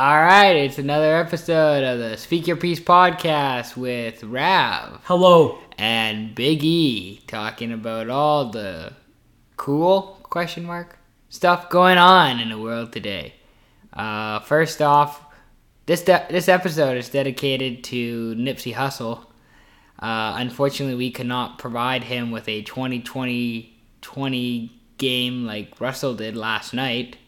[0.00, 5.58] All right, it's another episode of the Speak Your Piece podcast with Rav Hello.
[5.76, 8.94] and Big E talking about all the
[9.58, 13.34] cool question mark stuff going on in the world today.
[13.92, 15.22] Uh, first off,
[15.84, 19.26] this de- this episode is dedicated to Nipsey Hussle.
[19.98, 27.18] Uh, unfortunately, we cannot provide him with a 2020 game like Russell did last night.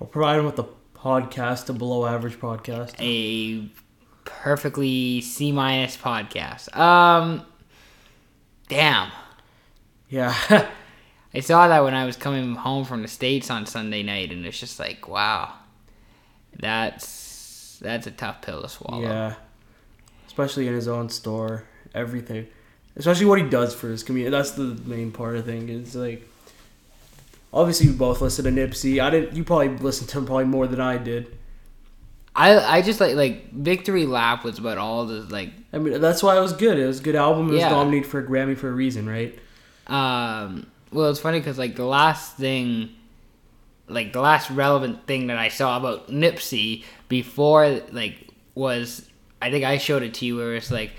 [0.00, 0.66] I'll provide him with a
[1.06, 2.94] podcast, a below average podcast.
[2.98, 3.70] a
[4.24, 6.76] perfectly C minus podcast.
[6.76, 7.46] Um,
[8.68, 9.12] damn.
[10.08, 10.34] Yeah.
[11.34, 14.44] I saw that when I was coming home from the states on Sunday night, and
[14.44, 15.52] it's just like, wow,
[16.58, 19.02] that's that's a tough pill to swallow.
[19.02, 19.34] yeah.
[20.26, 21.64] Especially in his own store,
[21.94, 22.46] everything.
[22.96, 24.30] Especially what he does for his community.
[24.30, 25.70] That's the main part, I think.
[25.70, 26.28] It's like
[27.56, 29.02] obviously we both listened to Nipsey.
[29.02, 31.36] I didn't you probably listened to him probably more than I did.
[32.34, 36.22] I I just like like Victory Lap was about all the like I mean that's
[36.22, 36.78] why it was good.
[36.78, 37.48] It was a good album.
[37.48, 39.36] It was nominated for a Grammy for a reason, right?
[39.88, 42.90] um well it's funny because like the last thing
[43.86, 49.08] like the last relevant thing that i saw about nipsey before like was
[49.40, 50.90] i think i showed it to you where it's like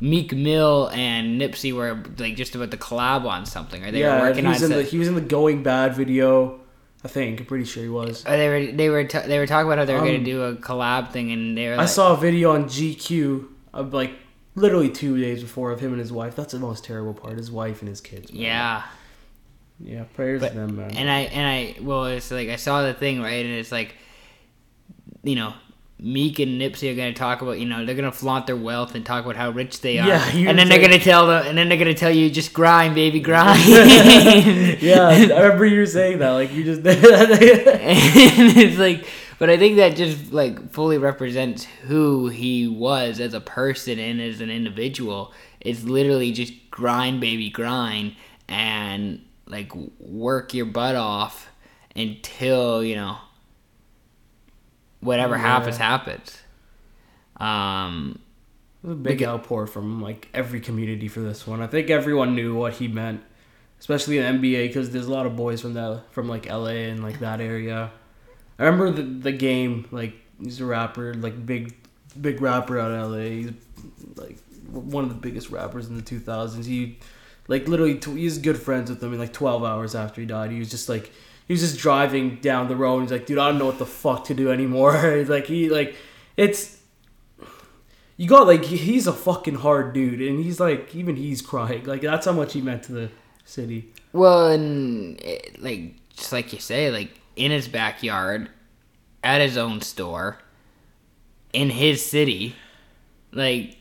[0.00, 4.08] meek mill and nipsey were like just about to collab on something or they were
[4.08, 6.60] yeah, working he was on in the he was in the Going Bad video.
[7.04, 7.38] I think.
[7.40, 8.24] I'm pretty sure he was.
[8.26, 10.24] or they were they were t- they were talking about how they were Um, gonna
[10.24, 14.12] do a collab thing and they were I saw a video on GQ of like
[14.56, 16.34] literally two days before of him and his wife.
[16.34, 17.36] That's the most terrible part.
[17.38, 18.32] His wife and his kids.
[18.32, 18.42] man.
[18.42, 18.82] yeah
[19.78, 20.04] Yeah.
[20.14, 20.90] Prayers But- to them, man.
[20.92, 23.94] and I and I well, it's like I saw the thing right, and it's like,
[25.22, 25.54] you know,
[25.98, 29.04] Meek and Nipsey are gonna talk about, you know, they're gonna flaunt their wealth and
[29.04, 31.70] talk about how rich they are, Yeah, and then they're gonna tell them, and then
[31.70, 33.62] they're gonna tell you just grind, baby, grind.
[34.82, 36.30] yeah, I remember you saying that.
[36.30, 36.80] Like you just.
[36.86, 39.06] and it's like,
[39.38, 44.20] but I think that just like fully represents who he was as a person and
[44.20, 45.32] as an individual.
[45.60, 48.16] It's literally just grind, baby, grind,
[48.48, 51.50] and like work your butt off
[51.94, 53.16] until you know
[55.00, 55.42] whatever Yeah.
[55.42, 56.38] happens happens.
[57.38, 58.18] Um,
[58.86, 61.60] a big outpour from like every community for this one.
[61.60, 63.22] I think everyone knew what he meant,
[63.80, 67.02] especially in NBA because there's a lot of boys from that from like LA and
[67.02, 67.90] like that area.
[68.58, 71.74] I remember the the game like he's a rapper like big
[72.20, 73.18] big rapper out of LA.
[73.24, 73.52] He's
[74.16, 74.38] like
[74.70, 76.64] one of the biggest rappers in the 2000s.
[76.64, 76.98] He
[77.48, 79.10] like literally tw- he's good friends with him.
[79.10, 81.12] And like 12 hours after he died, he was just like
[81.46, 82.94] he was just driving down the road.
[82.98, 85.24] And he's like, dude, I don't know what the fuck to do anymore.
[85.28, 85.96] Like he like
[86.36, 86.80] it's
[88.16, 91.84] you got like he's a fucking hard dude, and he's like even he's crying.
[91.84, 93.10] Like that's how much he meant to the
[93.44, 93.92] city.
[94.12, 98.48] well, and it, like just like you say, like in his backyard,
[99.22, 100.38] at his own store,
[101.52, 102.56] in his city,
[103.32, 103.76] like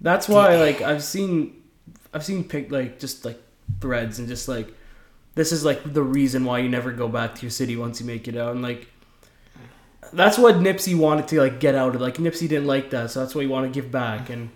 [0.00, 1.62] That's why like I've seen
[2.14, 3.40] I've seen pic like just like
[3.80, 4.72] threads and just like
[5.34, 8.06] this is like the reason why you never go back to your city once you
[8.06, 8.88] make it out and like
[10.12, 13.20] that's what Nipsey wanted to like get out of like Nipsey didn't like that so
[13.20, 14.50] that's why he wanted to give back and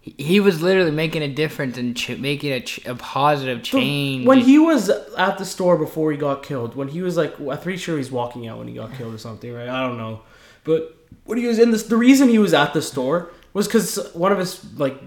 [0.00, 4.26] he- he was literally making a difference and ch- making a, ch- a positive change.
[4.26, 7.58] when he was at the store before he got killed when he was like I'm
[7.58, 10.22] pretty sure he's walking out when he got killed or something right I don't know
[10.64, 13.98] but when he was in this the reason he was at the store was because
[14.14, 14.98] one of his like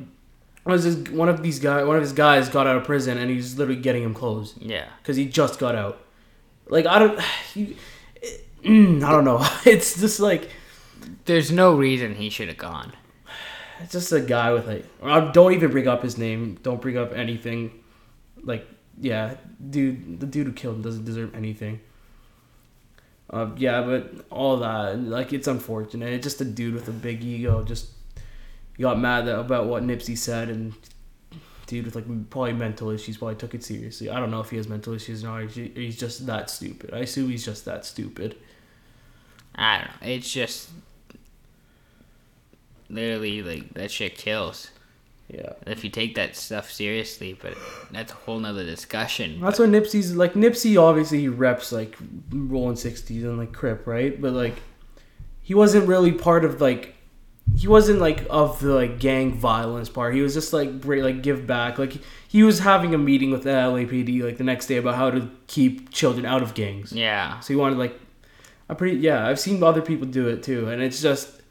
[0.65, 3.29] was his, one of these guy one of his guys got out of prison and
[3.29, 5.99] he's literally getting him clothes yeah, because he just got out.
[6.67, 7.19] Like I don't,
[7.53, 7.77] he,
[8.63, 9.45] mm, I don't know.
[9.65, 10.49] It's just like
[11.25, 12.93] there's no reason he should have gone.
[13.81, 15.33] it's just a guy with like.
[15.33, 16.57] Don't even bring up his name.
[16.63, 17.83] Don't bring up anything.
[18.41, 18.67] Like
[18.99, 19.35] yeah,
[19.69, 21.81] dude, the dude who killed him doesn't deserve anything.
[23.29, 26.13] Uh, yeah, but all that like it's unfortunate.
[26.13, 27.89] It's just a dude with a big ego just
[28.81, 30.73] got mad that, about what Nipsey said and.
[31.65, 34.09] Dude with like probably mental issues probably took it seriously.
[34.09, 35.49] I don't know if he has mental issues or not.
[35.51, 36.93] He's just that stupid.
[36.93, 38.35] I assume he's just that stupid.
[39.55, 40.13] I don't know.
[40.13, 40.69] It's just
[42.89, 44.71] literally like that shit kills
[45.29, 45.53] Yeah.
[45.65, 47.39] if you take that stuff seriously.
[47.41, 47.57] But
[47.91, 49.39] that's a whole nother discussion.
[49.39, 50.33] That's what Nipsey's like.
[50.33, 51.95] Nipsey obviously he reps like
[52.29, 54.19] rolling sixties and like Crip, right?
[54.21, 54.61] But like,
[55.41, 56.92] he wasn't really part of like,
[57.55, 60.15] he wasn't like of the like gang violence part.
[60.15, 61.77] He was just like great, like give back.
[61.77, 61.93] Like
[62.27, 65.29] he was having a meeting with the LAPD like the next day about how to
[65.47, 66.91] keep children out of gangs.
[66.91, 67.39] Yeah.
[67.41, 67.99] So he wanted like,
[68.69, 69.27] I pretty yeah.
[69.27, 71.41] I've seen other people do it too, and it's just,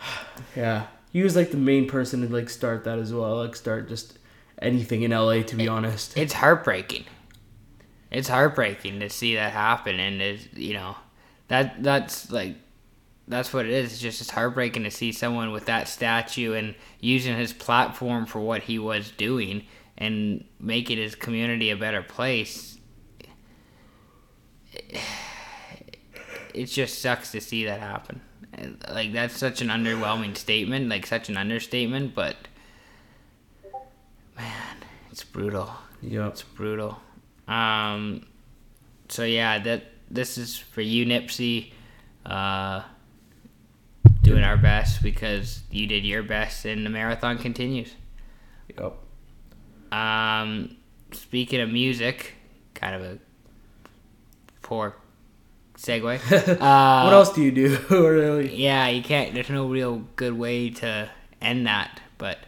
[0.56, 0.86] yeah.
[1.12, 3.36] He was like the main person to like start that as well.
[3.36, 4.18] Like start just
[4.60, 6.16] anything in LA to be honest.
[6.16, 7.04] It's heartbreaking.
[8.10, 10.96] It's heartbreaking to see that happen, and it's you know,
[11.48, 12.56] that that's like
[13.26, 13.92] that's what it is.
[13.92, 18.40] It's just it's heartbreaking to see someone with that statue and using his platform for
[18.40, 19.64] what he was doing
[19.96, 22.78] and making his community a better place.
[26.52, 28.20] It just sucks to see that happen.
[28.88, 32.36] Like that's such an underwhelming statement, like such an understatement, but
[34.36, 34.76] man,
[35.10, 35.72] it's brutal.
[36.02, 36.28] Yep.
[36.32, 37.00] It's brutal.
[37.48, 38.26] Um,
[39.08, 41.72] so yeah, that this is for you, Nipsey.
[42.24, 42.82] Uh,
[44.24, 47.94] doing our best because you did your best, and the marathon continues.
[48.76, 48.94] Yep.
[49.92, 50.76] Um,
[51.12, 52.34] speaking of music,
[52.74, 53.18] kind of a
[54.62, 54.96] poor
[55.76, 56.20] segue.
[56.60, 57.78] Uh, what else do you do?
[57.90, 58.54] really?
[58.54, 59.34] Yeah, you can't.
[59.34, 61.10] There's no real good way to
[61.40, 62.38] end that, but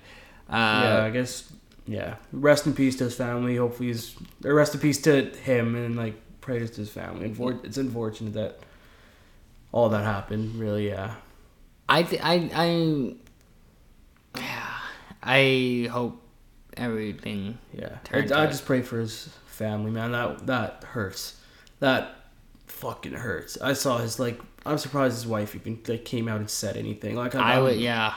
[0.48, 1.52] uh, yeah, I guess.
[1.86, 2.16] Yeah.
[2.32, 3.56] Rest in peace to his family.
[3.56, 7.32] Hopefully, he's rest in peace to him and like prayers to his family.
[7.64, 8.58] It's unfortunate that
[9.72, 10.58] all that happened.
[10.58, 11.14] Really, yeah.
[11.88, 13.14] I th- I I
[14.40, 14.72] yeah,
[15.22, 16.22] I hope
[16.76, 17.58] everything.
[17.72, 20.12] Yeah, I, Turns I just pray for his family, man.
[20.12, 21.40] That that hurts.
[21.80, 22.16] That
[22.66, 23.60] fucking hurts.
[23.60, 24.40] I saw his like.
[24.64, 27.14] I'm surprised his wife even like came out and said anything.
[27.14, 28.14] Like I would yeah.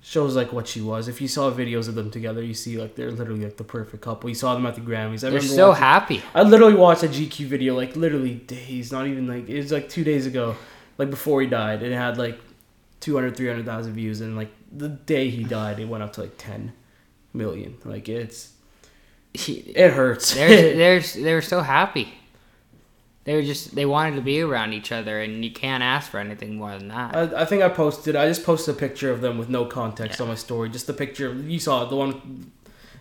[0.00, 1.08] shows like what she was.
[1.08, 4.02] If you saw videos of them together, you see like they're literally like the perfect
[4.04, 4.28] couple.
[4.30, 5.26] You saw them at the Grammys.
[5.26, 6.22] I They're so watching- happy.
[6.32, 9.88] I literally watched a GQ video like literally days, not even like it was like
[9.88, 10.54] two days ago,
[10.98, 12.38] like before he died, and it had like
[13.00, 16.72] 200, 300,000 views, and like the day he died, it went up to like 10
[17.32, 17.76] million.
[17.84, 18.52] Like it's
[19.34, 20.34] it hurts.
[20.34, 22.14] They're they're they were so happy.
[23.24, 26.18] They were just they wanted to be around each other, and you can't ask for
[26.20, 27.16] anything more than that.
[27.16, 28.14] I, I think I posted.
[28.16, 30.68] I just posted a picture of them with no context on my story.
[30.68, 31.32] Just the picture.
[31.34, 32.52] You saw the one,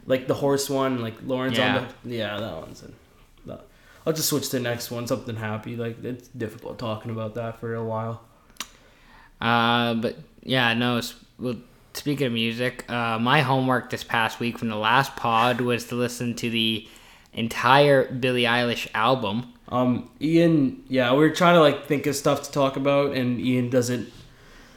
[0.07, 1.77] like the horse one, like Lauren's Yeah.
[1.77, 2.81] on the yeah that one's.
[2.81, 2.93] In.
[4.05, 5.07] I'll just switch to the next one.
[5.07, 5.75] Something happy.
[5.75, 8.21] Like it's difficult talking about that for a while.
[9.41, 11.01] Uh, but yeah, no.
[11.39, 11.55] Well,
[11.93, 15.95] speaking of music, uh, my homework this past week from the last pod was to
[15.95, 16.87] listen to the
[17.33, 19.51] entire Billie Eilish album.
[19.69, 23.39] Um, Ian, yeah, we are trying to like think of stuff to talk about, and
[23.41, 24.11] Ian doesn't.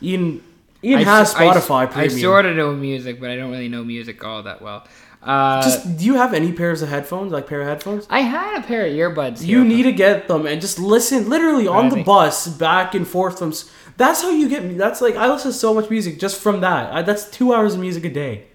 [0.03, 0.43] Ian,
[0.83, 2.21] Ian I has s- I s- Spotify I, Premium.
[2.21, 4.87] sort of know music, but I don't really know music all that well.
[5.29, 8.07] Uh, Just do you have any pairs of headphones, like pair of headphones?
[8.09, 9.45] I had a pair of earbuds.
[9.45, 13.39] You need to get them and just listen, literally on the bus, back and forth
[13.39, 13.53] from.
[13.99, 14.73] That's how you get me.
[14.75, 16.91] That's like I listen to so much music just from that.
[16.95, 18.47] I, that's two hours of music a day.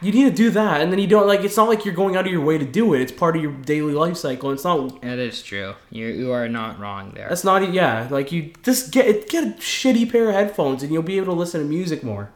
[0.00, 1.40] You need to do that, and then you don't like.
[1.40, 3.00] It's not like you're going out of your way to do it.
[3.00, 4.50] It's part of your daily life cycle.
[4.50, 5.00] It's not.
[5.02, 5.74] That is true.
[5.90, 7.28] You you are not wrong there.
[7.28, 7.72] That's not.
[7.72, 11.34] Yeah, like you just get get a shitty pair of headphones, and you'll be able
[11.34, 12.30] to listen to music more.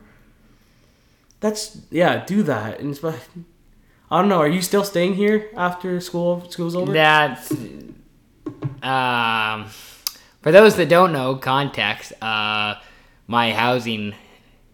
[1.43, 2.25] That's yeah.
[2.25, 3.21] Do that, and like-
[4.11, 4.39] I don't know.
[4.39, 6.49] Are you still staying here after school?
[6.50, 6.93] School's over.
[6.93, 7.50] That's
[8.83, 9.67] um,
[10.41, 12.12] for those that don't know context.
[12.23, 12.77] Uh,
[13.27, 14.15] my housing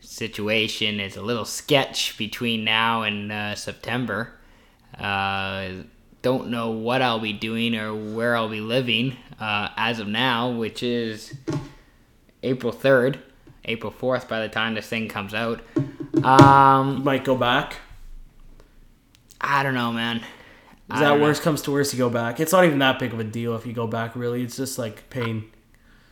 [0.00, 4.32] situation is a little sketch between now and uh, September.
[4.98, 5.68] Uh,
[6.22, 10.50] don't know what I'll be doing or where I'll be living uh, as of now,
[10.50, 11.34] which is
[12.42, 13.20] April third,
[13.64, 14.28] April fourth.
[14.28, 15.62] By the time this thing comes out,
[16.22, 17.76] um, You might go back.
[19.40, 20.18] I don't know, man.
[20.92, 21.22] Is that know.
[21.22, 22.40] worst comes to worst, you go back.
[22.40, 24.16] It's not even that big of a deal if you go back.
[24.16, 25.50] Really, it's just like pain.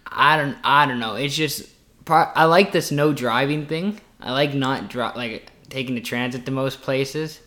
[0.07, 1.15] I don't I don't know.
[1.15, 1.69] It's just
[2.09, 4.01] I like this no driving thing.
[4.21, 7.41] I like not dri like taking the transit to most places.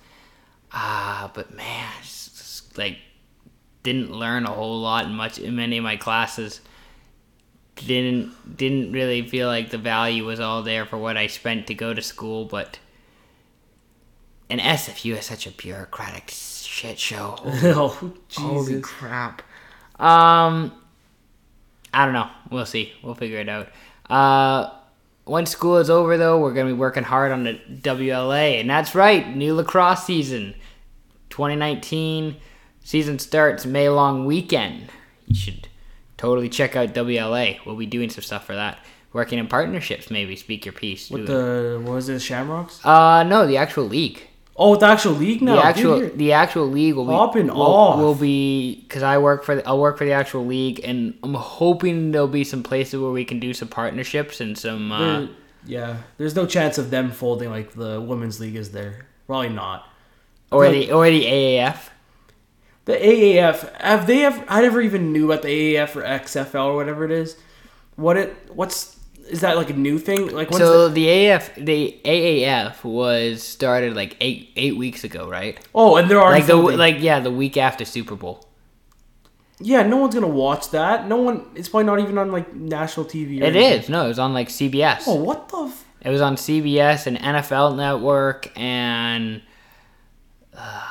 [0.71, 2.97] Ah, but man, it's just, like
[3.83, 6.61] didn't learn a whole lot in much in many of my classes.
[7.85, 11.73] Didn't didn't really feel like the value was all there for what I spent to
[11.73, 12.79] go to school, but
[14.49, 17.35] and SFU is such a bureaucratic shit show.
[17.45, 19.41] oh Holy crap.
[19.99, 20.73] Um,
[21.93, 22.29] I don't know.
[22.49, 22.93] We'll see.
[23.03, 23.69] We'll figure it out.
[24.09, 24.71] Uh,
[25.25, 28.95] once school is over, though, we're gonna be working hard on the WLA, and that's
[28.95, 30.55] right, new lacrosse season,
[31.29, 32.35] 2019
[32.83, 34.89] season starts May long weekend.
[35.27, 35.68] You should
[36.19, 37.65] totally check out WLA.
[37.65, 38.77] We'll be doing some stuff for that.
[39.13, 40.35] Working in partnerships, maybe.
[40.35, 41.09] Speak your piece.
[41.09, 42.85] With the what was it, Shamrocks?
[42.85, 44.21] uh, no, the actual league.
[44.61, 45.55] Oh, the actual league now.
[45.55, 47.97] the actual Dude, the actual league will be Popping will, off.
[47.97, 51.33] will be because I work for the, I'll work for the actual league and I'm
[51.33, 55.29] hoping there'll be some places where we can do some partnerships and some uh, there-
[55.65, 59.07] yeah, there's no chance of them folding like the women's league is there.
[59.27, 59.87] Probably not.
[60.51, 60.71] or no.
[60.71, 61.87] the or the AAF.
[62.85, 64.43] The AAF have they ever?
[64.47, 67.37] I never even knew about the AAF or XFL or whatever it is.
[67.95, 68.35] What it?
[68.53, 68.97] What's
[69.29, 70.29] is that like a new thing?
[70.29, 75.29] Like what's So the, the AAF the AAF was started like eight eight weeks ago,
[75.29, 75.59] right?
[75.75, 78.45] oh, and there are Like the like yeah the week after Super Bowl.
[79.61, 81.07] Yeah, no one's gonna watch that.
[81.07, 81.45] No one.
[81.53, 83.37] It's probably not even on like national TV.
[83.41, 83.79] It anything.
[83.81, 83.89] is.
[83.89, 85.03] No, it was on like CBS.
[85.05, 85.57] Oh, what the?
[85.65, 89.41] F- It was on CBS and NFL Network and
[90.57, 90.88] uh,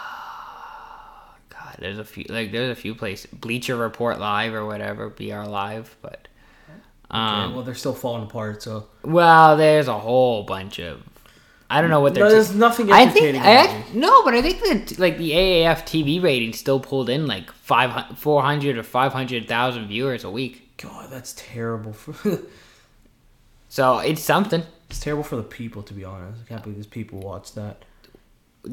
[1.78, 5.96] there's a few like there's a few places Bleacher Report Live or whatever BR Live,
[6.02, 6.28] but
[7.10, 8.62] um, okay, well, they're still falling apart.
[8.62, 11.02] So well, there's a whole bunch of
[11.70, 12.24] I don't know what they're.
[12.24, 16.22] No, there's nothing I think I, no, but I think that like the AAF TV
[16.22, 20.76] rating still pulled in like 500, 400 or five hundred thousand viewers a week.
[20.78, 21.92] God, that's terrible.
[21.92, 22.40] For
[23.68, 24.62] So it's something.
[24.88, 26.40] it's terrible for the people, to be honest.
[26.42, 27.84] I can't believe these people watch that.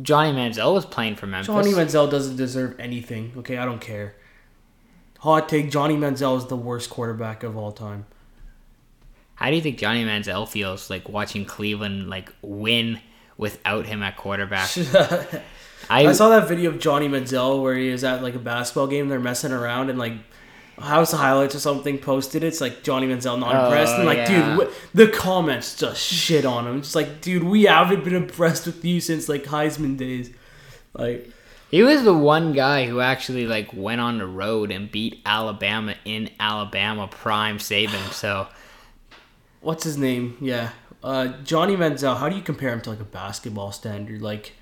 [0.02, 1.48] Johnny Manziel was playing for Memphis.
[1.48, 3.34] Johnny Manziel doesn't deserve anything.
[3.38, 4.16] Okay, I don't care.
[5.20, 8.06] Hot take: Johnny Manziel is the worst quarterback of all time.
[9.36, 13.00] How do you think Johnny Manziel feels like watching Cleveland like win
[13.38, 14.70] without him at quarterback?
[15.90, 18.88] I, I saw that video of Johnny Manziel where he is at like a basketball
[18.88, 19.10] game.
[19.10, 20.14] They're messing around and like
[20.80, 22.48] House of Highlights or something posted it.
[22.48, 23.96] It's like Johnny Manziel not Oh, impressed.
[23.96, 24.56] And like, yeah.
[24.58, 26.82] dude, wh- the comments just shit on him.
[26.82, 30.32] Just like, dude, we haven't been impressed with you since like Heisman days.
[30.94, 31.30] Like,
[31.72, 35.96] he was the one guy who actually like went on the road and beat Alabama
[36.06, 38.12] in Alabama prime Saban.
[38.12, 38.48] So
[39.62, 40.38] what's his name?
[40.42, 40.70] Yeah.
[41.04, 44.22] Uh, Johnny Manziel, how do you compare him to like a basketball standard?
[44.22, 44.54] Like,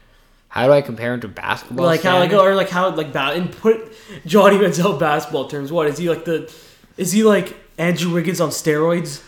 [0.54, 1.86] how do I compare him to basketball?
[1.88, 2.46] like how like standard?
[2.52, 3.92] or like how like ba- and put
[4.28, 5.72] Johnny Manziel basketball terms.
[5.72, 6.54] What is he like the?
[6.96, 9.24] Is he like Andrew Wiggins on steroids?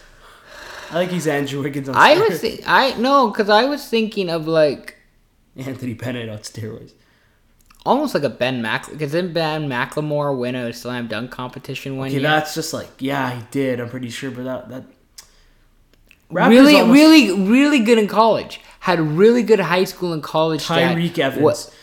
[0.91, 1.95] I think he's Andrew Wiggins on.
[1.95, 1.99] Steroids.
[1.99, 2.41] I steroids.
[2.57, 4.97] was I no, because I was thinking of like
[5.57, 6.91] Anthony Bennett on steroids.
[7.87, 8.87] almost like a Ben Mac.
[8.91, 12.21] Because didn't Ben McLemore win a slam dunk competition one Okay, year?
[12.29, 13.79] that's just like yeah, he did.
[13.79, 14.83] I'm pretty sure, but that that
[16.31, 18.59] Raptors really, almost- really, really good in college.
[18.85, 20.63] Had really good high school and college.
[20.63, 21.41] Tyreek Evans.
[21.43, 21.73] What-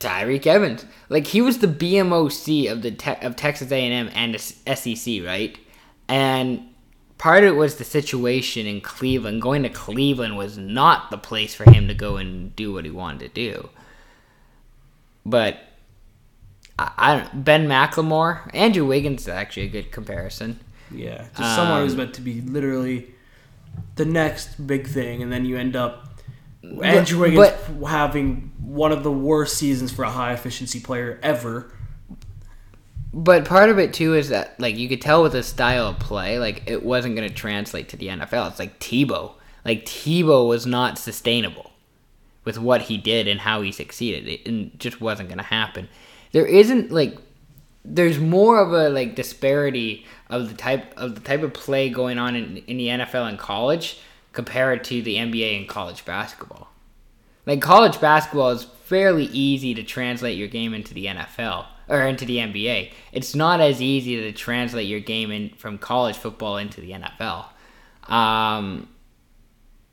[0.00, 4.38] Tyreek Evans, like he was the BMOC of the te- of Texas A&M and the
[4.74, 5.56] SEC, right?
[6.08, 6.62] And
[7.16, 9.40] part of it was the situation in Cleveland.
[9.40, 12.90] Going to Cleveland was not the place for him to go and do what he
[12.90, 13.68] wanted to do.
[15.24, 15.58] But
[16.78, 17.44] I, I don't.
[17.44, 20.58] Ben McLemore, Andrew Wiggins is actually a good comparison.
[20.90, 23.13] Yeah, just someone who's Um, meant to be literally
[23.96, 26.08] the next big thing, and then you end up
[26.82, 27.52] Andrew Wiggins
[27.86, 31.72] having one of the worst seasons for a high efficiency player ever.
[33.12, 35.98] But part of it too is that like you could tell with his style of
[35.98, 38.50] play, like it wasn't going to translate to the NFL.
[38.50, 39.34] It's like Tebow.
[39.64, 41.70] Like Tebow was not sustainable
[42.44, 44.28] with what he did and how he succeeded.
[44.28, 45.88] It, it just wasn't going to happen.
[46.32, 47.16] There isn't like
[47.84, 52.18] there's more of a like disparity of the type of the type of play going
[52.18, 54.00] on in, in the NFL and college
[54.32, 56.68] compared to the NBA and college basketball.
[57.46, 62.24] Like college basketball is fairly easy to translate your game into the NFL or into
[62.24, 62.92] the NBA.
[63.12, 67.46] It's not as easy to translate your game in from college football into the NFL.
[68.12, 68.88] Um,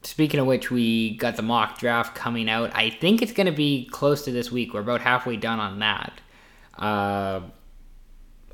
[0.01, 2.71] speaking of which, we got the mock draft coming out.
[2.73, 4.73] I think it's going to be close to this week.
[4.73, 6.21] We're about halfway done on that.
[6.77, 7.41] Uh,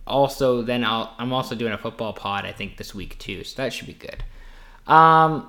[0.08, 2.46] also, then I'll, I'm also doing a football pod.
[2.46, 4.24] I think this week too, so that should be good.
[4.92, 5.48] Um,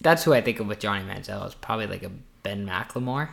[0.00, 1.46] that's who I think of with Johnny Manziel.
[1.46, 2.10] Is probably like a
[2.42, 3.28] Ben McLemore.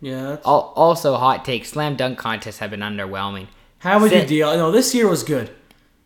[0.00, 3.46] Yeah, Al- Also, hot take: slam dunk contests have been underwhelming.
[3.78, 4.54] how would you deal?
[4.56, 5.50] No, this year was good.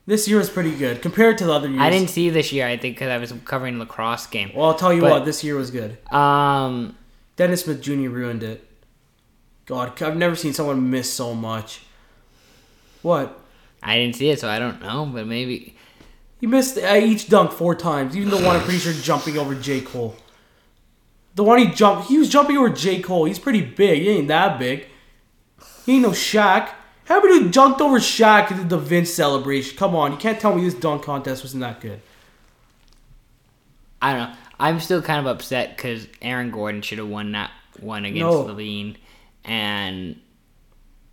[0.07, 1.81] This year was pretty good compared to the other years.
[1.83, 2.67] I didn't see this year.
[2.67, 4.53] I think because I was covering lacrosse game.
[4.55, 5.99] Well, I'll tell you But- what, this year was good.
[6.13, 6.97] Um,
[7.37, 8.09] Dennis Smith Jr.
[8.09, 8.65] ruined it.
[9.67, 11.83] God, I've never seen someone miss so much.
[13.03, 13.39] What?
[13.83, 15.07] I didn't see it, so I don't know.
[15.13, 15.77] But maybe
[16.41, 18.17] He missed uh, each dunk four times.
[18.17, 19.81] Even the one I'm pretty sure jumping over J.
[19.81, 20.17] Cole.
[21.35, 23.01] The one he jumped, he was jumping over J.
[23.01, 23.25] Cole.
[23.27, 24.03] He's pretty big.
[24.03, 24.87] He ain't that big.
[25.87, 26.71] He ain't no Shaq.
[27.05, 29.77] How about he jumped over Shaq and did the Vince celebration?
[29.79, 32.01] Come on, you can't tell me this dunk contest wasn't that good.
[34.03, 34.37] I don't know.
[34.61, 37.51] I'm still kind of upset because Aaron Gordon should have won that
[37.81, 38.45] one against No.
[38.45, 38.97] LaVine,
[39.45, 40.21] and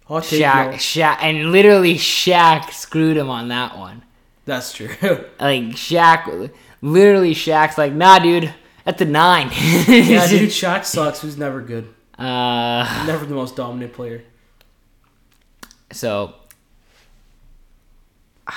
[0.06, 0.74] Hot take, Shaq.
[0.76, 4.04] Shaq, and literally Shaq screwed him on that one.
[4.46, 4.90] That's true.
[5.40, 8.54] Like Shaq, literally Shaq's like, nah, dude,
[8.86, 9.48] at the nine.
[9.88, 11.22] yeah, dude, Shaq sucks.
[11.22, 11.92] Who's never good.
[12.18, 14.24] Uh, Never the most dominant player.
[15.92, 16.34] so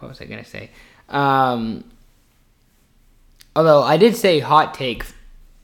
[0.00, 0.70] what was I gonna say?
[1.08, 1.84] Um,
[3.54, 5.04] although I did say hot take,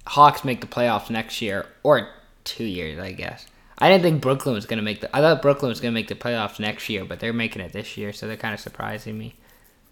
[0.06, 2.08] Hawks make the playoffs next year or
[2.44, 3.46] two years, I guess.
[3.78, 5.14] I didn't think Brooklyn was gonna make the.
[5.16, 7.96] I thought Brooklyn was gonna make the playoffs next year, but they're making it this
[7.96, 9.34] year, so they're kind of surprising me.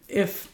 [0.08, 0.50] if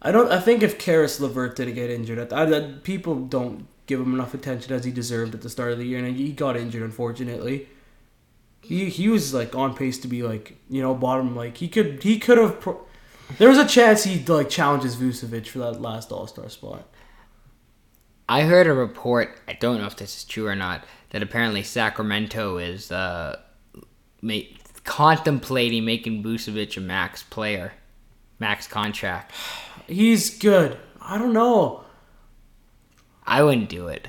[0.00, 4.00] I don't, I think if Caris LeVert didn't get injured, I, I, people don't give
[4.00, 6.56] him enough attention as he deserved at the start of the year, and he got
[6.56, 7.68] injured unfortunately.
[8.60, 12.02] He he was like on pace to be like you know bottom like he could
[12.02, 12.60] he could have.
[12.60, 12.82] Pro-
[13.38, 16.88] there was a chance he like challenges Vucevic for that last All Star spot.
[18.28, 19.38] I heard a report.
[19.48, 20.84] I don't know if this is true or not.
[21.12, 23.38] That apparently Sacramento is uh,
[24.84, 27.74] contemplating making Vucevic a max player,
[28.38, 29.32] max contract.
[29.86, 30.78] He's good.
[31.00, 31.84] I don't know,
[33.26, 34.08] I wouldn't do it.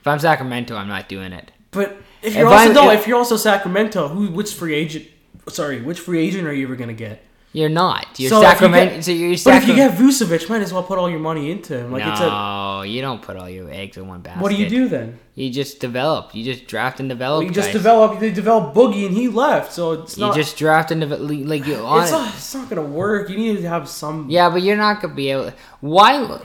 [0.00, 1.50] If I'm Sacramento, I'm not doing it.
[1.70, 5.06] but if If you're also no, if- if you're also Sacramento, who which free agent?
[5.48, 7.24] Sorry, which free agent are you ever gonna get?
[7.54, 8.06] You're not.
[8.20, 8.94] You're So you Sacramento.
[8.96, 11.50] get- so you're But if you get Vucevic, might as well put all your money
[11.50, 11.90] into him.
[11.92, 14.42] Like it's a no, you don't put all your eggs in one basket.
[14.42, 15.18] what do you do then?
[15.34, 16.34] You just develop.
[16.34, 17.44] You just draft and develop.
[17.44, 17.72] you just guys.
[17.72, 18.20] develop.
[18.20, 20.34] They develop Boogie and he left, so it's You not.
[20.36, 21.22] just draft and develop.
[21.30, 22.02] Like you on.
[22.02, 22.34] it's not.
[22.34, 23.30] It's not gonna work.
[23.30, 24.26] You need to have some.
[24.28, 25.52] Yeah, but you're not gonna be able.
[25.80, 26.40] Why?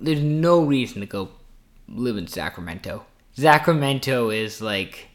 [0.00, 1.28] There's no reason to go
[1.88, 3.04] live in Sacramento.
[3.34, 5.08] Sacramento is like,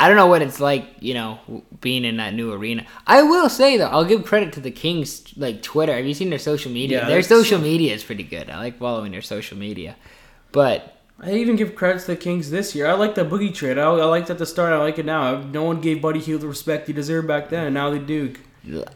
[0.00, 1.38] I don't know what it's like, you know,
[1.80, 2.84] being in that new arena.
[3.06, 5.94] I will say though, I'll give credit to the Kings, like Twitter.
[5.94, 7.02] Have you seen their social media?
[7.02, 8.50] Yeah, their social media is pretty good.
[8.50, 9.96] I like following their social media,
[10.52, 12.86] but I even give credit to the Kings this year.
[12.88, 13.78] I like the Boogie trade.
[13.78, 14.72] I, I liked it at the start.
[14.72, 15.40] I like it now.
[15.40, 18.34] No one gave Buddy Hield the respect he deserved back then, and now they do.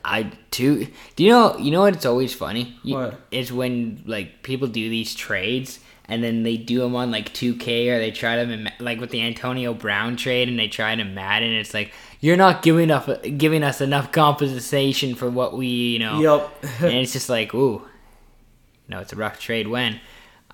[0.04, 0.88] I too.
[1.14, 1.56] Do you know?
[1.58, 1.94] You know what?
[1.94, 2.76] It's always funny.
[2.82, 3.20] You, What?
[3.30, 7.88] It's when like people do these trades and then they do them on like 2K
[7.88, 11.00] or they try them in, like with the Antonio Brown trade and they try it
[11.00, 11.52] in Madden.
[11.52, 16.20] It's like you're not giving enough, giving us enough compensation for what we, you know.
[16.20, 16.64] Yep.
[16.80, 17.82] and it's just like, ooh,
[18.88, 19.68] no, it's a rough trade.
[19.68, 20.00] When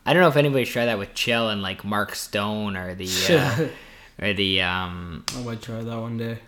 [0.04, 3.08] I don't know if anybody's tried that with Chill and like Mark Stone or the
[3.30, 6.38] uh, or the um I might try that one day.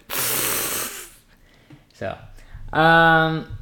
[1.95, 2.15] So,
[2.75, 3.57] um,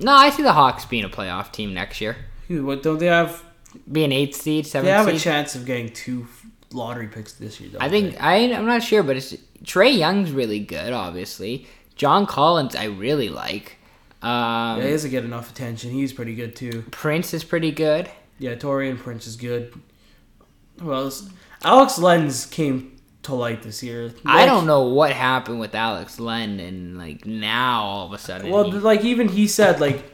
[0.00, 2.16] no, I see the Hawks being a playoff team next year.
[2.48, 3.44] What don't they have?
[3.90, 6.26] Be an eighth seed, They seventh have a chance of getting two
[6.72, 7.70] lottery picks this year.
[7.72, 8.22] Don't I think?
[8.22, 9.32] I I'm not sure, but it's
[9.64, 10.92] Trae Young's really good.
[10.92, 11.66] Obviously,
[11.96, 13.76] John Collins I really like.
[14.20, 15.90] Um, yeah, he doesn't get enough attention.
[15.90, 16.84] He's pretty good too.
[16.90, 18.10] Prince is pretty good.
[18.38, 19.72] Yeah, Taurean Prince is good.
[20.80, 21.28] Who else?
[21.64, 24.12] Alex Lenz came to light this year.
[24.24, 28.50] I don't know what happened with Alex Len, and like now all of a sudden,
[28.50, 30.04] Well, he- like even he said like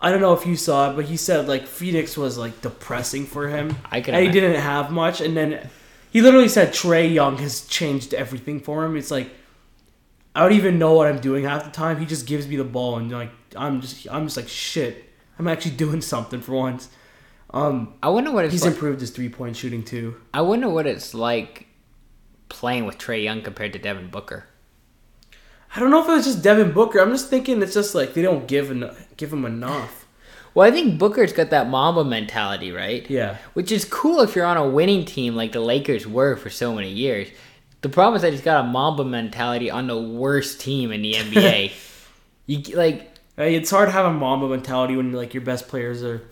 [0.00, 3.26] I don't know if you saw it, but he said like Phoenix was like depressing
[3.26, 3.76] for him.
[3.90, 4.42] I could and he imagine.
[4.42, 5.70] didn't have much, and then
[6.10, 8.96] he literally said Trae Young has changed everything for him.
[8.96, 9.30] It's like
[10.34, 11.98] I don't even know what I'm doing half the time.
[11.98, 15.04] He just gives me the ball, and like I'm just I'm just like shit.
[15.38, 16.88] I'm actually doing something for once.
[17.54, 18.72] Um, I wonder what it's he's like.
[18.74, 20.20] improved his three point shooting too.
[20.34, 21.68] I wonder what it's like
[22.50, 24.46] playing with Trae Young compared to Devin Booker.
[25.74, 27.00] I don't know if it was just Devin Booker.
[27.00, 30.06] I'm just thinking it's just like they don't give en- give him enough.
[30.54, 33.08] Well, I think Booker's got that Mamba mentality, right?
[33.10, 33.36] Yeah.
[33.52, 36.74] Which is cool if you're on a winning team like the Lakers were for so
[36.74, 37.28] many years.
[37.82, 41.12] The problem is that he's got a Mamba mentality on the worst team in the
[41.14, 41.72] NBA.
[42.46, 46.22] you like it's hard to have a Mamba mentality when like your best players are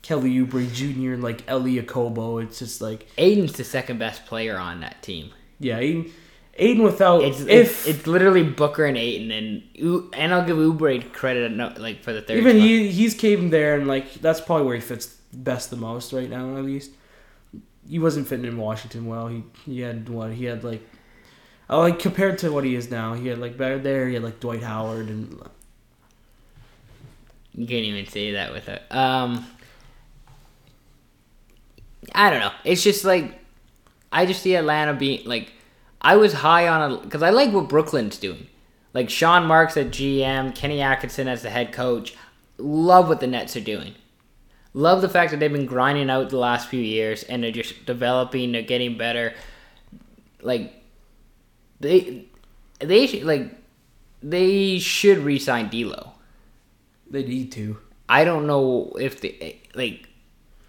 [0.00, 1.12] Kelly Oubre Jr.
[1.12, 2.42] and like Elie Okobo.
[2.42, 5.32] It's just like Ayton's the second best player on that team.
[5.58, 6.10] yeah, Ayton,
[6.60, 11.10] Ayton without It's if it's, it's literally Booker and Ayton and and I'll give Oubre
[11.12, 12.36] credit like for the third.
[12.36, 12.66] even spot.
[12.66, 16.28] he he's caving there and like that's probably where he fits best the most right
[16.28, 16.92] now at least.
[17.88, 19.28] He wasn't fitting in Washington well.
[19.28, 20.86] He he had what he had like.
[21.68, 24.06] I like compared to what he is now, he had like better there.
[24.08, 25.40] He had like Dwight Howard and
[27.54, 28.82] You can't even say that with it.
[28.90, 29.46] Um,
[32.14, 32.52] I don't know.
[32.64, 33.40] It's just like
[34.12, 35.52] I just see Atlanta being like
[36.00, 38.46] I was high on a because I like what Brooklyn's doing.
[38.92, 42.14] Like Sean Marks at GM, Kenny Atkinson as the head coach.
[42.58, 43.94] Love what the Nets are doing.
[44.72, 47.86] Love the fact that they've been grinding out the last few years and they're just
[47.86, 48.52] developing.
[48.52, 49.34] They're getting better.
[50.42, 50.72] Like
[51.80, 52.26] they
[52.78, 53.56] they should like
[54.22, 56.12] they should re-sign D'Lo.
[57.10, 57.78] they need to.
[58.08, 60.08] I don't know if they like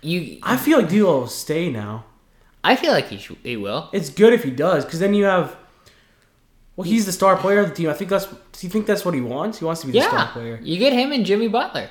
[0.01, 0.39] you.
[0.43, 2.05] I feel like D'Lo will stay now.
[2.63, 3.89] I feel like he sh- he will.
[3.91, 5.55] It's good if he does, because then you have.
[6.75, 7.89] Well, he's the star player of the team.
[7.89, 8.25] I think that's.
[8.27, 9.59] Do you think that's what he wants?
[9.59, 10.59] He wants to be the star player.
[10.61, 11.89] you get him and Jimmy Butler.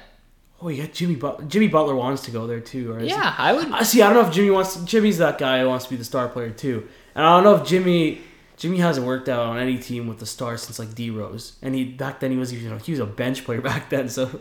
[0.62, 1.44] Oh, yeah, Jimmy Butler.
[1.46, 3.70] Jimmy Butler wants to go there too, or is he- Yeah, I would.
[3.72, 4.02] I see.
[4.02, 4.76] I don't know if Jimmy wants.
[4.84, 7.56] Jimmy's that guy who wants to be the star player too, and I don't know
[7.62, 8.20] if Jimmy.
[8.56, 11.74] Jimmy hasn't worked out on any team with the star since like D Rose, and
[11.74, 14.08] he back then he was you know he was a bench player back then.
[14.10, 14.40] So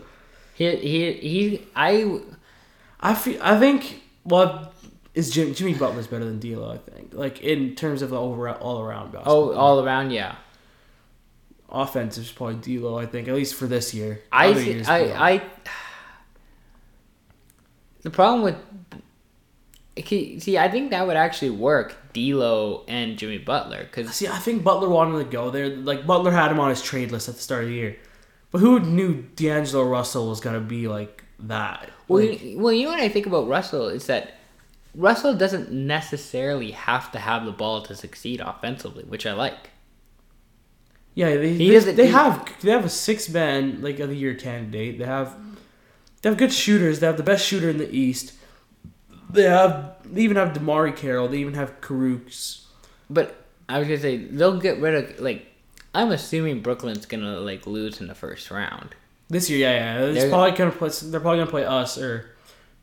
[0.54, 1.66] He he he.
[1.74, 2.20] I
[3.00, 4.72] I feel I think well
[5.20, 6.70] is Jim, Jimmy Butler's better than D'Lo.
[6.70, 9.50] I think like in terms of the overall all around basketball.
[9.50, 10.36] oh all around yeah.
[11.68, 12.98] offensive is probably D'Lo.
[12.98, 14.22] I think at least for this year.
[14.32, 14.94] I see, years, D'Lo.
[14.94, 15.42] I I.
[18.02, 18.56] The problem with
[20.06, 21.96] see, I think that would actually work.
[22.12, 25.68] D'Lo and Jimmy Butler, because See, I think Butler wanted to go there.
[25.68, 27.96] Like Butler had him on his trade list at the start of the year,
[28.50, 31.88] but who knew D'Angelo Russell was gonna be like that?
[32.08, 34.39] well, Like, you, well, you know what I think about Russell is that
[34.94, 39.70] Russell doesn't necessarily have to have the ball to succeed offensively, which I like.
[41.14, 44.16] yeah, they He they, they he- have they have a six man like of the
[44.16, 44.98] year candidate.
[44.98, 45.34] They have
[46.22, 47.00] they have good shooters.
[47.00, 48.34] They have the best shooter in the East.
[49.30, 51.28] They have they even have DeMarre Carroll.
[51.28, 52.64] They even have Kurucs.
[53.08, 53.36] But
[53.68, 55.46] I was gonna say they'll get rid of like.
[55.92, 58.94] I'm assuming Brooklyn's gonna like lose in the first round.
[59.28, 60.04] This year, yeah, yeah.
[60.06, 60.90] It's They're- probably gonna play.
[61.04, 62.30] They're probably gonna play us or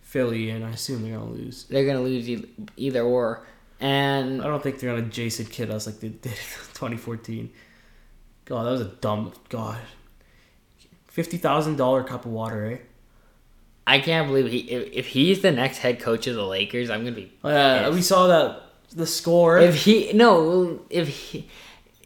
[0.08, 1.66] Philly, and I assume they're gonna lose.
[1.66, 2.46] They're gonna lose e-
[2.78, 3.46] either or,
[3.82, 6.34] and I don't think they're gonna Jason Kidd us like they did in
[6.74, 7.52] 2014.
[8.46, 9.78] God, that was a dumb God.
[11.08, 12.78] Fifty thousand dollar cup of water, eh?
[13.86, 17.04] I can't believe he if, if he's the next head coach of the Lakers, I'm
[17.04, 17.34] gonna be.
[17.44, 17.94] Oh, yeah, pissed.
[17.96, 18.62] we saw that
[18.96, 19.58] the score.
[19.58, 21.50] If he no, if he.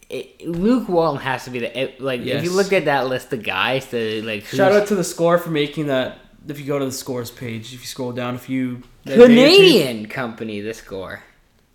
[0.10, 2.22] It, Luke Walton has to be the it- like.
[2.22, 5.38] If you look at that list of guys, the like Shout out to the score
[5.38, 6.18] for making that.
[6.48, 8.84] If you go to the scores page, if you scroll down a few.
[9.06, 11.24] Canadian company, the score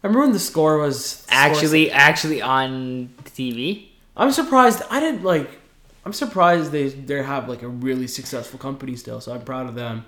[0.03, 3.89] I Remember when the score was actually actually on TV.
[4.17, 4.83] I'm surprised.
[4.91, 5.59] I didn't like.
[6.05, 9.21] I'm surprised they they have like a really successful company still.
[9.21, 10.07] So I'm proud of them.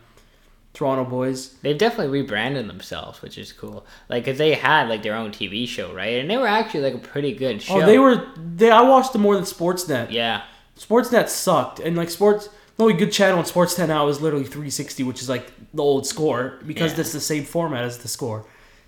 [0.73, 1.55] Toronto boys.
[1.62, 3.85] They've definitely rebranded themselves, which is cool.
[4.09, 6.21] Like, cause they had like their own TV show, right?
[6.21, 7.83] And they were actually like a pretty good show.
[7.83, 8.29] Oh, they were.
[8.37, 10.12] They I watched them more than Sportsnet.
[10.12, 10.44] Yeah,
[10.79, 12.51] Sportsnet sucked, and like sports.
[12.79, 15.83] The only good channel on Sports 10 now is literally 360, which is like the
[15.83, 17.01] old score because Yeah.
[17.01, 18.45] it's the same format as the score.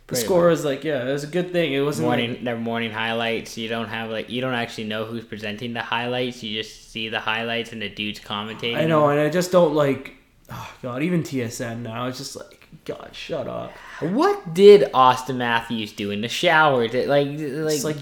[0.06, 1.72] The Pretty score is like yeah, it was a good thing.
[1.72, 3.58] It wasn't morning like, their morning highlights.
[3.58, 6.40] You don't have like you don't actually know who's presenting the highlights.
[6.42, 8.76] You just see the highlights and the dudes commentating.
[8.76, 10.14] I know, and I just don't like.
[10.50, 12.06] Oh god, even TSN now.
[12.06, 13.72] It's just like God, shut up.
[14.00, 16.86] What did Auston Matthews do in the shower?
[16.86, 17.96] Did, like, like, It's like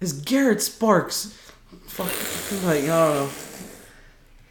[0.00, 1.36] is Garrett Sparks.
[1.86, 2.06] Fuck,
[2.64, 3.30] like I don't know.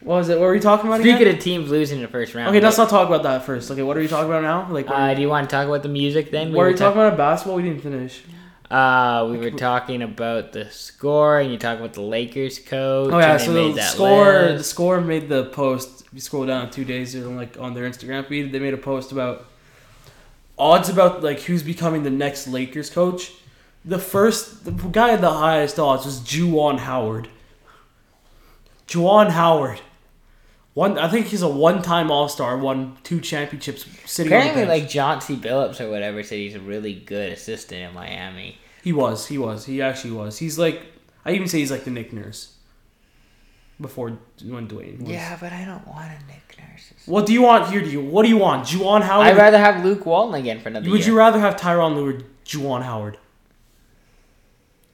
[0.02, 0.38] What was it?
[0.38, 1.34] What were we talking about speaking again?
[1.36, 2.48] of teams losing in the first round.
[2.48, 3.70] Okay, let's not talk about that first.
[3.70, 4.66] Okay, what are we talking about now?
[4.72, 6.54] Like, Uh, do you want to talk about the music then?
[6.54, 7.18] are were we talking about?
[7.18, 7.56] Basketball?
[7.56, 8.22] We didn't finish.
[8.70, 13.12] Uh, we were talking about the score, and you talk about the Lakers coach.
[13.12, 16.02] Oh yeah, and they so made the that score, the score made the post.
[16.06, 18.78] If you scroll down two days, or like on their Instagram feed, they made a
[18.78, 19.44] post about
[20.56, 23.32] odds about like who's becoming the next Lakers coach.
[23.84, 27.28] The first, the guy at the highest odds was Juwan Howard.
[28.86, 29.80] Juwan Howard,
[30.74, 30.98] one.
[30.98, 33.86] I think he's a one-time All Star, won two championships.
[34.06, 38.58] Sitting Apparently, like Chauncey Billups or whatever said he's a really good assistant in Miami.
[38.82, 40.38] he was, he was, he actually was.
[40.38, 40.82] He's like,
[41.24, 42.56] I even say he's like the Nick Nurse.
[43.80, 45.00] Before when Dwayne.
[45.00, 45.08] Was.
[45.08, 46.92] Yeah, but I don't want a Nick Nurse.
[47.06, 47.80] What do you want here?
[47.80, 48.66] Do you what do you want?
[48.66, 49.26] Juwan Howard?
[49.26, 51.08] I'd rather have Luke Walton again for another Would year.
[51.08, 53.16] you rather have Tyronn Lue or Juwan Howard?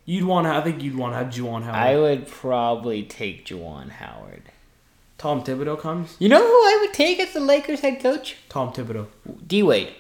[0.04, 0.46] You'd want.
[0.46, 1.74] I think you'd want to have Juwan Howard.
[1.74, 4.44] I would probably take Juwan Howard.
[5.18, 6.16] Tom Thibodeau comes.
[6.18, 8.37] You know who I would take as the Lakers head coach?
[8.48, 9.07] Tom Thibodeau.
[9.46, 9.92] D Wade.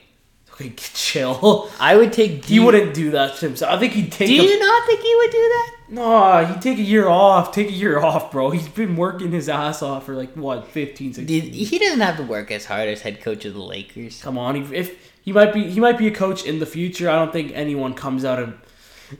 [0.52, 1.70] Okay, chill.
[1.80, 2.46] I would take.
[2.46, 3.72] D- He wouldn't do that to himself.
[3.74, 4.28] I think he'd take.
[4.28, 5.72] Do a, you not think he would do that?
[5.88, 7.52] No, he'd take a year off.
[7.52, 8.50] Take a year off, bro.
[8.50, 12.16] He's been working his ass off for like what 15, 16 Dude, he doesn't have
[12.16, 14.20] to work as hard as head coach of the Lakers.
[14.22, 17.08] Come on, if, if he might be, he might be a coach in the future.
[17.08, 18.54] I don't think anyone comes out of.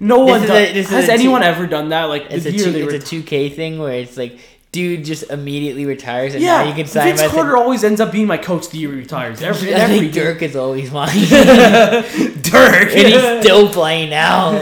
[0.01, 0.51] No one does.
[0.51, 2.05] a- has anyone two- ever done that?
[2.05, 4.39] Like It's a two, it's a two K thing where it's like,
[4.77, 7.57] dude just immediately retires and Yeah, now you can sign Vince him as a- Carter
[7.57, 9.41] always ends up being my coach the year he retires.
[9.41, 12.89] Every, I every think Dirk is always mine, Dirk.
[12.99, 14.53] and he's still playing now.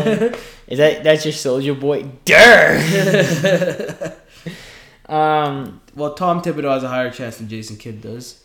[0.69, 2.81] Is that that's your soldier boy, Dirk?
[5.09, 8.41] um, well, Tom Thibodeau has a higher chance than Jason Kidd does.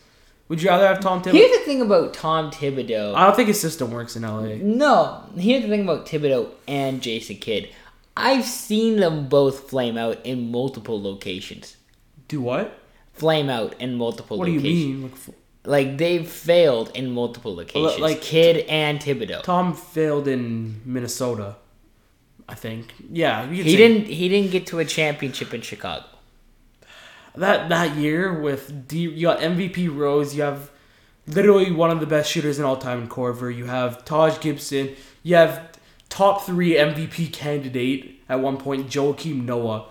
[0.49, 1.33] Would you rather have Tom Thibodeau?
[1.33, 3.13] here's the thing about Tom Thibodeau.
[3.13, 4.55] I don't think his system works in LA.
[4.59, 7.69] No, here's the thing about Thibodeau and Jason Kidd.
[8.19, 11.77] I've seen them both flame out in multiple locations.
[12.27, 12.77] Do what?
[13.13, 15.27] Flame out in multiple What do you locations.
[15.27, 15.35] mean?
[15.65, 17.99] Like, they've failed in multiple locations.
[17.99, 19.43] like- Kidd and Thibodeau.
[19.43, 21.55] Tom failed in Minnesota.
[22.47, 22.93] I think.
[23.11, 24.07] Yeah, He say- didn't.
[24.07, 26.05] He didn't get to a championship in Chicago.
[27.35, 30.35] that that year with D, you got MVP Rose.
[30.35, 30.71] You have
[31.27, 33.55] literally one of the best shooters in all time in Korver.
[33.55, 34.89] You have Taj Gibson.
[35.23, 35.68] You have
[36.09, 39.85] top three MVP candidate at one point, Joakim Noah.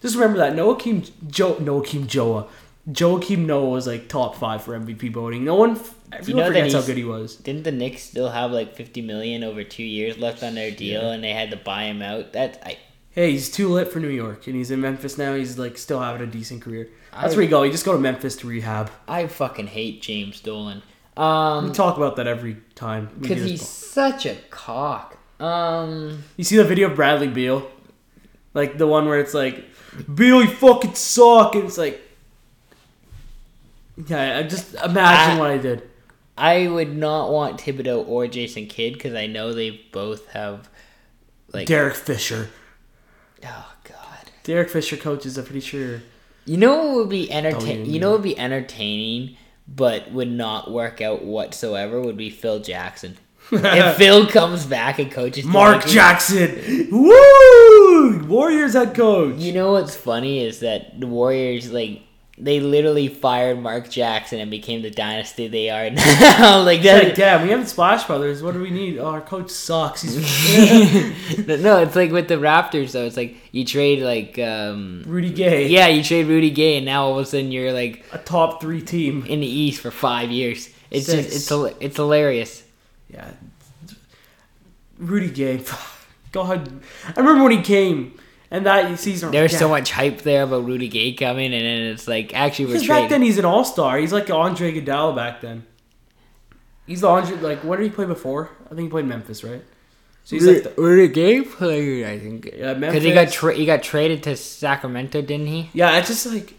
[0.00, 2.46] Just remember that Joakim Jo Joakim Joa.
[2.88, 5.44] Joakim Noah was like top five for MVP voting.
[5.44, 5.78] No one,
[6.12, 7.36] everyone know forgets how good he was.
[7.36, 11.10] Didn't the Knicks still have like fifty million over two years left on their deal,
[11.10, 12.32] and they had to buy him out?
[12.32, 12.78] That I.
[13.10, 15.34] Hey, he's too lit for New York, and he's in Memphis now.
[15.34, 16.88] He's like still having a decent career.
[17.12, 17.62] That's I- where you go.
[17.64, 18.90] You just go to Memphis to rehab.
[19.08, 20.82] I fucking hate James Dolan.
[21.16, 23.10] We Um, talk about that every time.
[23.20, 25.17] because he's such a cock.
[25.40, 27.68] Um, You see the video of Bradley Beal,
[28.54, 29.64] like the one where it's like,
[30.12, 32.00] Beal, you fucking suck, and it's like,
[34.06, 35.82] yeah, I just imagine I- what I did.
[36.36, 40.68] I would not want Thibodeau or Jason Kidd because I know they both have
[41.52, 41.66] like.
[41.66, 42.48] Derek Fisher.
[43.44, 44.30] oh God.
[44.44, 45.36] Derek Fisher coaches.
[45.36, 46.00] I'm pretty sure.
[46.44, 47.86] You know what would be entertaining?
[47.86, 52.00] You know what would be entertaining, but would not work out whatsoever.
[52.00, 53.16] Would be Phil Jackson.
[53.52, 56.88] If Phil comes back and coaches Mark Lakers- Jackson.
[56.90, 58.24] Woo!
[58.26, 59.36] Warriors head coach.
[59.38, 62.02] You know what's funny is that the Warriors like
[62.40, 66.60] they literally fired Mark Jackson and became the dynasty they are now.
[66.62, 67.02] like that.
[67.04, 68.42] like, damn, we have the Splash Brothers.
[68.44, 68.98] What do we need?
[68.98, 70.02] Oh, our coach sucks.
[70.02, 70.14] He's
[71.46, 73.04] no, it's like with the Raptors though.
[73.06, 75.66] It's like you trade like um Rudy Gay.
[75.68, 78.60] yeah, you trade Rudy Gay and now all of a sudden you're like A top
[78.60, 79.24] three team.
[79.26, 80.70] in the East for five years.
[80.90, 81.32] It's Six.
[81.32, 82.62] just it's it's hilarious.
[83.08, 83.30] Yeah.
[84.98, 85.64] Rudy Gay.
[86.32, 86.82] God.
[87.06, 88.18] I remember when he came
[88.50, 89.30] and that season.
[89.30, 89.58] There's yeah.
[89.58, 92.88] so much hype there about Rudy Gay coming, and then it's like actually we're Because
[92.88, 93.98] back then he's an all star.
[93.98, 95.66] He's like Andre Iguodala back then.
[96.86, 97.36] He's the Andre.
[97.36, 98.50] Like, what did he play before?
[98.66, 99.62] I think he played Memphis, right?
[100.24, 102.88] So he's like, the, Rudy Gay played, I think, yeah, Memphis.
[102.88, 105.70] because he got tra- he got traded to Sacramento, didn't he?
[105.72, 106.54] yeah, it's just like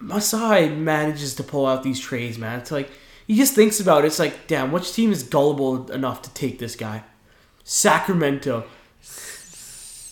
[0.00, 2.60] Masai manages to pull out these trades, man.
[2.60, 2.90] It's like
[3.30, 4.08] he just thinks about it.
[4.08, 7.04] It's like, damn, which team is gullible enough to take this guy?
[7.62, 8.64] Sacramento.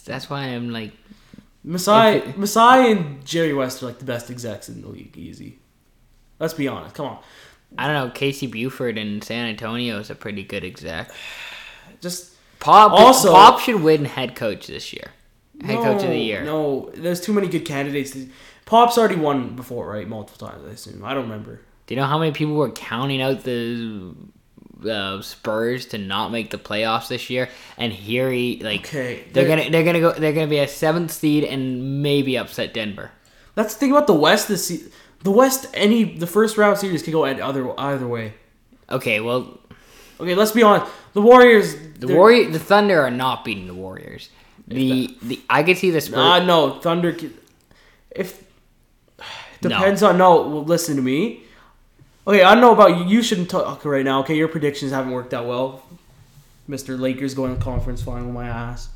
[0.04, 0.92] That's why I'm like,
[1.64, 5.16] Masai, it- Masai, and Jerry West are like the best execs in the league.
[5.18, 5.58] Easy.
[6.38, 6.94] Let's be honest.
[6.94, 7.18] Come on.
[7.76, 8.12] I don't know.
[8.14, 11.10] Casey Buford in San Antonio is a pretty good exec.
[12.00, 15.10] Just Pop Also- Pop should win head coach this year.
[15.64, 16.44] Head coach of the year.
[16.44, 18.16] No, there's too many good candidates.
[18.64, 20.06] Pop's already won before, right?
[20.06, 21.04] Multiple times, I assume.
[21.04, 21.62] I don't remember.
[21.88, 24.14] Do you know how many people were counting out the
[24.88, 27.48] uh, Spurs to not make the playoffs this year?
[27.78, 30.68] And here he like Okay, they're there- gonna they're gonna go they're gonna be a
[30.68, 33.10] seventh seed and maybe upset Denver.
[33.54, 34.90] That's the thing about the West this se-
[35.24, 38.34] The West, any the first round series could go any other either way.
[38.90, 39.58] Okay, well
[40.20, 40.92] Okay, let's be honest.
[41.14, 41.74] The Warriors.
[41.74, 44.28] the they're- Warrior the Thunder are not beating the Warriors.
[44.68, 46.18] The the I could see the Spurs.
[46.18, 47.16] Ah, no, Thunder.
[48.10, 48.44] If
[49.62, 50.46] depends on no.
[50.46, 51.44] Well, listen to me.
[52.28, 53.04] Okay, I don't know about you.
[53.06, 54.20] You shouldn't talk right now.
[54.20, 55.82] Okay, your predictions haven't worked out well.
[56.66, 58.90] Mister Lakers going to conference final with my ass.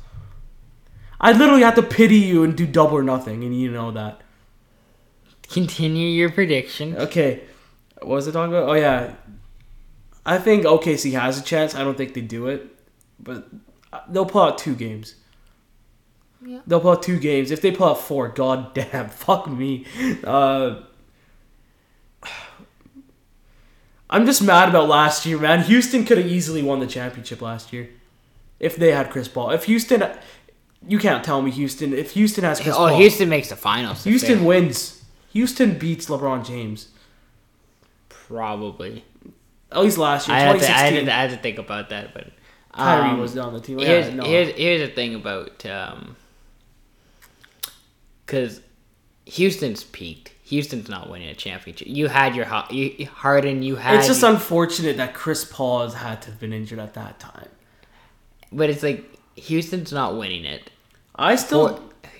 [1.19, 4.21] I literally have to pity you and do double or nothing, and you know that.
[5.49, 6.95] Continue your prediction.
[6.95, 7.41] Okay,
[8.03, 8.69] what was I talking about?
[8.69, 9.15] Oh yeah,
[10.23, 11.73] I think OKC has a chance.
[11.73, 12.67] I don't think they do it,
[13.19, 13.47] but
[14.09, 15.15] they'll pull out two games.
[16.45, 16.59] Yeah.
[16.67, 17.49] They'll pull out two games.
[17.49, 19.87] If they pull out four, god damn, fuck me.
[20.23, 20.81] Uh,
[24.13, 25.63] I'm just mad about last year, man.
[25.63, 27.89] Houston could have easily won the championship last year
[28.59, 29.49] if they had Chris Paul.
[29.49, 30.03] If Houston,
[30.87, 31.93] you can't tell me Houston.
[31.93, 34.03] If Houston has Chris Oh, Paul, Houston makes the finals.
[34.03, 35.03] Houston wins.
[35.31, 36.89] Houston beats LeBron James.
[38.07, 39.03] probably.
[39.71, 41.05] At least last year, I had, to, I, had 2016.
[41.07, 42.27] to, I had to think about that, but
[42.73, 43.79] Kyrie um, was on the team.
[43.79, 44.23] here's, Yeah, no.
[44.25, 46.15] here's here's the thing about um,
[48.27, 48.61] because
[49.25, 50.33] Houston's peaked.
[50.45, 51.87] Houston's not winning a championship.
[51.87, 53.63] You had your Har- you, Harden.
[53.63, 53.95] You had.
[53.95, 57.47] it's just unfortunate that Chris Paul has had to have been injured at that time.
[58.51, 59.03] but it's like
[59.35, 60.69] Houston's not winning it.
[61.15, 61.79] I still, Or-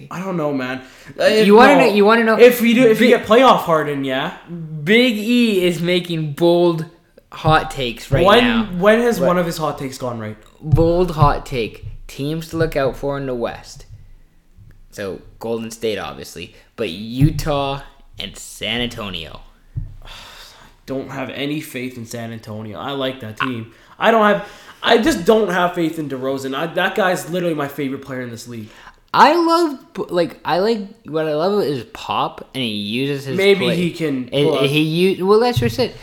[0.10, 0.82] I don't know, man.
[1.20, 3.60] Uh, you wanna know- you wanna know- if we do if we Big- get playoff
[3.60, 4.38] Harden, yeah.
[4.84, 6.86] Big E is making bold
[7.32, 8.66] hot takes right when now.
[8.80, 9.28] when has What?
[9.28, 10.38] one of his hot takes gone right?
[10.62, 11.86] Bold hot take.
[12.08, 13.86] Teams to look out for in the West.
[14.92, 17.82] So Golden State, obviously, but Utah
[18.20, 19.42] and San Antonio.
[20.86, 22.78] Don't have any faith in San Antonio.
[22.78, 23.74] I like that team.
[23.98, 24.48] I don't have.
[24.82, 26.54] I just don't have faith in DeRozan.
[26.54, 28.68] I, that guy's literally my favorite player in this league.
[29.14, 33.60] I love like I like what I love is pop and he uses his Maybe
[33.66, 35.96] play- he can and- pull and out- he u- well that's just it.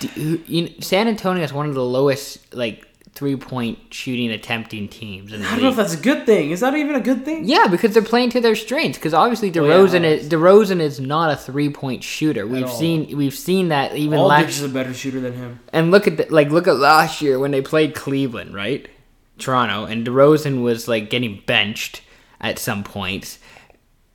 [0.00, 2.87] Do- you know, San Antonio is one of the lowest like
[3.18, 6.52] three point shooting attempting teams I don't know if that's a good thing.
[6.52, 7.48] Is that even a good thing?
[7.48, 8.96] Yeah, because they're playing to their strengths.
[8.96, 10.08] Because obviously oh, yeah, DeRozan no.
[10.08, 12.46] is DeRozan is not a three point shooter.
[12.46, 12.70] We've all.
[12.70, 15.60] seen we've seen that even Aldridge last is a better shooter than him.
[15.72, 18.88] and look at the, like look at last year when they played Cleveland, right?
[19.36, 22.02] Toronto and DeRozan was like getting benched
[22.40, 23.40] at some points.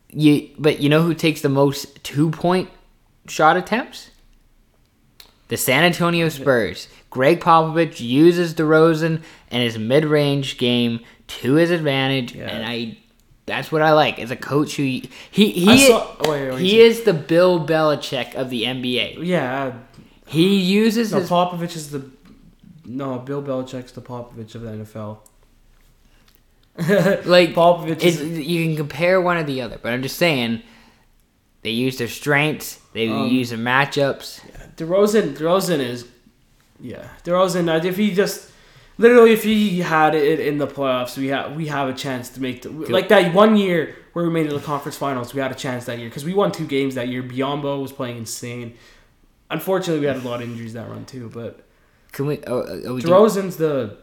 [0.08, 2.70] You but you know who takes the most two point
[3.28, 4.12] shot attempts?
[5.50, 6.88] The San Antonio Spurs.
[7.14, 9.22] Gregg Popovich uses DeRozan
[9.52, 12.48] and his mid range game to his advantage, Yeah.
[12.50, 12.98] and I.
[13.46, 14.18] That's what I like.
[14.20, 18.34] As a coach who he he saw- oh, wait, wait, he is the Bill Belichick
[18.36, 19.18] of the NBA.
[19.22, 19.74] Yeah,
[20.26, 22.10] He uses No, his Popovich is the
[22.86, 23.20] no.
[23.20, 25.18] Bill Belichick's the Popovich of the NFL.
[27.28, 30.64] like Popovich is you can compare one or the other, but I'm just saying
[31.62, 34.40] they use their strengths, they Um, use their matchups.
[34.78, 35.36] DeRozan.
[35.38, 36.06] DeRozan is
[36.84, 37.08] yeah.
[37.24, 37.84] DeRozan.
[37.86, 38.52] If he just
[38.98, 42.42] literally if he had it in the playoffs, we have we have a chance to
[42.42, 45.34] make the, like that one year where we made it to the conference finals.
[45.34, 47.24] We had a chance that year because we won two games that year.
[47.24, 48.76] Biyombo was playing insane.
[49.50, 51.66] Unfortunately, we had a lot of injuries that run too, but.
[52.12, 52.40] Can we?
[52.46, 53.98] Oh, oh, oh we do- DeRozan's the.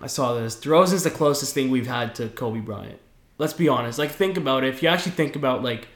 [0.00, 0.56] I saw this.
[0.56, 3.00] DeRozan's the closest thing we've had to Kobe Bryant.
[3.38, 3.98] Let's be honest.
[3.98, 4.68] Like, think about it.
[4.72, 5.88] If you actually think about like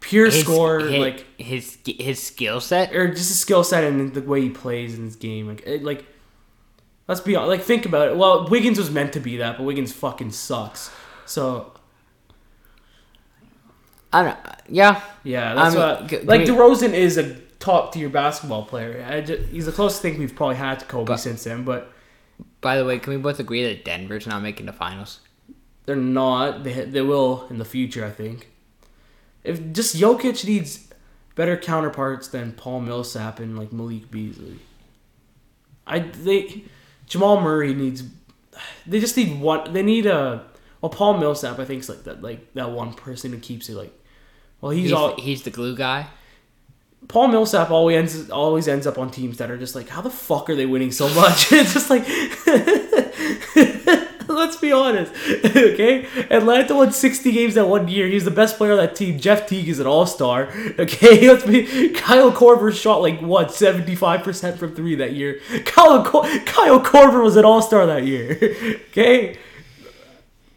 [0.00, 2.94] pure his, score, his, like his his skill set.
[2.94, 5.82] or just his skill set and the way he plays in his game, like, it,
[5.82, 6.04] like.
[7.08, 7.50] Let's be honest.
[7.50, 8.16] Like, think about it.
[8.16, 10.90] Well, Wiggins was meant to be that, but Wiggins fucking sucks.
[11.24, 11.72] So
[14.12, 14.38] I don't.
[14.68, 16.26] Yeah, yeah, that's mean, what.
[16.26, 19.06] like, we- DeRozan is a top tier basketball player.
[19.08, 21.92] I ju- he's the closest thing we've probably had to Kobe But- since then, but.
[22.60, 25.20] By the way, can we both agree that Denver's not making the finals?
[25.84, 26.64] They're not.
[26.64, 28.48] They they will in the future, I think.
[29.46, 30.86] If just Jokic needs
[31.36, 34.58] better counterparts than Paul Millsap and like Malik Beasley.
[35.86, 36.64] I they
[37.06, 38.02] Jamal Murray needs.
[38.86, 39.72] They just need one.
[39.72, 40.44] They need a.
[40.80, 43.74] Well, Paul Millsap, I think, is like that like that one person who keeps it
[43.74, 43.92] like.
[44.60, 46.08] Well, he's, He's, all he's the glue guy.
[47.08, 50.10] Paul Millsap always ends always ends up on teams that are just like, how the
[50.10, 51.48] fuck are they winning so much?
[51.52, 52.02] it's just like,
[54.36, 55.12] let's be honest,
[55.44, 56.06] okay?
[56.30, 58.06] Atlanta won sixty games that one year.
[58.06, 59.18] He's the best player on that team.
[59.18, 60.48] Jeff Teague is an all star.
[60.78, 61.90] Okay, let's be.
[61.90, 65.40] Kyle Korver shot like what seventy five percent from three that year.
[65.64, 68.38] Kyle Cor- Kyle Korver was an all star that year.
[68.90, 69.38] Okay.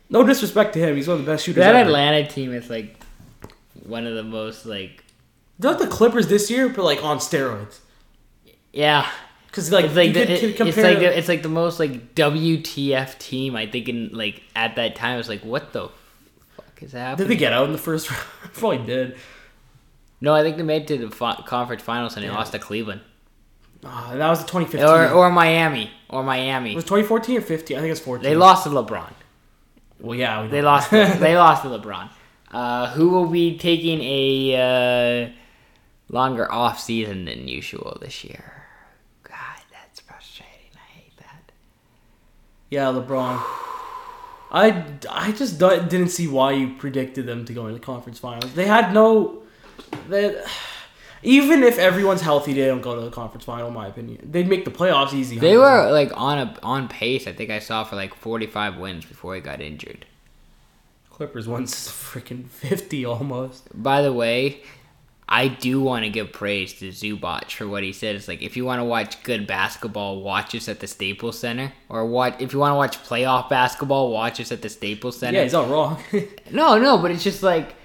[0.09, 1.61] No disrespect to him, he's one of the best shooters.
[1.63, 1.87] That ever.
[1.89, 2.97] Atlanta team is like
[3.85, 5.03] one of the most like
[5.59, 7.79] like the Clippers this year, but like on steroids.
[8.73, 9.07] yeah.
[9.49, 13.55] Because like, like the, it- it's like the, it's like the most like WTF team.
[13.55, 15.89] I think in like at that time it was like what the
[16.55, 17.27] fuck is happening?
[17.27, 18.21] Did they get out in the first round?
[18.53, 19.17] Probably did.
[20.21, 22.35] no, I think they made it to the fi- conference finals and they Yeah.
[22.35, 23.01] lost to Cleveland
[23.83, 24.85] Ah, that was the 2015.
[24.87, 26.73] or or Miami or Miami.
[26.73, 27.77] it was 2014 or 15?
[27.77, 28.23] I think it's 14.
[28.23, 29.11] They lost to LeBron.
[30.01, 30.91] Well, yeah, we They lost.
[30.91, 32.09] they lost to LeBron.
[32.51, 35.29] Uh, who will be taking a uh,
[36.09, 38.63] longer off season than usual this year?
[39.23, 40.71] God, that's frustrating.
[40.75, 41.51] I hate that.
[42.69, 43.41] Yeah, LeBron.
[44.51, 48.53] I, I just didn't see why you predicted them to go into the conference finals.
[48.53, 49.43] They had no.
[50.07, 50.41] They,
[51.23, 53.67] even if everyone's healthy, they don't go to the conference final.
[53.67, 55.37] In my opinion, they'd make the playoffs easy.
[55.37, 55.57] They 100%.
[55.59, 57.27] were like on a on pace.
[57.27, 60.05] I think I saw for like forty five wins before he got injured.
[61.11, 63.67] Clippers won freaking 50 almost.
[63.73, 64.61] By the way,
[65.31, 68.15] I do want to give praise to Zubac for what he said.
[68.15, 71.71] It's like if you want to watch good basketball, watch us at the Staples Center,
[71.87, 75.37] or what if you want to watch playoff basketball, watch us at the Staples Center.
[75.37, 76.01] Yeah, he's not wrong.
[76.51, 77.75] No, no, but it's just like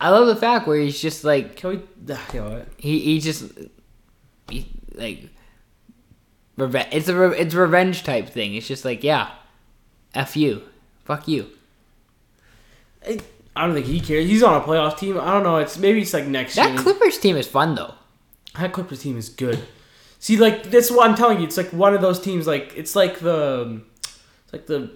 [0.00, 1.76] I love the fact where he's just like Can we?
[2.32, 2.68] You know what?
[2.78, 3.52] he he just
[4.48, 5.28] he, like
[6.56, 8.54] reve- it's a re- it's a revenge type thing.
[8.54, 9.30] It's just like yeah,
[10.14, 10.62] f you,
[11.04, 11.48] fuck you.
[13.06, 13.20] I
[13.56, 14.26] I don't think he cares.
[14.26, 15.18] He's on a playoff team.
[15.18, 15.56] I don't know.
[15.56, 16.78] It's maybe it's like next That year.
[16.78, 17.94] Clippers team is fun though.
[18.58, 19.58] That Clippers team is good.
[20.18, 21.44] See, like that's what I'm telling you.
[21.44, 22.46] It's like one of those teams.
[22.46, 24.90] Like it's like the, it's like the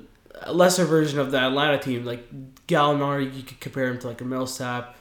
[0.52, 2.04] lesser version of the Atlanta team.
[2.04, 2.26] Like
[2.66, 4.96] Gallinari, you could compare him to like a Millsap.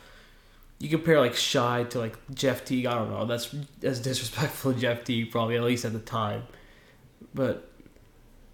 [0.80, 2.86] You compare like Shai to like Jeff Teague.
[2.86, 3.26] I don't know.
[3.26, 6.43] That's that's disrespectful to Jeff Teague, probably at least at the time.
[7.34, 7.68] But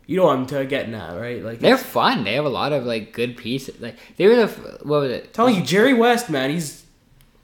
[0.08, 1.44] you know what I'm getting at, right?
[1.44, 2.24] Like They're fun.
[2.24, 3.80] They have a lot of like good pieces.
[3.82, 5.34] Like they were the f- what was it?
[5.34, 6.86] telling you, Jerry West, man, he's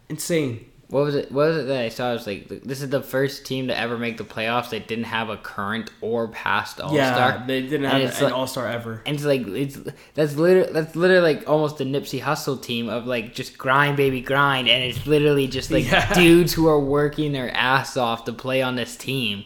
[0.09, 0.65] insane.
[0.89, 1.31] What was it?
[1.31, 2.09] What was it that I saw?
[2.09, 5.05] I was like, this is the first team to ever make the playoffs that didn't
[5.05, 6.97] have a current or past All Star.
[6.97, 9.01] Yeah, they didn't And have an like- All Star ever.
[9.05, 9.79] And it's like it's
[10.15, 14.19] that's literally that's literally like almost the Nipsey Hussle team of like just grind baby
[14.19, 16.13] grind, and it's literally just like Yeah.
[16.13, 19.45] dudes who are working their ass off to play on this team,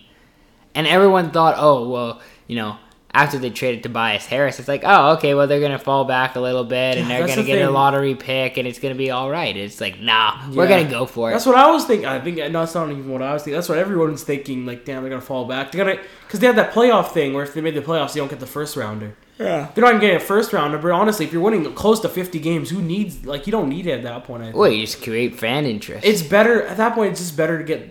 [0.74, 2.78] and everyone thought, oh well, you know.
[3.16, 6.36] After they traded Tobias Harris, it's like, oh, okay, well, they're going to fall back
[6.36, 8.78] a little bit and Yeah, they're going to the get a lottery pick and it's
[8.78, 9.56] going to be all right.
[9.56, 11.34] It's like, nah, we're going to go for it.
[11.34, 12.06] That's what I was thinking.
[12.06, 13.56] I think no, that's not even what I was thinking.
[13.58, 14.66] That's what everyone was thinking.
[14.66, 15.72] Like, damn, they're gonna fall back.
[15.72, 18.20] They're gonna because they have that playoff thing where if they made the playoffs, they
[18.20, 19.16] don't get the first rounder.
[19.40, 19.70] yeah.
[19.74, 20.78] They're not even getting a first rounder.
[20.78, 23.88] But honestly, if you're winning close to 50 games, who needs like you don't need
[23.88, 24.42] it at that point.
[24.44, 24.58] I think.
[24.58, 26.06] Well, you just create fan interest.
[26.06, 27.12] It's better at that point.
[27.12, 27.88] It's just better to get.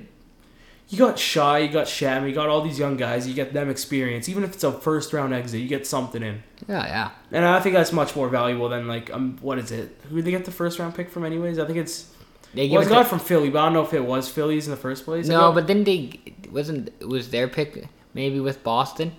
[0.94, 3.26] You got Shai, you got Sham, you got all these young guys.
[3.26, 5.60] You get them experience, even if it's a first round exit.
[5.60, 7.10] You get something in, yeah, yeah.
[7.32, 10.00] and I think that's much more valuable than like um what is it?
[10.08, 11.58] Who did they get the first round pick from anyways?
[11.58, 12.14] I think it's
[12.54, 14.68] They Well, it got to, from Philly, but I don't know if it was Phillies
[14.68, 15.26] in the first place.
[15.26, 16.20] no, but then they
[16.52, 19.16] wasn't was their pick maybe with Boston.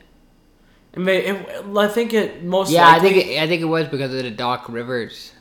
[0.93, 3.89] it may, it, I think it most yeah, I think it, I think it was
[3.89, 5.34] because of the Doc Rivers.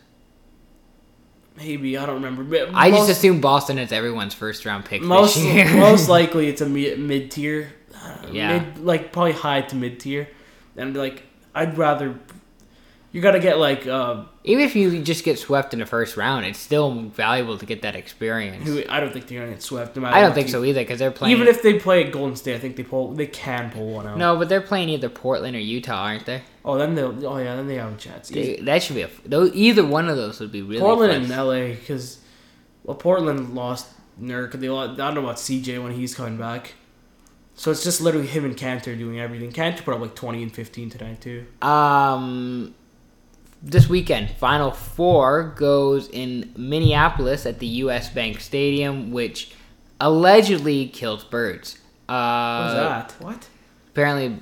[1.57, 2.45] Maybe I don't remember.
[2.45, 5.75] But I most, just assume Boston is everyone's first round pick most this year.
[5.79, 7.73] most likely it's a mid tier.
[8.31, 8.59] Yeah.
[8.59, 10.29] mid, like probably high to mid tier,
[10.77, 11.23] and like
[11.55, 12.19] I'd rather
[13.15, 16.17] you got to get like uh, Even if you just get swept in the first
[16.17, 18.69] round, it's still valuable to get that experience.
[18.89, 19.95] I don't think they're gonna get swept.
[19.95, 21.37] No matter I don't think so either because they're playing.
[21.37, 24.19] Even if they play Golden State, I think they pull they can pull one out.
[24.19, 26.43] no, but they're playing either Portland or Utah, aren't they?
[26.65, 27.25] Oh, then they'll.
[27.25, 28.31] Oh yeah, then they have a chance.
[28.31, 29.11] They- that should be a.
[29.25, 30.81] Those, either one of those would be really.
[30.81, 31.39] Portland fun.
[31.39, 32.19] and LA because
[32.83, 34.53] well, Portland lost Nurk.
[34.53, 36.75] They lost, I don't know about CJ when he's coming back.
[37.55, 39.53] So it's just literally him and Kanter doing everything.
[39.53, 41.47] Kanter put up like twenty and fifteen tonight too.
[41.63, 42.75] Um,
[43.65, 48.09] this weekend, Final Four goes in Minneapolis at the U.S.
[48.11, 49.53] Bank Stadium, which
[50.01, 51.79] allegedly kills birds.
[52.09, 53.15] Uh, What that?
[53.21, 53.49] What?
[53.93, 54.39] Apparently,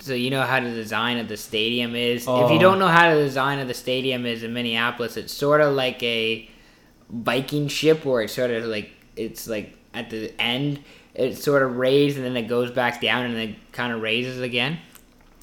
[0.00, 2.22] so you know how the design of the stadium is.
[2.24, 2.52] If Oh.
[2.52, 5.74] you don't know how the design of the stadium is in Minneapolis, it's sort of
[5.74, 6.48] like a
[7.08, 10.80] Viking ship, where it's sort of like it's like at the end,
[11.14, 14.40] it's sort of raised and then it goes back down and then kind of raises
[14.40, 14.78] again.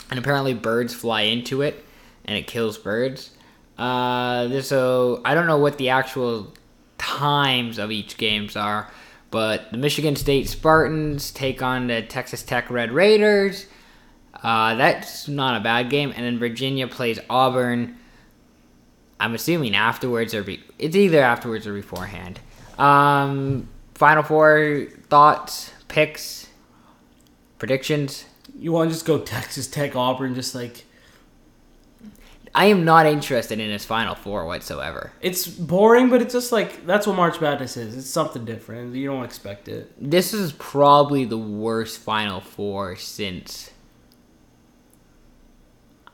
[0.10, 1.84] And apparently, birds fly into it,
[2.26, 3.32] and it kills birds.
[3.78, 6.54] Uh, so I don't know what the actual
[6.98, 8.92] times of each games are,
[9.32, 13.66] but the Michigan State Spartans take on the Texas Tech Red Raiders.
[14.42, 17.98] Uh, that's not a bad game, and then Virginia plays Auburn.
[19.20, 22.40] I'm assuming afterwards or be, it's either afterwards or beforehand.
[22.78, 26.48] Um, Final Four thoughts, picks,
[27.58, 28.26] predictions.
[28.58, 30.36] You want to just go Texas Tech Auburn?
[30.36, 30.86] Just like
[32.56, 35.12] I am not interested in this Final Four whatsoever.
[35.22, 37.98] it's boring, but it's just like that's what March Madness is.
[37.98, 38.96] It's something different.
[38.96, 39.92] You don't expect it.
[40.00, 43.72] This is probably the worst Final Four since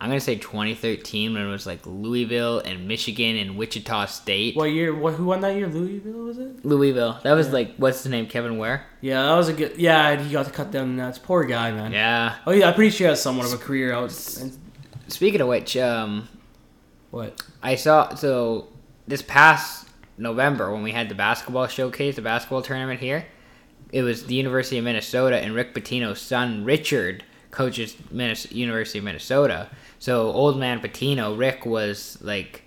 [0.02, 4.56] I'm gonna say 2013 when it was like Louisville and Michigan and Wichita State.
[4.56, 4.96] What year?
[4.96, 5.16] What?
[5.16, 5.68] Who won that year?
[5.68, 6.64] Louisville was it?
[6.66, 7.20] Louisville.
[7.24, 8.28] That was like what's his name?
[8.28, 8.86] Kevin Ware.
[9.02, 9.78] Yeah, that was a good.
[9.78, 11.20] Yeah, he got to cut down the nuts.
[11.20, 11.92] Poor guy, man.
[11.92, 12.38] Yeah.
[12.48, 14.10] Oh yeah, I'm pretty sure he has somewhat of a career out.
[15.10, 16.28] Speaking of which, um,
[17.12, 17.42] What?
[17.64, 18.68] I saw so
[19.08, 19.88] this past
[20.18, 23.26] November when we had the basketball showcase, the basketball tournament here,
[23.92, 29.06] it was the University of Minnesota and Rick Pitino's son Richard coaches Minnes- University of
[29.06, 29.70] Minnesota.
[29.98, 32.64] So old man Pitino, Rick was like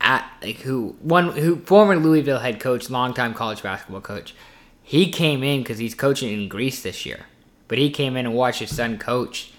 [0.00, 4.34] at like who one who former Louisville head coach, longtime college basketball coach.
[4.82, 7.20] He came in because he's coaching in Greece this year,
[7.68, 9.52] but he came in and watched his son coach.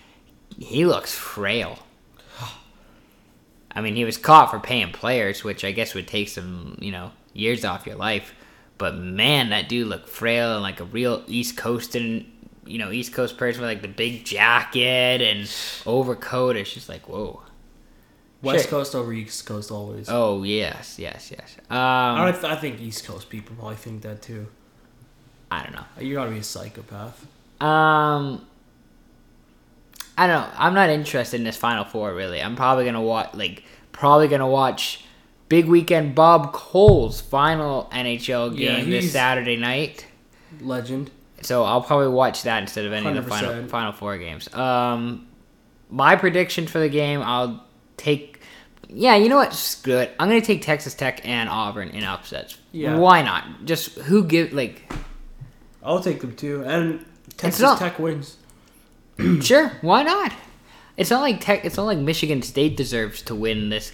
[0.57, 1.79] He looks frail.
[3.71, 6.91] I mean, he was caught for paying players, which I guess would take some, you
[6.91, 8.33] know, years off your life.
[8.77, 12.25] But man, that dude looked frail and like a real East Coastin,
[12.65, 15.49] you know, East Coast person with like the big jacket and
[15.85, 16.55] overcoat.
[16.55, 17.41] It's just like, whoa.
[18.41, 18.79] West Sure.
[18.79, 20.07] Coast over East Coast always.
[20.09, 21.57] Oh yes, yes, yes.
[21.69, 24.47] I, Um, don't th- I think East Coast people probably think that too.
[25.51, 25.85] I don't know.
[25.99, 27.25] You gotta be a psychopath.
[27.61, 28.45] Um,
[30.17, 30.49] I don't know.
[30.57, 32.41] I'm not interested in this Final Four really.
[32.41, 35.03] I'm probably gonna watch like probably gonna watch
[35.49, 40.05] big weekend Bob Cole's final NHL Yeah, game this Saturday night.
[40.61, 41.11] Legend.
[41.41, 44.51] So I'll probably watch that instead of any of the final Final Four games.
[44.53, 45.27] Um,
[45.89, 47.63] my prediction for the game, I'll
[47.97, 48.39] take.
[48.87, 49.53] Yeah, you know what?
[49.53, 50.15] Screw it.
[50.19, 52.57] I'm gonna take Texas Tech and Auburn in upsets.
[52.71, 52.97] Yeah.
[52.97, 53.65] Why not?
[53.65, 54.91] Just who give like
[55.83, 56.63] I'll take them too.
[56.63, 57.05] And
[57.37, 58.37] Texas not- Tech wins.
[59.41, 60.33] Sure, why not?
[60.97, 61.65] It's not like tech.
[61.65, 63.91] It's not like Michigan State deserves to win this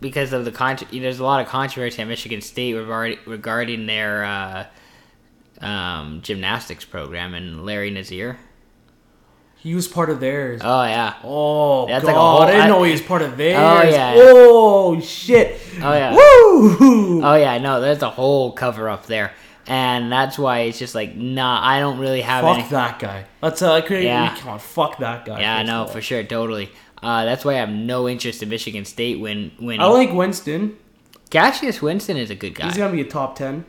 [0.00, 0.78] because of the con.
[0.90, 4.66] There's a lot of controversy at Michigan State regarding regarding their uh,
[5.64, 8.36] um, gymnastics program and Larry Nassar.
[9.56, 10.60] He was part of theirs.
[10.62, 11.14] Oh yeah.
[11.24, 12.08] oh That's god!
[12.08, 13.58] like a whole- I didn't know he was part of theirs.
[13.58, 14.14] Oh, yeah.
[14.16, 15.60] Oh shit!
[15.82, 16.14] Oh yeah.
[16.14, 17.22] Woo!
[17.24, 17.58] Oh yeah.
[17.58, 19.32] No, there's a whole cover up there,
[19.68, 21.60] and that's why it's just like, nah.
[21.62, 22.62] I don't really have any.
[22.62, 22.70] fuck any.
[22.70, 23.24] that guy.
[23.42, 24.04] Let's uh, create.
[24.04, 24.34] Yeah.
[24.36, 25.40] Come on, fuck that guy.
[25.40, 25.92] Yeah, first no, of all.
[25.92, 26.70] for sure, totally.
[27.02, 30.76] Uh, that's why I have no interest in Michigan State when when I like Winston.
[31.30, 32.66] Cassius Winston is a good guy.
[32.66, 33.64] He's gonna be a top ten.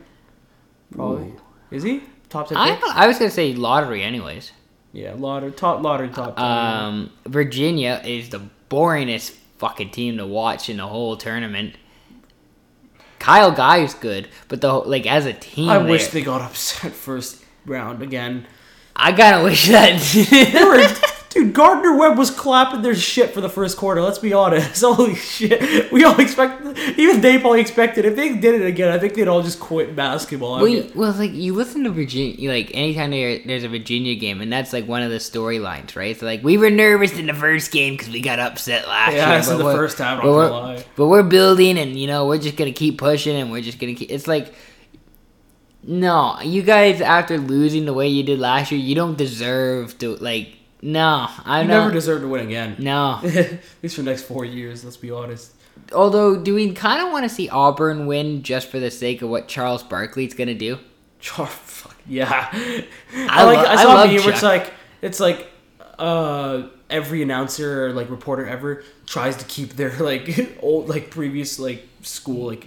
[0.90, 1.34] Probably.
[1.70, 2.56] Is he top ten?
[2.56, 2.80] I?
[2.94, 4.52] I was gonna say lottery, anyways.
[4.92, 6.44] Yeah, lottery top lottery top ten.
[6.44, 8.40] Um, Virginia is the
[8.70, 11.76] boringest fucking team to watch in the whole tournament.
[13.20, 17.44] Kyle Guy's good, but the like as a team, I wish they got upset first
[17.64, 18.46] round again.
[18.96, 20.00] I kind of wish that.
[20.30, 20.82] They were
[21.30, 24.02] Dude, Gardner Webb was clapping their shit for the first quarter.
[24.02, 24.82] Let's be honest.
[24.84, 25.92] Holy shit.
[25.92, 28.04] We all expected, even they probably expected.
[28.04, 30.56] If they did it again, I think they'd all just quit basketball.
[30.56, 34.40] Well, you- well, like you listen to Virginia, like anytime there, there's a Virginia game,
[34.40, 36.18] and that's like one of the storylines, right?
[36.18, 39.30] So like we were nervous in the first game because we got upset last Yeah,
[39.30, 39.38] year.
[39.38, 40.84] it's in the first half, not but we're, gonna lie.
[40.96, 43.94] but we're building, and you know we're just gonna keep pushing, and we're just gonna
[43.94, 44.10] keep.
[44.10, 44.52] It's like,
[45.84, 50.16] no, you guys after losing the way you did last year, you don't deserve to
[50.16, 50.56] like.
[50.82, 52.76] No, I never deserve to win again.
[52.78, 53.20] no.
[53.24, 55.52] At least for the next four years, let's be honest.
[55.92, 59.28] Although, do we kind of want to see Auburn win just for the sake of
[59.28, 60.78] what Charles Barkley's gonna do?
[61.20, 62.48] Char- fuck, yeah.
[62.52, 63.58] I, I like.
[63.58, 64.72] lo- I I saw a love meme where it's like
[65.02, 65.48] it's like
[65.98, 71.58] uh every announcer or like reporter ever tries to keep their like old like previous
[71.58, 72.66] like school like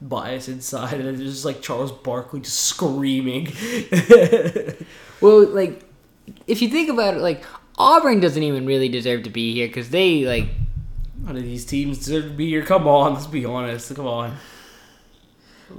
[0.00, 3.52] bias inside and it's just like Charles Barkley just screaming.
[5.20, 5.82] Well, like,
[6.46, 7.44] if you think about it, like
[7.76, 10.46] Auburn doesn't even really deserve to be here because they like.
[11.20, 12.62] None of these teams deserve to be here.
[12.64, 13.94] Come on, let's be honest.
[13.94, 14.36] Come on.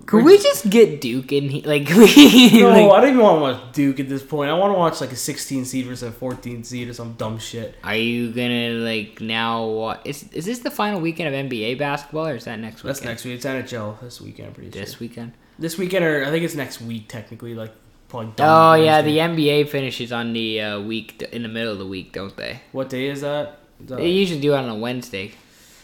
[0.05, 1.63] Could we just get Duke in here?
[1.65, 4.51] Like, we, No, like, I don't even want to watch Duke at this point.
[4.51, 7.39] I want to watch like a 16 seed versus a 14 seed or some dumb
[7.39, 7.75] shit.
[7.83, 9.65] are you gonna like now?
[9.65, 12.89] What is is this the final weekend of NBA basketball, or is that next week?
[12.89, 13.35] That's next week.
[13.35, 14.49] It's NHL this weekend.
[14.49, 14.99] I'm pretty This sure.
[14.99, 15.33] weekend.
[15.57, 17.55] This weekend, or I think it's next week technically.
[17.55, 17.73] Like
[18.09, 18.33] probably.
[18.39, 22.11] Oh yeah, the NBA finishes on the uh, week in the middle of the week,
[22.13, 22.59] don't they?
[22.71, 23.59] What day is that?
[23.81, 25.31] Is that- They usually do it on a Wednesday.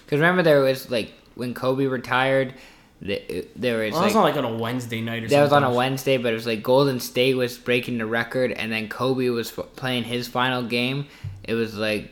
[0.05, 2.53] Because remember, there was like when Kobe retired,
[3.01, 5.51] the, there was well, like that's not like on a Wednesday night or that was
[5.53, 8.87] on a Wednesday, but it was like Golden State was breaking the record, and then
[8.89, 11.07] Kobe was f- playing his final game.
[11.43, 12.09] It was like,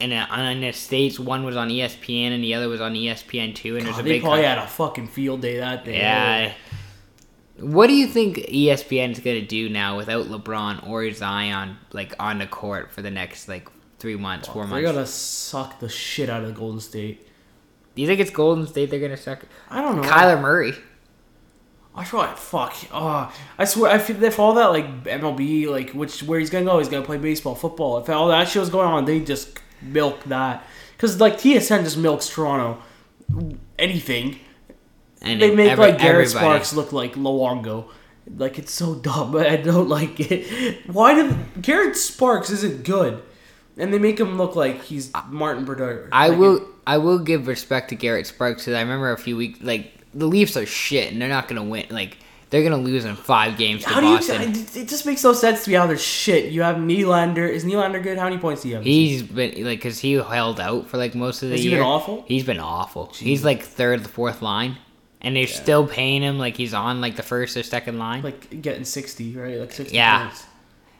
[0.00, 3.54] and uh, on the states, one was on ESPN and the other was on ESPN
[3.54, 5.84] two, and there's God, a they big probably con- had a fucking field day that
[5.84, 5.98] day.
[5.98, 6.52] yeah.
[7.62, 12.38] What do you think ESPN is gonna do now without LeBron or Zion like on
[12.38, 14.92] the court for the next like three months, four They're months?
[14.92, 17.26] gonna suck the shit out of Golden State.
[17.94, 19.44] Do you think it's Golden State they're gonna suck?
[19.70, 20.08] I don't know.
[20.08, 20.74] Kyler Murray.
[21.94, 22.74] I feel like fuck.
[22.92, 23.92] Oh, I swear.
[23.92, 27.04] I feel if all that like MLB, like which where he's gonna go, he's gonna
[27.04, 27.98] play baseball, football.
[27.98, 30.66] If all that shit was going on, they just milk that.
[30.98, 32.82] Cause like TSN just milks Toronto.
[33.78, 34.38] Anything
[35.22, 36.46] And they make every- like Garrett everybody.
[36.46, 37.88] Sparks look like Luongo.
[38.36, 39.36] Like it's so dumb.
[39.36, 40.86] I don't like it.
[40.86, 43.20] Why did Garrett Sparks isn't good,
[43.76, 46.08] and they make him look like he's Martin Brodeur.
[46.12, 46.68] I Like, will.
[46.86, 50.26] I will give respect to Garrett Sparks because I remember a few weeks like the
[50.26, 51.86] Leafs are shit and they're not gonna win.
[51.90, 52.18] Like
[52.50, 54.16] they're gonna lose in five games to How do you?
[54.16, 54.42] Boston.
[54.50, 56.52] It it just makes no sense to me how they're shit.
[56.52, 57.48] You have Nylander.
[57.48, 58.18] Is Nylander good?
[58.18, 58.84] How many points do you have?
[58.84, 61.78] He's been like because he held out for like most of the Has year.
[61.78, 62.24] been awful?
[62.28, 63.12] He's been awful.
[63.14, 64.76] He's like third, the fourth line,
[65.22, 68.22] and they're still paying him like he's on like the first or second line.
[68.22, 69.58] like getting sixty, right?
[69.58, 70.24] Like sixty Yeah.
[70.26, 70.46] points.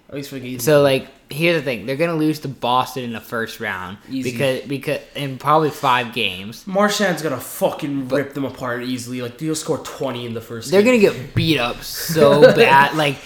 [0.09, 0.59] At least for 80.
[0.59, 4.31] So like here's the thing: they're gonna lose to Boston in the first round Easy.
[4.33, 6.67] because because in probably five games.
[6.67, 9.23] Marchand's gonna fucking rip them apart easily.
[9.23, 10.71] Like he'll score twenty in the first.
[10.71, 11.01] They're game.
[11.01, 12.95] gonna get beat up so bad.
[12.95, 13.17] Like,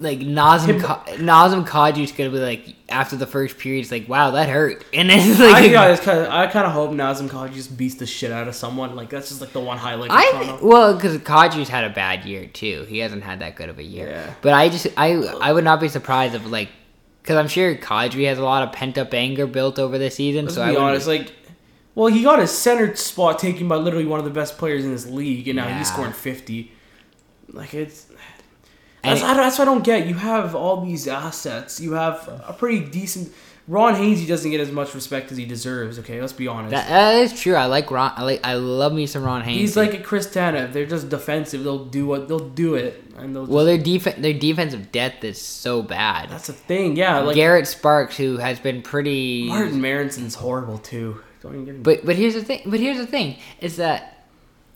[0.00, 4.32] like Nazem Ka- Nazem Kadri's gonna be like after the first period, it's like, wow,
[4.32, 4.84] that hurt.
[4.94, 7.94] And then I, like, I, kind of, I kind of hope Nazem Kadri just beats
[7.94, 8.96] the shit out of someone.
[8.96, 10.10] Like that's just like the one highlight.
[10.12, 12.84] I well, because Kadri's had a bad year too.
[12.88, 14.08] He hasn't had that good of a year.
[14.10, 14.34] Yeah.
[14.42, 16.70] But I just I I would not be surprised if like,
[17.22, 20.46] because I'm sure Kadri has a lot of pent up anger built over the season.
[20.46, 21.06] Let's so I be wouldn't honest.
[21.06, 21.32] Like,
[21.94, 24.90] well, he got his center spot taken by literally one of the best players in
[24.90, 25.78] this league, and now Yeah.
[25.78, 26.72] he's scoring fifty.
[27.52, 28.08] Like it's.
[29.04, 30.06] That's, I, that's what I don't get.
[30.06, 31.80] You have all these assets.
[31.80, 33.32] You have a pretty decent.
[33.66, 35.98] Ron Hainsey doesn't get as much respect as he deserves.
[35.98, 36.72] Okay, let's be honest.
[36.72, 37.54] that, that is true.
[37.54, 38.12] I like Ron.
[38.14, 39.58] I like I love me some Ron Hainsey.
[39.58, 40.72] He's like a Chris Tanev.
[40.72, 41.64] They're just defensive.
[41.64, 43.46] They'll do what they'll do it, and they'll.
[43.46, 46.28] well, just, their defense their defensive depth is so bad.
[46.28, 46.96] that's the thing.
[46.96, 49.48] Yeah, like Garrett Sparks, who has been pretty.
[49.48, 51.22] Martin Marincin's horrible too.
[51.40, 51.82] Don't even get him.
[51.82, 52.62] But but here's the thing.
[52.66, 54.26] But here's the thing is that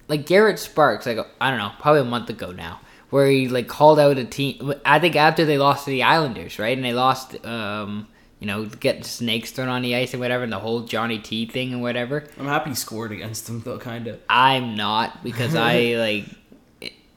[0.08, 2.80] like Garrett Sparks, like I don't know, probably a month ago now,
[3.10, 4.74] where he like called out a team.
[4.84, 8.08] I think after they lost to the Islanders, right, and they lost, um,
[8.40, 11.46] you know, getting snakes thrown on the ice and whatever, and the whole Johnny T
[11.46, 12.24] thing and whatever.
[12.38, 14.20] I'm happy he scored against them though, kind of.
[14.28, 16.24] I'm not because I like.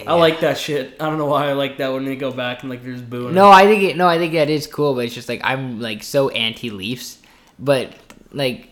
[0.07, 0.95] I like that shit.
[0.99, 3.35] I don't know why I like that when they go back and like there's booing.
[3.35, 5.79] No, I think it, no, I think that is cool, but it's just like I'm
[5.79, 7.19] like so anti Leafs,
[7.59, 7.93] but
[8.31, 8.69] like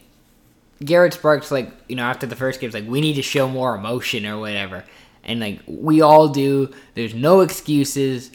[0.83, 3.47] Garrett Sparks, like you know, after the first game, it's like we need to show
[3.47, 4.85] more emotion or whatever,
[5.29, 6.73] and like we all do.
[6.95, 8.31] There's no excuses.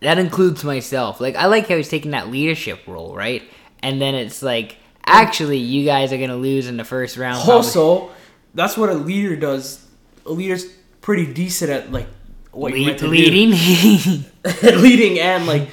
[0.00, 1.20] That includes myself.
[1.20, 3.42] Like I like how he's taking that leadership role, right?
[3.82, 4.76] And then it's like
[5.06, 7.36] actually you guys are gonna lose in the first round.
[7.44, 7.54] probably.
[7.54, 8.10] Also,
[8.54, 9.84] that's what a leader does.
[10.26, 10.64] A leader's
[11.00, 12.06] pretty decent at like
[12.52, 13.10] what you're Lead, meant to do.
[13.10, 14.24] leading.
[14.82, 15.68] leading and like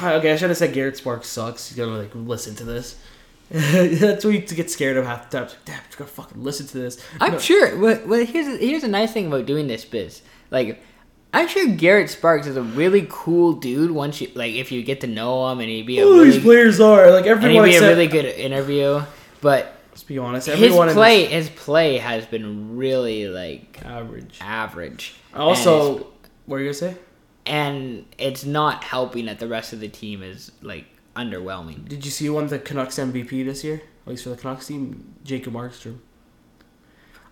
[0.00, 1.68] Okay, I should have said Garrett Sparks sucks.
[1.68, 2.96] He's gonna like listen to this.
[3.50, 5.44] That's what you to get scared of half the time.
[5.46, 7.02] It's like, Damn, gonna fucking listen to this.
[7.20, 7.78] I'm No, sure.
[7.78, 10.22] Well, well, here's here's a nice thing about doing this biz.
[10.50, 10.82] Like,
[11.32, 13.90] I'm sure Garrett Sparks is a really cool dude.
[13.90, 16.30] Once you like, if you get to know him, and he'd be a all really,
[16.32, 19.02] these players are like and he'd everyone be a really good interview.
[19.40, 24.38] But let's be honest, his everyone play, his play has been really like average.
[24.42, 25.14] average.
[25.34, 26.08] Also,
[26.44, 26.96] what are you gonna say?
[27.48, 30.84] and it's not helping that the rest of the team is like
[31.18, 31.88] underwhelming.
[31.88, 33.82] Did you see one the Canucks MVP this year?
[34.06, 35.98] At least for the Canucks team, Jacob Markstrom.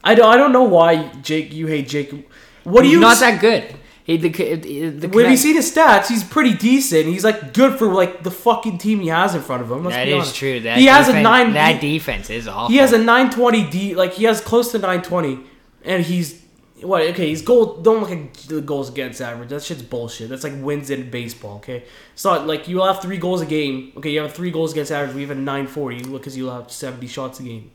[0.03, 2.24] I don't, I don't know why Jake you hate Jacob.
[2.64, 3.74] What do you not that good.
[4.05, 7.07] He the, the, the When you see his stats, he's pretty decent.
[7.07, 9.82] He's like good for like the fucking team he has in front of him.
[9.82, 10.61] Let's That is true.
[10.61, 11.53] That he has a defense- nine.
[11.55, 12.68] That defense is awful.
[12.68, 13.95] he has a 920 D.
[13.97, 15.41] Like he has close to 920,
[15.84, 16.45] and he's
[16.83, 17.03] what?
[17.03, 17.77] Okay, he's goal.
[17.79, 19.49] Don't look at the goals against average.
[19.49, 20.29] That shit's bullshit.
[20.29, 21.57] That's like wins in baseball.
[21.57, 23.93] Okay, it's not like you'll have three goals a game.
[23.97, 25.14] Okay, you have three goals against average.
[25.14, 26.01] We have a 940.
[26.05, 27.70] Look, because you'll have 70 shots a game.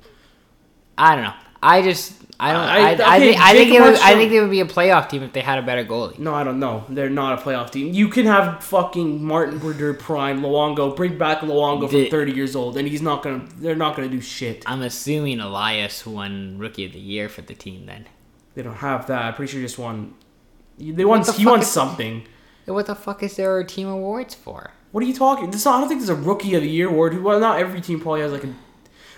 [0.97, 1.34] I don't know.
[1.64, 2.62] I just I don't.
[2.62, 4.66] I- I, I, okay, think I think it would, I think they would be a
[4.66, 6.18] playoff team if they had a better goalie.
[6.18, 6.86] No, I don't know.
[6.89, 7.93] They're not a playoff team.
[7.93, 12.78] You can have fucking Martin Brodeur prime Luongo, bring back Luongo from 30 years old,
[12.78, 13.45] and he's not gonna.
[13.58, 14.64] They're not gonna do shit.
[14.66, 17.86] I'm assuming Elias won Rookie of the Year for the team.
[17.86, 18.08] Then
[18.56, 19.22] They don't have that.
[19.26, 20.14] I'm pretty sure he just won.
[20.78, 21.22] They won.
[21.22, 22.24] the He won is- something.
[22.66, 24.72] what the fuck is there a team awards for?
[24.91, 25.52] What are you talking?
[25.52, 27.22] This I don't think there's a rookie of the year award.
[27.24, 28.54] Well, not every team probably has like a.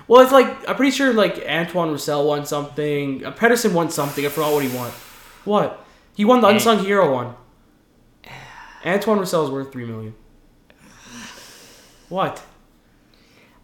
[0.07, 3.25] Well, it's like I'm pretty sure like Antoine Roussel won something.
[3.25, 4.25] Uh, Pettersson won something.
[4.25, 4.91] I forgot what he won.
[5.45, 5.83] What?
[6.15, 7.33] He won the unsung hero one.
[8.85, 10.13] Antoine Roussel is worth three million.
[12.09, 12.43] What?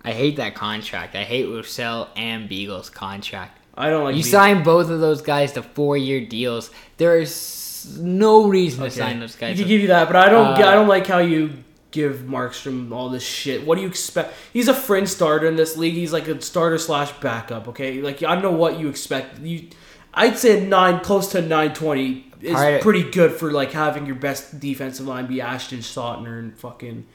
[0.04, 1.16] I hate that contract.
[1.16, 3.59] I hate Roussel and Beagle's contract.
[3.80, 4.16] I don't like.
[4.16, 6.70] You the- sign both of those guys to four-year deals.
[6.98, 9.58] There is no reason to sign those You guys.
[9.58, 10.48] can give you that, but I don't.
[10.62, 11.52] Uh, I don't like how you
[11.92, 13.66] give Markstrom all this shit.
[13.66, 14.34] What do you expect?
[14.54, 15.96] He's a fringe starter in this league.
[15.96, 17.68] He's like a starter slash backup.
[17.70, 19.40] Okay, like I don't know what you expect.
[19.40, 19.70] You,
[20.14, 22.82] I'd say nine, close to nine twenty is Alright.
[22.82, 27.06] pretty good for like having your best defensive line be Ashton Stotner and fucking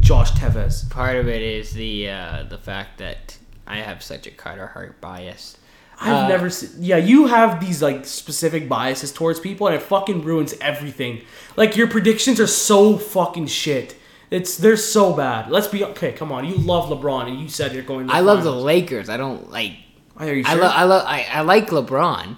[0.00, 0.88] Josh Tevez.
[0.90, 5.00] Part of it is the uh, the fact that I have such a Carter Hart
[5.00, 5.56] bias.
[6.04, 6.70] I've Uh, never seen.
[6.80, 11.22] Yeah, you have these like specific biases towards people, and it fucking ruins everything.
[11.56, 13.94] Like your predictions are so fucking shit.
[14.30, 15.50] It's they're so bad.
[15.50, 16.12] Let's be okay.
[16.12, 18.08] Come on, you love LeBron, and you said you're going.
[18.08, 18.52] To I love the.
[18.52, 19.08] Lakers.
[19.08, 19.72] I don't like.
[20.16, 20.52] Are you sure?
[20.52, 20.72] I love.
[20.74, 21.04] I love.
[21.06, 22.36] I, I like LeBron,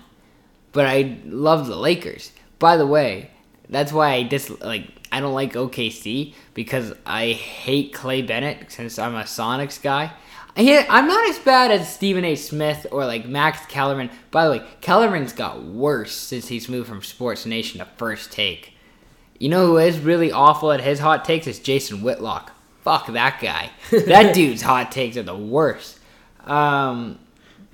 [0.73, 2.33] but I love the Lakers.
[2.59, 3.31] By the way,
[3.71, 4.89] that's why I dis like.
[5.13, 10.13] I don't like OKC because I hate Clay Bennett since I'm a Sonics guy.
[10.57, 12.37] I, I'm not as bad as Stephen A.
[12.37, 14.11] Smith or like Max Kellerman.
[14.31, 18.73] By the way, Kellerman's got worse since he's moved from Sports Nation to First Take.
[19.39, 22.53] You know who is really awful at his hot takes is Jason Whitlock.
[22.83, 23.71] Fuck that guy.
[24.07, 25.99] That dude's hot takes are the worst.
[26.45, 27.19] Um,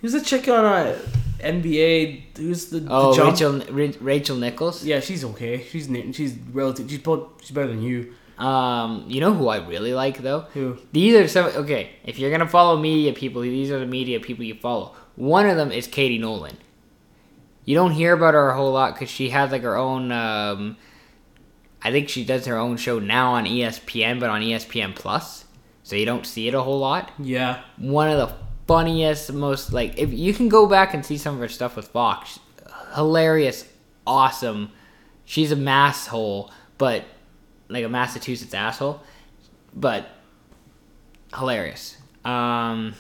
[0.01, 0.99] Who's the chick on uh,
[1.41, 2.39] NBA?
[2.39, 3.67] Who's the, the oh, jump?
[3.71, 4.85] Rachel Rachel Nichols.
[4.85, 5.63] Yeah, she's okay.
[5.65, 6.89] She's she's relative.
[6.89, 7.01] She's
[7.41, 8.15] she's better than you.
[8.41, 10.41] Um, you know who I really like though?
[10.55, 10.79] Who?
[10.93, 11.91] These are some okay.
[12.05, 14.95] If you're gonna follow media people, these are the media people you follow.
[15.17, 16.57] One of them is Katie Nolan.
[17.67, 20.11] You don't hear about her a whole lot because she has like her own.
[20.11, 20.79] Um,
[21.83, 25.45] I think she does her own show now on ESPN, but on ESPN Plus,
[25.83, 27.13] so you don't see it a whole lot.
[27.19, 27.63] Yeah.
[27.77, 28.35] One of the
[28.67, 31.89] funniest, most like if you can go back and see some of her stuff with
[31.89, 32.41] Fox,
[32.95, 33.67] hilarious,
[34.07, 34.73] awesome.
[35.27, 37.05] She's a mass hole, but
[37.71, 39.01] like a Massachusetts asshole,
[39.75, 40.09] but
[41.37, 41.97] hilarious.
[42.25, 42.95] Um,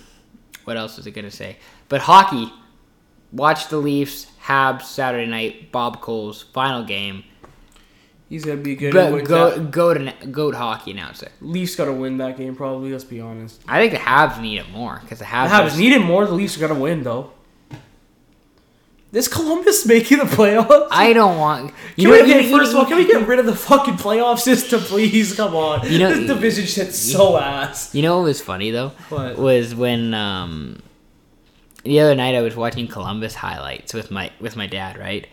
[0.65, 1.57] what else was I gonna say?
[1.89, 2.53] But hockey,
[3.33, 7.25] watch the Leafs, Habs Saturday night, Bob Cole's final game.
[8.29, 8.93] He's gonna be good.
[8.93, 11.33] Go go go to goat hockey announcer.
[11.41, 12.93] Leafs gotta win that game probably.
[12.93, 13.61] Let's be honest.
[13.67, 15.49] I think the Habs need it more because the The Habs.
[15.49, 16.25] Habs are- need it more.
[16.27, 17.33] The Leafs are gonna win though.
[19.13, 20.87] Is Columbus making the playoffs?
[20.93, 21.73] I don't want.
[21.97, 23.57] Can know- we, you okay, know- first of all, can we get rid of the
[23.57, 25.35] fucking playoff system, please?
[25.35, 25.91] Come on.
[25.91, 27.93] You know- this division shit's so ass.
[27.95, 28.91] You know what was funny though?
[29.09, 29.37] What?
[29.37, 30.81] Was when um
[31.83, 35.27] the other night I was watching Columbus highlights with my with my dad, right?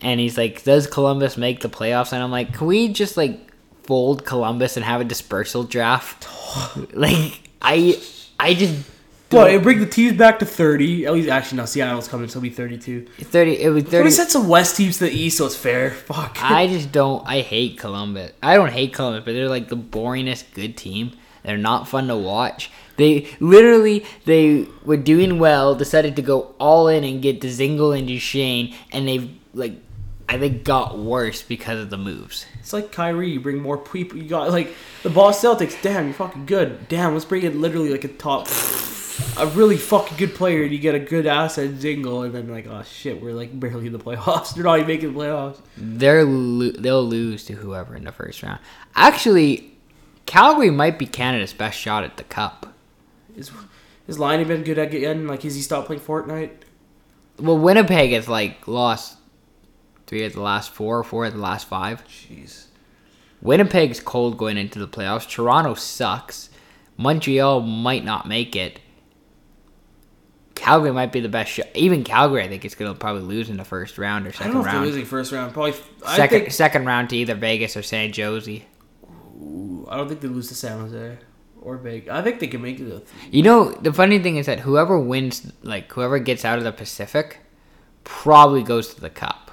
[0.00, 3.40] And he's like, "Does Columbus make the playoffs?" And I'm like, "Can we just like
[3.84, 6.26] fold Columbus and have a dispersal draft?"
[6.92, 7.98] like I
[8.38, 8.84] I just
[9.30, 9.50] What?
[9.50, 11.06] It bring the teams back to thirty.
[11.06, 11.64] At least, actually, no.
[11.64, 13.06] Seattle's coming, so it'll be thirty-two.
[13.20, 15.56] 30 it was Can 30 we send some West teams to the East so it's
[15.56, 15.90] fair?
[15.90, 16.38] Fuck.
[16.40, 17.26] I just don't.
[17.26, 18.32] I hate Columbus.
[18.42, 21.12] I don't hate Columbus, but they're like the boringest good team.
[21.42, 22.70] They're not fun to watch.
[22.96, 28.06] They literally they were doing well, decided to go all in and get Dzingel and
[28.06, 29.74] Duchene, and they've like
[30.28, 32.46] I think got worse because of the moves.
[32.60, 33.30] It's like Kyrie.
[33.30, 34.18] You bring more people.
[34.18, 35.80] You got like the Boston Celtics.
[35.82, 36.88] Damn, you're fucking good.
[36.88, 38.48] Damn, let's bring in literally like a top,
[39.36, 40.62] a really fucking good player.
[40.62, 43.86] And you get a good asset, Dzingel, and then like, oh shit, we're like barely
[43.86, 44.54] in the playoffs.
[44.54, 45.60] They're not even making the playoffs.
[45.76, 48.60] They're lo- they'll lose to whoever in the first round.
[48.94, 49.72] Actually,
[50.26, 52.74] Calgary might be Canada's best shot at the cup.
[53.36, 53.50] Is
[54.06, 55.26] is Laine been good again?
[55.26, 56.50] Like, has he stopped playing Fortnite?
[57.38, 59.18] Well, Winnipeg has like lost
[60.06, 62.06] three of the last four, four of the last five.
[62.06, 62.66] Jeez.
[63.42, 65.28] Winnipeg's cold going into the playoffs.
[65.28, 66.50] Toronto sucks.
[66.96, 68.80] Montreal might not make it.
[70.64, 71.66] Calgary might be the best shot.
[71.74, 74.50] Even Calgary, I think, is going to probably lose in the first round or second
[74.50, 75.52] I don't know if they're losing first round.
[75.52, 75.74] Probably.
[76.04, 76.52] I Second think.
[76.52, 78.64] second round to either Vegas or San Jose.
[79.36, 81.18] Ooh, I don't think they lose to San Jose
[81.60, 82.10] or Vegas.
[82.12, 82.90] I think they can make it.
[82.90, 86.64] A You know, the funny thing is that whoever wins, like whoever gets out of
[86.64, 87.38] the Pacific,
[88.04, 89.50] probably goes to the Cup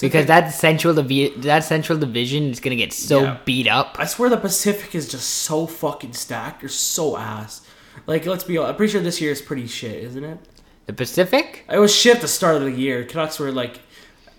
[0.00, 3.38] because that central divi- that central division is gonna get so Yeah.
[3.44, 3.96] beat up.
[3.98, 6.60] I swear the Pacific is just so fucking stacked.
[6.60, 7.62] They're so ass.
[8.06, 8.70] Like, let's be honest.
[8.70, 10.38] I'm pretty sure this year is pretty shit, isn't it?
[10.86, 13.04] The Pacific, It was shit at the start of the year.
[13.04, 13.80] Canucks were like,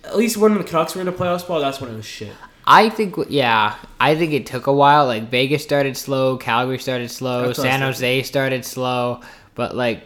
[0.03, 2.33] at least when the Canucks were in the playoffs spot, that's when it was shit.
[2.65, 5.05] I think, yeah, I think it took a while.
[5.05, 9.21] Like Vegas started slow, Calgary started slow, San Jose started slow,
[9.55, 10.03] but like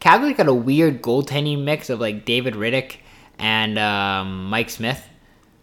[0.00, 2.96] Calgary got a weird goaltending mix of like David Rittich
[3.38, 5.02] and um, Mike Smith.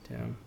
[0.10, 0.38] Damn.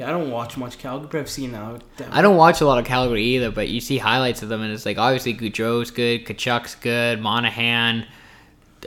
[0.00, 1.82] Yeah, I don't watch much Calgary, but I've seen that.
[2.10, 4.72] I don't watch a lot of Calgary either, but you see highlights of them, and
[4.72, 8.06] it's like obviously Gaudreau's good, Tkachuk's good, Monahan,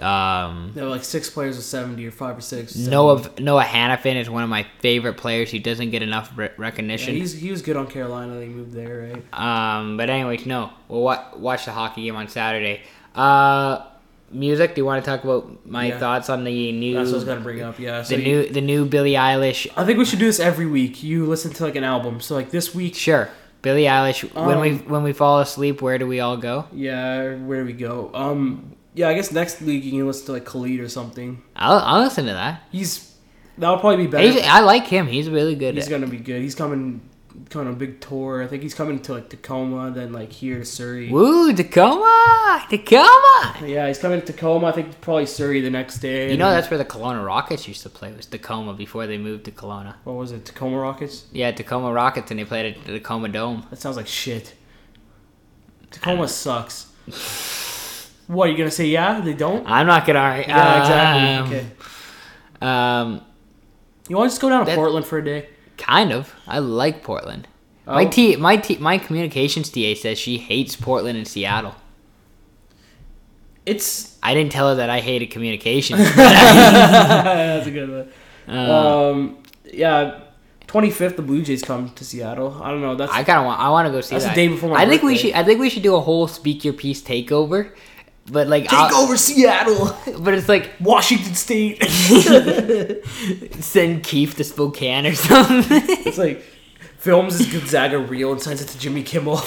[0.01, 2.76] um, They were like six players with 70 or five or six.
[2.76, 6.51] Noah Noah Hanifin is one of my favorite players He doesn't get enough re- Yeah,
[6.57, 7.16] recognition.
[7.16, 8.36] he's, he was good on Carolina.
[8.39, 9.80] They moved there, right?
[9.80, 12.82] um, but anyways, no, we'll wa- watch the hockey game on Saturday.
[13.14, 13.86] Uh,
[14.34, 14.75] music?
[14.75, 15.99] Do you want to talk about my Yeah.
[15.99, 17.79] thoughts on the new That's what I was gonna bring up.
[17.79, 18.01] Yeah.
[18.03, 19.67] So the you- new the new Billie Eilish?
[19.77, 21.03] I think we should do this every week.
[21.03, 22.19] You listen to like an album.
[22.21, 23.29] So like this week, Sure,
[23.61, 24.23] Billie Eilish.
[24.34, 26.65] when we Um, when we fall asleep, where do we all go?
[26.73, 28.09] yeah, where do we go?
[28.13, 31.41] Um, yeah, I guess next week you can listen to like Khalid or something.
[31.55, 32.61] I'll I'll listen to that.
[32.71, 33.11] He's
[33.57, 34.27] that'll probably be better.
[34.27, 35.07] He's, I like him.
[35.07, 35.75] He's really good.
[35.75, 36.41] He's gonna be good.
[36.41, 37.01] He's coming,
[37.49, 38.43] coming on a big tour.
[38.43, 41.09] I think he's coming to like Tacoma, then like here to Surrey.
[41.09, 42.65] Woo, Tacoma!
[42.69, 43.55] Tacoma!
[43.65, 44.67] Yeah, he's coming to Tacoma.
[44.67, 46.31] I think probably Surrey the next day.
[46.31, 49.45] You know that's where the Kelowna Rockets used to play was Tacoma before they moved
[49.45, 49.95] to Kelowna.
[50.03, 50.45] what was it?
[50.45, 51.25] Tacoma Rockets.
[51.31, 53.65] Yeah, Tacoma Rockets and they played at the Tacoma Dome.
[53.69, 54.53] That sounds like shit.
[55.91, 56.88] Tacoma sucks.
[58.27, 58.88] What are you gonna say?
[58.88, 59.67] Yeah, they don't.
[59.67, 60.43] I'm not gonna.
[60.47, 61.57] Yeah, exactly.
[61.57, 61.67] Okay.
[62.61, 63.21] Um, um,
[64.07, 65.49] You want to just go down to That- Portland for a day?
[65.86, 66.34] Kind of.
[66.47, 67.47] I like Portland.
[67.86, 68.09] My Oh.
[68.09, 71.75] T, my T, my communications TA says she hates Portland and Seattle.
[73.65, 75.99] It's I didn't tell her that I hated communications.
[76.15, 77.89] that's a good
[78.47, 78.57] one.
[78.57, 79.38] Uh, Um,
[79.71, 80.19] yeah,
[80.67, 82.61] twenty fifth, the Blue Jays come to Seattle.
[82.61, 82.95] I don't know.
[82.95, 83.59] That's I kind of want.
[83.61, 85.34] I want to go see That's the day before my I think we should.
[85.34, 87.71] I think we should do a whole speak your piece takeover.
[88.32, 91.84] But like, take I'll- over Seattle, But it's like Washington State.
[93.61, 95.82] send Keith to Spokane or something.
[96.05, 96.41] it's like
[96.97, 99.36] films is Gonzaga real and sends it to Jimmy Kimmel.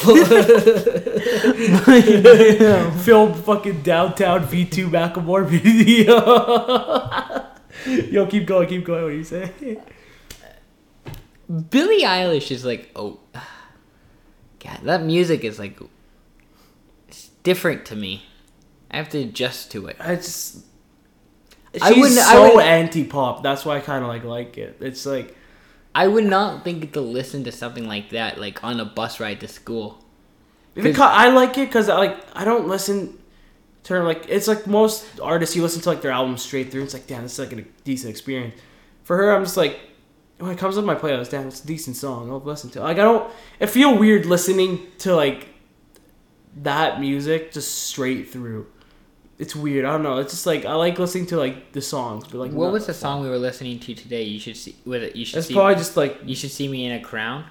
[3.02, 6.20] Film fucking downtown V two Macklemore video.
[8.10, 9.04] Yo, keep going, keep going.
[9.04, 9.78] What do you say?
[11.70, 13.20] Billie Eilish is like, oh,
[14.58, 15.78] God, that music is like,
[17.08, 18.24] it's different to me.
[18.90, 19.96] I have to adjust to it.
[20.00, 20.64] I just.
[21.74, 23.42] She's I wouldn't- I so wouldn't- anti-pop.
[23.42, 24.78] That's why I kind of like like it.
[24.80, 25.36] It's like
[25.94, 29.40] I would not think to listen to something like that, like on a bus ride
[29.40, 30.02] to school.
[30.74, 33.18] because I like it because I like I don't listen
[33.84, 36.82] to her like it's like most artists you listen to like their albums straight through.
[36.84, 38.54] It's like damn, this is like a decent experience.
[39.04, 39.78] For her, I'm just like
[40.38, 42.30] when it comes up my playlist, damn, it's a decent song.
[42.30, 42.80] I'll listen to.
[42.80, 42.82] it.
[42.82, 43.30] Like I don't.
[43.60, 45.48] It feel weird listening to like
[46.62, 48.66] that music just straight through.
[49.38, 49.84] It's weird.
[49.84, 50.16] I don't know.
[50.18, 52.94] It's just like I like listening to like the songs, but like What was the
[52.94, 54.22] song we were listening to today?
[54.22, 55.14] You should see with it.
[55.16, 55.54] You should It's see.
[55.54, 57.44] probably just like you should see me in a crown.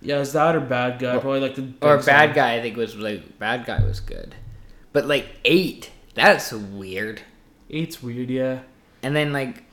[0.00, 1.18] yeah, is that or bad guy?
[1.18, 2.34] Probably like the Or bad song.
[2.34, 2.54] guy.
[2.56, 4.34] I think was like bad guy was good,
[4.92, 5.90] but like eight.
[6.14, 7.22] That's weird.
[7.70, 8.30] Eight's weird.
[8.30, 8.60] Yeah.
[9.02, 9.64] and then like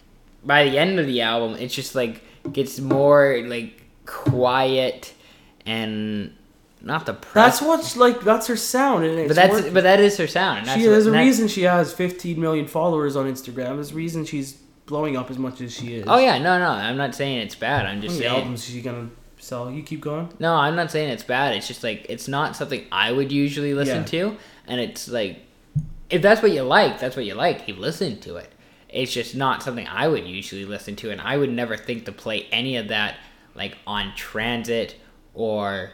[0.43, 2.21] by the end of the album it's just like
[2.53, 5.13] gets more like quiet
[5.65, 6.33] and
[6.81, 7.59] not the press.
[7.59, 8.21] That's what's like.
[8.21, 9.73] That's her sound, and it's but that's working.
[9.73, 12.39] but that is her sound that's she what- there's a that- reason she has 15
[12.39, 13.75] million followers on Instagram.
[13.75, 14.53] There's a reason she's
[14.85, 16.05] blowing up as much as she is.
[16.07, 18.81] oh yeah no no i'm not saying it's bad i'm just saying albums is she
[18.81, 19.07] gonna
[19.37, 19.69] sell?
[19.69, 20.29] You keep going.
[20.39, 23.75] no i'm not saying it's bad it's just like it's not something i would usually
[23.75, 24.03] listen Yeah.
[24.31, 25.41] to and it's like
[26.09, 28.51] if that's what you like that's what you like you listen to it
[28.89, 32.11] It's just not something I would usually listen to, and I would never think to
[32.11, 33.17] play any of that
[33.53, 34.95] like on transit
[35.35, 35.91] or.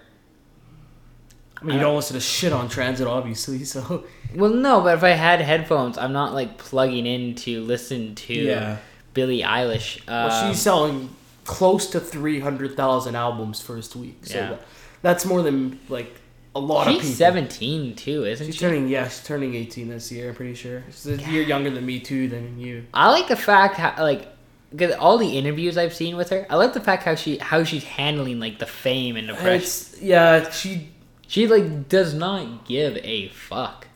[1.61, 3.63] I mean, you don't listen to shit on transit, obviously.
[3.63, 4.03] So
[4.35, 8.33] Well, no, but if I had headphones, I'm not like plugging in to listen to
[8.33, 8.77] Yeah.
[9.13, 9.99] Billie Eilish.
[10.09, 11.09] Um, well, she's selling
[11.45, 14.25] close to three hundred thousand albums first week.
[14.25, 14.55] So Yeah.
[15.01, 16.13] that's more than like
[16.55, 17.07] a lot of people.
[17.07, 18.51] she's 17 too, isn't she?
[18.51, 18.65] She's she?
[18.65, 20.29] turning yeah, she's turning eighteen this year.
[20.29, 20.83] I'm pretty sure.
[20.87, 22.27] She's a year younger than me too.
[22.27, 22.85] Than you.
[22.93, 24.27] I like the fact how like
[24.71, 27.63] because all the interviews I've seen with her, I like the fact how she how
[27.63, 29.51] she's handling like the fame and the pressure.
[29.51, 30.49] It's yeah.
[30.49, 30.89] She
[31.27, 33.87] She like does not give a fuck.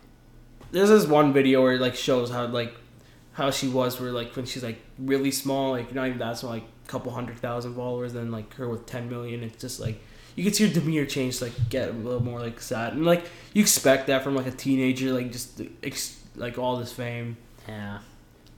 [0.72, 2.74] there's this one video where it like shows how like
[3.32, 6.52] how she was where like when she's like really small like not even that small
[6.52, 10.00] like a couple hundred thousand followers then like her with 10 million it's just like
[10.36, 13.04] you can see her demeanor change to, like get a little more like sad and
[13.06, 13.24] like
[13.54, 17.36] you expect that from like a teenager like just ex- like all this fame
[17.68, 18.00] Yeah.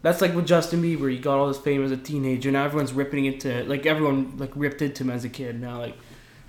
[0.00, 2.92] that's like with Justin Bieber he got all this fame as a teenager now everyone's
[2.94, 5.96] ripping into like everyone like ripped into him as a kid now like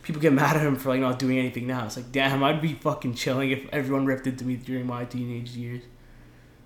[0.03, 2.61] people get mad at him for like not doing anything now it's like damn I'd
[2.61, 5.81] be fucking chilling if everyone ripped into me during my teenage years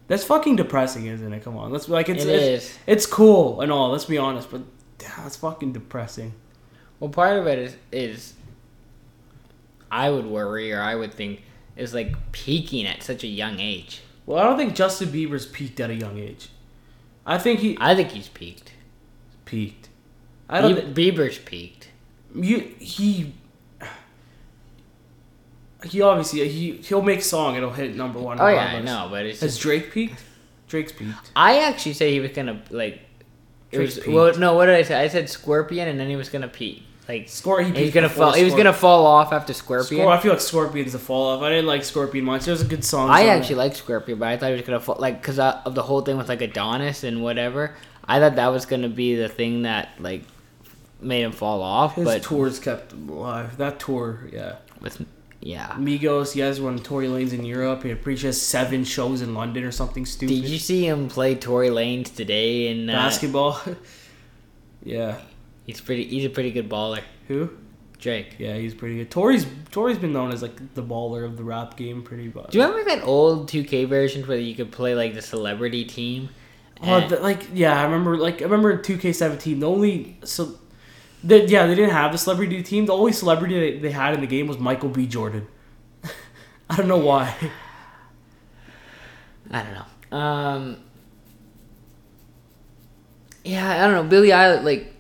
[0.08, 2.78] that's fucking depressing isn't it come on let's like it's It it's, is.
[2.88, 4.62] it's cool and all let's be honest but
[4.98, 6.34] damn, that's fucking depressing
[7.00, 8.34] Well, part of it is is
[9.92, 11.44] I would worry or I would think
[11.76, 14.02] is like peaking at such a young age.
[14.26, 16.50] well I don't think Justin Bieber's peaked at a young age
[17.26, 18.72] I think he I think he's peaked.
[19.46, 19.90] peaked
[20.50, 21.76] I don't Bieber's peaked.
[22.44, 23.34] You he
[25.84, 28.40] he obviously he he'll make song it'll hit number one.
[28.40, 30.24] Oh yeah, I know, but it's Has just Drake peaked?
[30.68, 31.32] Drake's peaked.
[31.36, 33.02] I actually say he was gonna like.
[33.72, 34.16] It Drake's was peaked.
[34.16, 34.56] well, no.
[34.56, 35.00] What did I say?
[35.00, 36.84] I said Scorpion, and then he was gonna peak.
[37.08, 38.34] Like Score he he's gonna fall.
[38.34, 40.02] He was gonna fall off after Scorpion.
[40.02, 41.42] Scor- I feel like Scorpion's a fall off.
[41.42, 42.48] I didn't like Scorpion much.
[42.48, 43.10] was a good song.
[43.10, 45.74] I actually like Scorpion, but I thought he was gonna fall like because uh, of
[45.74, 47.76] the whole thing with like Adonis and whatever.
[48.04, 50.24] I thought that was gonna be the thing that like
[51.02, 51.95] made him fall off.
[51.95, 53.58] his but tours kept him alive.
[53.58, 54.58] That tour, yeah.
[54.82, 55.06] with
[55.39, 55.76] yeah.
[55.78, 57.84] Migos, he has one Tory Lanez in Europe.
[57.84, 60.41] He pretty sure seven shows in London or something stupid.
[60.41, 62.68] Did you see him play Tory Lanez today?
[62.68, 63.60] in uh, Basketball.
[64.84, 65.20] yeah.
[65.66, 66.06] he's pretty.
[66.06, 67.02] He's a pretty good baller.
[67.28, 67.52] Who?
[68.00, 68.36] Drake.
[68.38, 69.10] Yeah, he's pretty good.
[69.10, 72.52] Tory's Tory's been known as like the baller of the rap game, pretty much.
[72.52, 76.30] Do you remember that old 2K version where you could play like the celebrity team?
[76.84, 78.18] Oh, the, like yeah, I remember.
[78.18, 80.60] Like I remember two K seventeen, the only so,
[81.24, 82.86] the, yeah, they didn't have the celebrity team.
[82.86, 85.07] The only celebrity they, they had in the game was Michael B.
[85.07, 85.47] Jordan.
[86.70, 87.36] I don't know why.
[89.51, 89.74] I don't
[90.11, 90.18] know.
[90.18, 90.78] Um.
[93.43, 94.09] Yeah, I don't know.
[94.09, 94.93] Billie Eilish, like,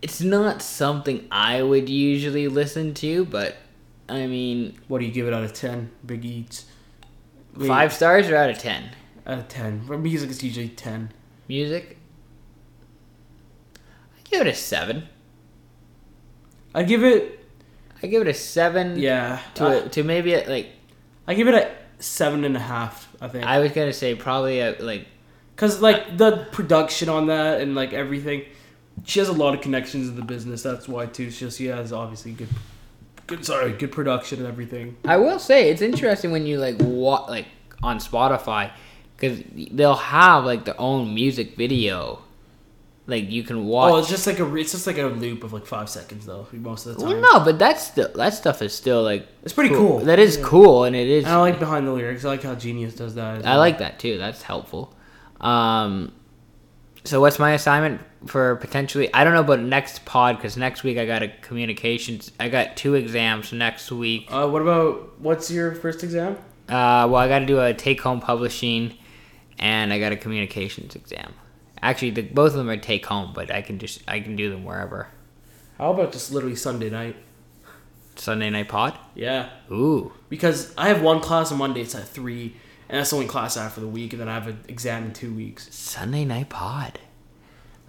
[0.00, 3.56] it's not something I would usually listen to, but
[4.08, 5.90] I mean, What do you give it out of ten?
[6.06, 6.66] Big Eats.
[7.56, 8.90] Wait, five stars or out of ten.
[9.26, 9.84] out of ten.
[9.86, 11.10] For music, it's usually ten.
[11.48, 11.98] Music.
[14.34, 15.04] Give it a seven.
[16.74, 17.38] I give it
[18.02, 18.98] I give it a seven.
[18.98, 19.40] yeah.
[19.54, 20.70] To a, uh, to maybe a, like
[21.28, 21.70] I give it a
[22.02, 23.08] seven and a half.
[23.20, 23.44] I think.
[23.44, 25.06] I was gonna say probably a like
[25.54, 28.42] Cause like the production on that and like everything,
[29.04, 30.64] she has a lot of connections in the business.
[30.64, 31.30] That's why too.
[31.30, 32.48] She she has obviously good,
[33.28, 34.96] good sorry, good production and everything.
[35.04, 37.46] I will say it's interesting when you like what like
[37.84, 38.72] on Spotify
[39.16, 42.23] because they'll have like their own music video,
[43.06, 43.92] like you can watch.
[43.92, 46.24] Oh, it's just like a re- it's just like a loop of like five seconds
[46.26, 47.20] though most of the well, time.
[47.20, 49.98] no, but that's still that stuff is still like It's pretty cool.
[50.00, 50.44] That is Yeah.
[50.44, 51.24] cool, and it is.
[51.24, 52.24] And I like behind the lyrics.
[52.24, 53.44] I like how Genius does that.
[53.44, 53.58] I well.
[53.58, 54.16] like that too.
[54.18, 54.94] That's helpful.
[55.40, 56.12] Um,
[57.04, 59.12] so what's my assignment for potentially?
[59.12, 62.32] I don't know about next pod because next week I got a communications.
[62.40, 64.26] I got two exams next week.
[64.30, 66.38] Uh, what about what's your first exam?
[66.66, 68.96] Uh, well, I got to do a take home publishing,
[69.58, 71.34] and I got a communications exam.
[71.84, 74.48] Actually, the, both of them are take home, but I can just I can do
[74.48, 75.08] them wherever.
[75.76, 77.14] How about just literally Sunday night?
[78.16, 78.98] Sunday night pod.
[79.14, 81.82] Yeah, Ooh, because I have one class on Monday.
[81.82, 82.56] It's at three,
[82.88, 84.64] and that's the only class I have for the week, and then I have an
[84.66, 85.74] exam in two weeks.
[85.74, 87.00] Sunday night pod.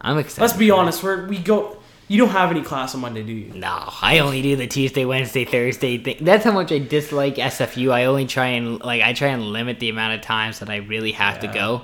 [0.01, 0.41] I'm excited.
[0.41, 1.01] Let's be honest.
[1.01, 1.77] We're we go.
[2.09, 3.53] You don't have any class on Monday, do you?
[3.53, 6.17] No, I only do the Tuesday, Wednesday, Thursday thing.
[6.19, 7.93] That's how much I dislike SFU.
[7.93, 10.77] I only try and like I try and limit the amount of times that I
[10.77, 11.83] really have to go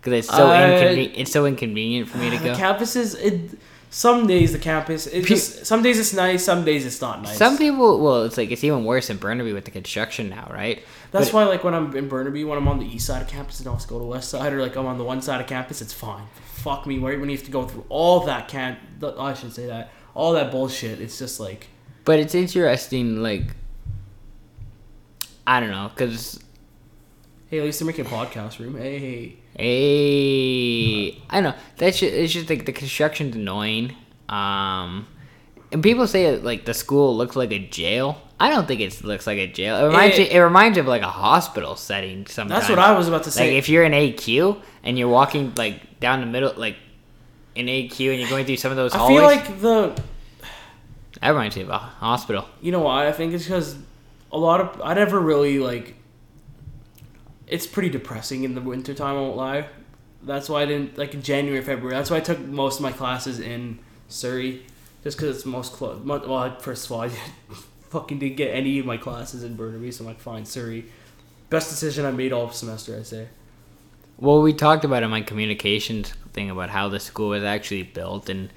[0.00, 1.14] because it's so Uh, inconvenient.
[1.16, 2.54] It's so inconvenient for me to The go.
[2.56, 3.14] campus is.
[3.14, 3.58] It,
[3.92, 5.08] some days the campus.
[5.08, 6.44] It Pe- just, some days it's nice.
[6.44, 7.36] Some days it's not nice.
[7.36, 10.84] Some people, well, it's like it's even worse in Burnaby with the construction now, right?
[11.10, 13.26] That's But- why, like, when I'm in Burnaby, when I'm on the east side of
[13.26, 15.02] campus and I have to go to the west side, or like I'm on the
[15.02, 16.22] one side of campus, it's fine.
[16.54, 17.18] Fuck me, right?
[17.18, 18.78] When you have to go through all that can't.
[19.18, 21.00] I should say that all that bullshit.
[21.00, 21.66] It's just like
[22.04, 23.56] But it's interesting, like
[25.46, 26.38] I don't know, because
[27.48, 28.76] Hey, at least they're making a podcast room.
[28.78, 29.36] Hey, Hey,
[31.30, 33.94] I know that's just, it's just like the construction's annoying.
[34.28, 35.06] Um,
[35.72, 38.20] and people say that, like the school looks like a jail.
[38.38, 39.76] I don't think it looks like a jail.
[39.76, 42.26] It reminds It- you, it reminds you of like a hospital setting.
[42.26, 43.56] Sometimes that's what I was about to like say.
[43.56, 46.76] if you're in AQ and you're walking like down the middle, like
[47.54, 49.16] in AQ, and you're going through some of those I hallways.
[49.18, 50.02] feel like the
[51.20, 52.46] that reminds me of a hospital.
[52.62, 53.76] you know why I think it's because
[54.32, 55.96] a lot of I never really like.
[57.50, 59.66] It's pretty depressing in the wintertime, I won't lie.
[60.22, 61.96] That's why I didn't like in January, February.
[61.96, 64.64] That's why I took most of my classes in Surrey,
[65.02, 66.00] just because it's most close.
[66.04, 67.10] Well, first of all, I
[67.88, 70.84] fucking didn't get any of my classes in Burnaby, so I'm like, fine, Surrey.
[71.48, 73.26] Best decision I made all semester, I say.
[74.16, 78.28] Well, we talked about in my communications thing about how the school was actually built,
[78.28, 78.50] and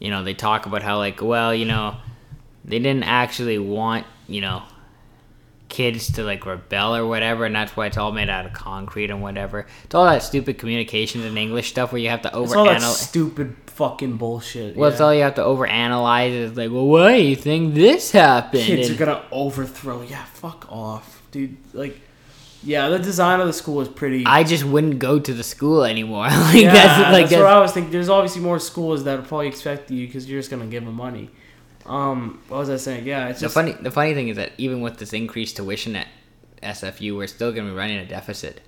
[0.00, 1.98] you know they talk about how like, well, you know,
[2.64, 4.64] they didn't actually want you know
[5.70, 9.10] kids to like rebel or whatever, and that's why it's all made out of concrete
[9.10, 9.66] and whatever.
[9.84, 12.82] It's all that stupid communications and English stuff where you have to It's all that
[12.82, 14.76] stupid fucking bullshit.
[14.76, 16.32] Well, it's all you have to overanalyze.
[16.32, 18.64] Is like, well, why do you think this happened?
[18.64, 20.02] kids are gonna overthrow.
[20.02, 21.56] Yeah, fuck off, dude.
[21.72, 21.98] Like,
[22.62, 24.26] yeah, the design of the school is pretty.
[24.26, 26.24] I just wouldn't go to the school anymore.
[26.28, 27.90] like yeah, that's that's, like what I was thinking.
[27.90, 30.94] There's obviously more schools that will probably expect you because you're just gonna give them
[30.94, 31.30] money.
[31.86, 33.06] Um, what was I saying?
[33.06, 33.72] Yeah, it's the just funny.
[33.72, 36.08] The funny thing is that even with this increased tuition at
[36.62, 38.60] SFU, we're still gonna be running a deficit.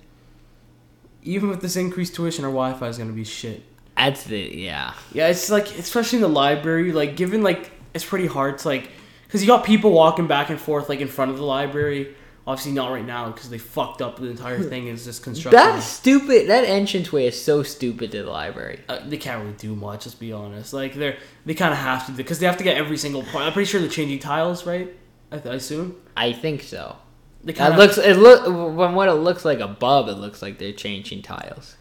[1.21, 3.63] even with this increased tuition, our Wi-Fi is gonna be shit.
[3.95, 4.93] That's the yeah.
[5.13, 6.91] Yeah, it's like especially in the library.
[6.91, 8.89] Like, given like it's pretty hard to like,
[9.29, 12.15] cause you got people walking back and forth like in front of the library.
[12.45, 14.87] Obviously not right now because they fucked up the entire thing.
[14.87, 15.57] Is just construction.
[15.57, 16.49] That's stupid.
[16.49, 18.81] That entranceway is so stupid to the library.
[18.89, 20.05] uh, they can't really do much.
[20.05, 20.73] Let's be honest.
[20.73, 23.45] Like they're they kind of have to because they have to get every single part.
[23.45, 24.93] I'm pretty sure they're changing tiles, right?
[25.31, 26.97] I, I assume I think so.
[27.43, 27.97] they of looks.
[27.97, 30.09] It look from what it looks like above.
[30.09, 31.77] It looks like they're changing tiles.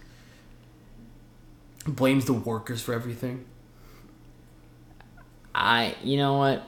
[1.87, 3.47] blames the workers for everything.
[5.55, 5.97] I.
[6.05, 6.63] You know what?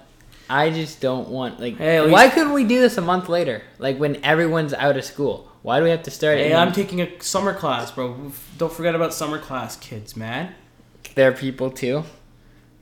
[0.48, 1.76] I just don't want like.
[1.78, 3.62] Hey, why least- couldn't we do this a month later?
[3.78, 5.50] Like when everyone's out of school.
[5.62, 6.36] Why do we have to start?
[6.36, 8.32] Hey, I'm taking a summer class, bro.
[8.58, 10.54] Don't forget about summer class, kids, man.
[11.14, 12.04] there are people too.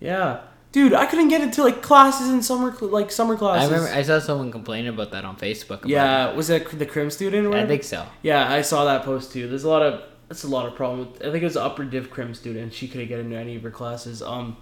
[0.01, 0.41] Yeah,
[0.73, 3.71] dude, I couldn't get into like classes in summer, like summer classes.
[3.71, 5.79] I remember I saw someone complaining about that on Facebook.
[5.79, 7.47] About yeah, was it the crim student?
[7.47, 7.63] Or it.
[7.63, 8.05] I think so.
[8.23, 9.47] Yeah, I saw that post too.
[9.47, 11.09] There's a lot of that's a lot of problem.
[11.21, 12.73] I think it was an upper div crim student.
[12.73, 14.23] She couldn't get into any of her classes.
[14.23, 14.57] Um,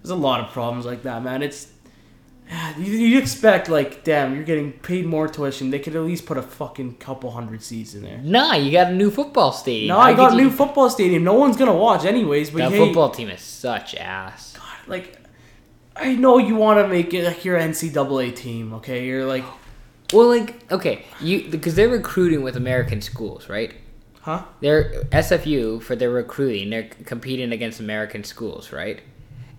[0.00, 1.42] there's a lot of problems like that, man.
[1.42, 1.70] It's
[2.50, 5.70] Ah, you, you expect like, damn, you're getting paid more tuition.
[5.70, 8.18] They could at least put a fucking couple hundred seats in there.
[8.18, 9.88] Nah, you got a new football stadium.
[9.88, 11.24] No, How I got a new you- football stadium.
[11.24, 12.50] No one's gonna watch anyways.
[12.50, 14.54] But That hey, football team is such ass.
[14.56, 15.16] God, like,
[15.96, 18.74] I know you want to make it like your NCAA team.
[18.74, 19.44] Okay, you're like,
[20.12, 23.74] Well, like okay, you because they're recruiting with American schools, right?
[24.20, 24.42] huh?
[24.60, 26.70] They're SFU for their recruiting.
[26.70, 29.00] They're competing against American schools, right?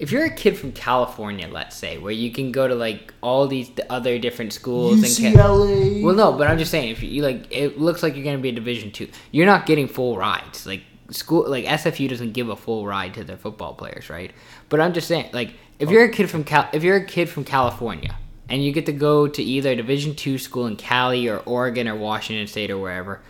[0.04, 3.47] If you're a kid from California, let's say, where you can go to like all
[3.47, 6.04] these other different schools and UCLA.
[6.04, 8.49] well, no, but I'm just saying, if you like, it looks like you're gonna be
[8.49, 9.08] a Division two.
[9.32, 10.66] You're not getting full rides.
[10.66, 14.34] Like school, like SFU doesn't give a full ride to their football players, right?
[14.68, 17.30] But I'm just saying, like, if you're a kid from Cal, if you're a kid
[17.30, 18.18] from California
[18.49, 21.88] and you get to go to either a Division two school in Cali or Oregon
[21.88, 23.22] or Washington State or wherever,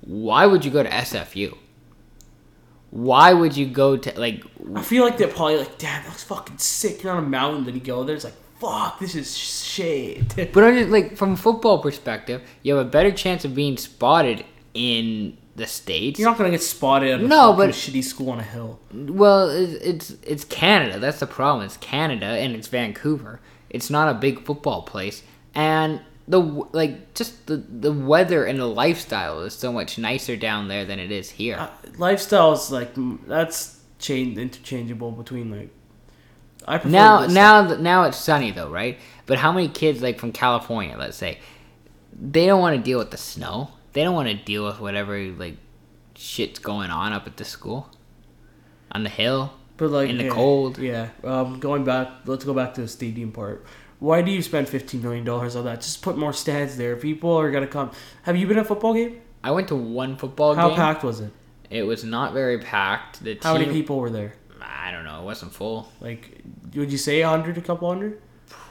[0.00, 1.56] why would you go to SFU?
[2.96, 4.42] Why would you go to like?
[4.74, 7.02] I feel like they're probably like, damn, that fucking sick.
[7.02, 8.16] You're on a mountain, then you go there.
[8.16, 10.34] It's like, fuck, this is shit.
[10.54, 14.46] But just like from a football perspective, you have a better chance of being spotted
[14.72, 16.18] in the states.
[16.18, 18.80] You're not gonna get spotted at a No, but- shitty school on a hill.
[18.94, 20.98] Well, it's, it's it's Canada.
[20.98, 21.66] That's the problem.
[21.66, 23.40] It's Canada and it's Vancouver.
[23.68, 25.22] It's not a big football place,
[25.54, 30.68] and the like just the the weather and the lifestyle is so much nicer down
[30.68, 31.56] there than it is here.
[31.56, 35.70] Uh, lifestyles like mm, that's change interchangeable between like.
[36.66, 38.98] I prefer now now th- now it's sunny though, right?
[39.26, 41.38] But how many kids like from California, let's say,
[42.12, 43.70] they don't want to deal with the snow.
[43.92, 45.56] They don't want to deal with whatever like
[46.16, 47.88] shit's going on up at the school,
[48.90, 49.52] on the hill.
[49.76, 50.78] But like in the yeah, cold.
[50.78, 51.10] Yeah.
[51.22, 53.64] Um, going back, let's go back to the stadium part.
[53.98, 55.80] Why do you spend fifteen million dollars on that?
[55.80, 56.96] Just put more stands there.
[56.96, 57.90] People are gonna come.
[58.22, 59.20] Have you been at a football game?
[59.42, 60.76] I went to one football How game.
[60.76, 61.30] packed was it?
[61.70, 63.22] It was not very packed.
[63.24, 64.34] The How many people were there?
[64.60, 65.20] I don't know.
[65.20, 65.90] It wasn't full.
[66.00, 66.40] Like,
[66.74, 68.20] would you say a hundred, a couple hundred?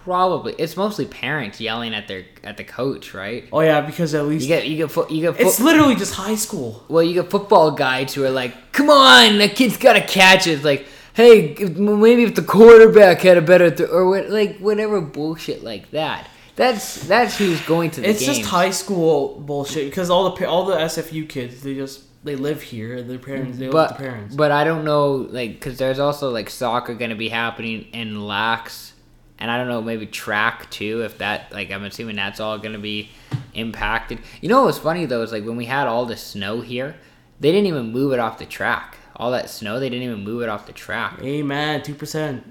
[0.04, 0.54] Probably.
[0.60, 3.50] It's mostly parents yelling at their at the coach, right?
[3.52, 6.14] Oh yeah, because at least You get you get fo- you get it's literally just
[6.14, 6.84] high school.
[6.88, 10.46] well you get football guys who are like, come on, the kid's got to catch
[10.46, 10.52] it.
[10.52, 15.02] It's like, hey, maybe if the quarterback had a better th- or what, like whatever
[15.02, 16.30] bullshit like that.
[16.56, 18.38] That's that's who's going to the It's games.
[18.38, 22.62] just high school bullshit because all the all the SFU kids they just they live
[22.62, 22.96] here.
[22.98, 24.36] And their parents they live but their parents.
[24.36, 28.26] but I don't know like because there's also like soccer going to be happening in
[28.26, 28.94] lax,
[29.38, 32.72] and I don't know maybe track too if that like I'm assuming that's all going
[32.74, 33.10] to be
[33.54, 34.20] impacted.
[34.40, 36.96] You know what's funny though is like when we had all the snow here,
[37.42, 38.98] they didn't even move it off the track.
[39.18, 41.22] All that snow, they didn't even move it off the track.
[41.22, 42.44] hey man, two percent.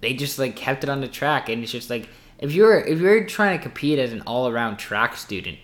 [0.00, 2.98] They just like kept it on the track, and it's just like if you're if
[3.00, 5.58] you're trying to compete as an all around track student,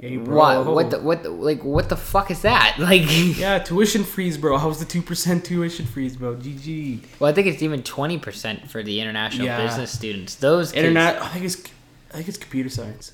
[0.00, 0.62] Hey bro.
[0.62, 3.02] what what the what the, like what the fuck is that like?
[3.38, 4.56] Yeah, tuition freeze, bro.
[4.56, 6.34] How's the two percent tuition freeze, bro?
[6.36, 7.04] GG.
[7.20, 9.62] Well, I think it's even twenty percent for the international Yeah.
[9.64, 10.36] business students.
[10.36, 11.20] Those kids, Internet.
[11.22, 11.62] I think it's
[12.12, 13.12] I think it's computer science.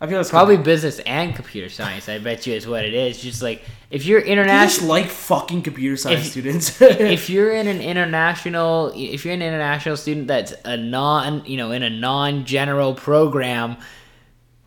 [0.00, 2.08] I feel it's probably business and computer science.
[2.08, 3.20] I bet you is what it is.
[3.20, 6.80] Just like if you're international, like fucking computer science If- students.
[6.80, 11.72] if you're in an international, if you're an international student that's a non, you know,
[11.72, 13.76] in a non-general program,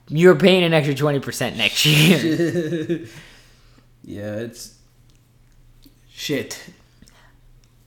[0.09, 3.05] you're paying an extra twenty percent next year.
[4.03, 4.75] yeah, it's
[6.09, 6.61] shit.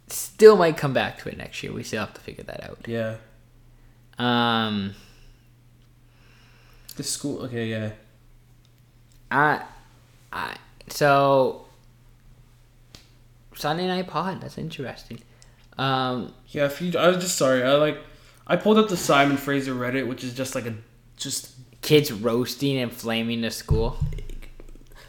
[0.09, 1.73] Still might come back to it next year.
[1.73, 2.79] We still have to figure that out.
[2.87, 3.17] Yeah,
[4.19, 4.95] Um,
[6.97, 7.43] the school.
[7.43, 7.91] Okay, yeah.
[9.31, 9.63] I,
[10.33, 10.57] I
[10.89, 11.65] so
[13.55, 14.41] Sunday night pod.
[14.41, 15.21] That's interesting.
[15.79, 17.63] Um, Yeah, if you, I was just sorry.
[17.63, 17.99] I like,
[18.47, 20.75] I pulled up the Simon Fraser Reddit, which is just like a,
[21.17, 23.99] just kids roasting and flaming the school.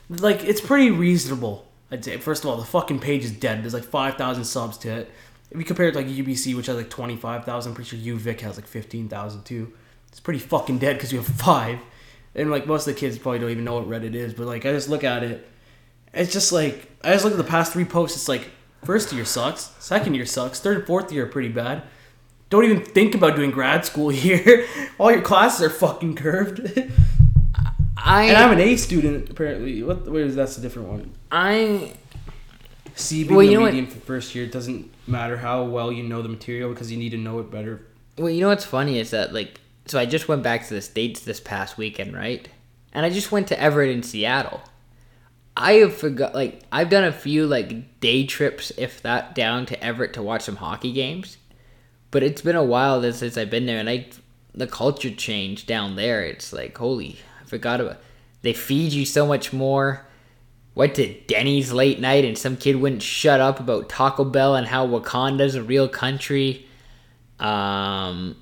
[0.10, 1.68] like it's pretty reasonable.
[1.92, 2.18] I'd say.
[2.18, 3.64] First of all, the fucking page is dead.
[3.64, 5.12] There's like five thousand subs to it.
[5.52, 7.96] If you compare it to like UBC, which has like twenty five thousand, I'm pretty
[7.96, 9.72] sure UVic has like fifteen thousand too.
[10.16, 11.78] It's pretty fucking dead because you have five,
[12.36, 14.34] and like most of the kids probably don't even know what Reddit is.
[14.34, 15.46] But like I just look at it,
[16.14, 18.16] it's just like I just look at the past three posts.
[18.16, 18.50] It's like
[18.86, 21.84] first year sucks, second year sucks, third and fourth year are pretty bad.
[22.50, 24.66] Don't even think about doing grad school here.
[25.00, 26.62] All your classes are fucking curved.
[27.98, 29.84] I And I'm an A student, apparently.
[29.84, 30.08] What?
[30.08, 31.12] Where is that's a different one?
[31.30, 31.94] I
[32.96, 35.92] C being Well, you the know what- for first year it doesn't matter how well
[35.92, 37.82] you know the material because you need to know it better.
[38.18, 40.82] well, you know what's funny is that like so I just went back to the
[40.82, 42.48] states this past weekend, right?
[42.92, 44.62] And I just went to Everett in Seattle.
[45.58, 49.84] I have forgot like I've done a few like day trips, if that, down to
[49.84, 51.38] Everett to watch some hockey games.
[52.12, 54.08] But it's been a while since I've been there, and I
[54.54, 56.24] the culture change down there.
[56.24, 57.98] It's like holy, I forgot about.
[58.42, 60.06] They feed you so much more.
[60.76, 64.68] Went to Denny's late night, and some kid wouldn't shut up about Taco Bell and
[64.68, 66.68] how Wakanda's a real country.
[67.40, 68.36] Um,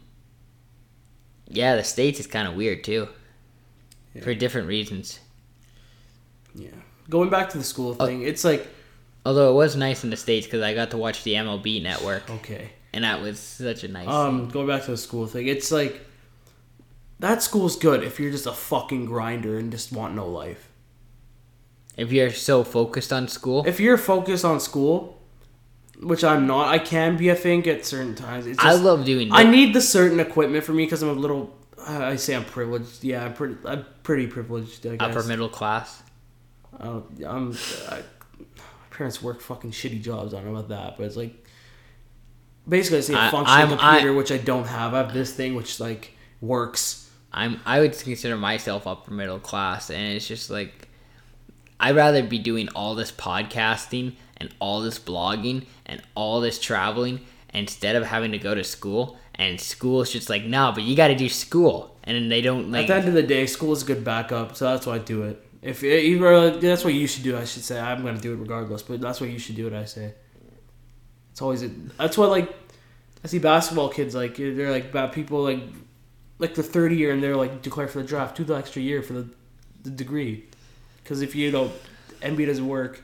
[1.48, 3.08] yeah, the states is kind of weird too,
[4.22, 5.20] for different reasons.
[6.56, 6.70] Yeah.
[7.10, 8.06] Going back to the school Oh.
[8.06, 8.68] thing, it's like
[9.26, 12.30] Although it was nice in the states because I got to watch the MLB Network,
[12.30, 12.72] okay.
[12.92, 14.06] and that was such a nice.
[14.08, 16.02] Um, going back to the school thing, it's like
[17.20, 20.68] that school's good if you're just a fucking grinder and just want no life.
[21.96, 25.22] if you're so focused on school, If you're focused on school,
[26.04, 27.32] which I'm not, I can be.
[27.32, 28.46] I think at certain times.
[28.48, 29.32] It's I love doing.
[29.32, 31.56] I need the certain equipment for me because I'm a little.
[31.78, 33.04] I I say I'm privileged.
[33.04, 33.56] Yeah, I'm pretty.
[33.66, 34.86] I'm pretty privileged.
[34.86, 35.10] I guess.
[35.10, 36.04] upper middle class.
[36.80, 37.56] Uh, I'm.
[37.90, 38.02] I,
[38.38, 40.34] my parents work fucking shitty jobs.
[40.34, 41.34] I don't know about that, but it's like
[42.68, 44.94] basically I say a functioning I'm- I- computer, which I don't have.
[44.94, 47.10] I have this thing which like works.
[47.32, 50.88] I'm I would consider myself upper middle class, and it's just like
[51.80, 57.22] I'd rather be doing all this podcasting and all this blogging and all this traveling
[57.54, 59.18] instead of having to go to school.
[59.36, 62.72] And school's just like, no, but you got to do school, and then they don't
[62.72, 62.84] like.
[62.84, 64.98] At the end of the day, school is a good backup, so that's why I
[65.00, 65.44] do it.
[65.64, 67.80] If either that's what you should do, I should say.
[67.80, 69.66] I'm gonna do it regardless, but that's what you should do.
[69.66, 70.14] It, I say.
[71.32, 72.54] It's always a, that's what like
[73.24, 75.64] I see basketball kids like they're like bad people like
[76.38, 79.02] like the third year and they're like declare for the draft, do the extra year
[79.02, 79.30] for the,
[79.84, 80.46] the degree,
[81.02, 81.72] because if you don't
[82.22, 83.02] NBA doesn't work,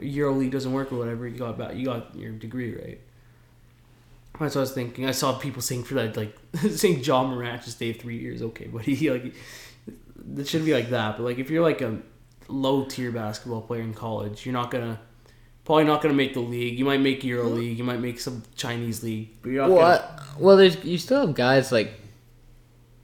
[0.00, 3.00] Euro League doesn't work or whatever, you got about you got your degree right.
[4.38, 5.06] That's what I was thinking.
[5.06, 6.36] I saw people saying for that, like
[6.70, 8.42] saying Ja Morant just stayed three years.
[8.42, 9.34] Okay, but he like
[10.36, 11.16] it shouldn't be like that.
[11.16, 11.98] But like if you're like a
[12.48, 15.00] low tier basketball player in college, you're not gonna
[15.64, 16.78] probably not gonna make the league.
[16.78, 17.56] You might make Euro mm-hmm.
[17.56, 17.78] League.
[17.78, 19.30] You might make some Chinese league.
[19.42, 21.92] But you're not well, gonna, I- well, there's you still have guys like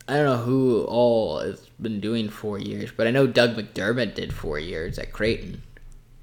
[0.06, 4.14] I don't know who all has been doing four years, but I know Doug McDermott
[4.14, 5.62] did four years at Creighton.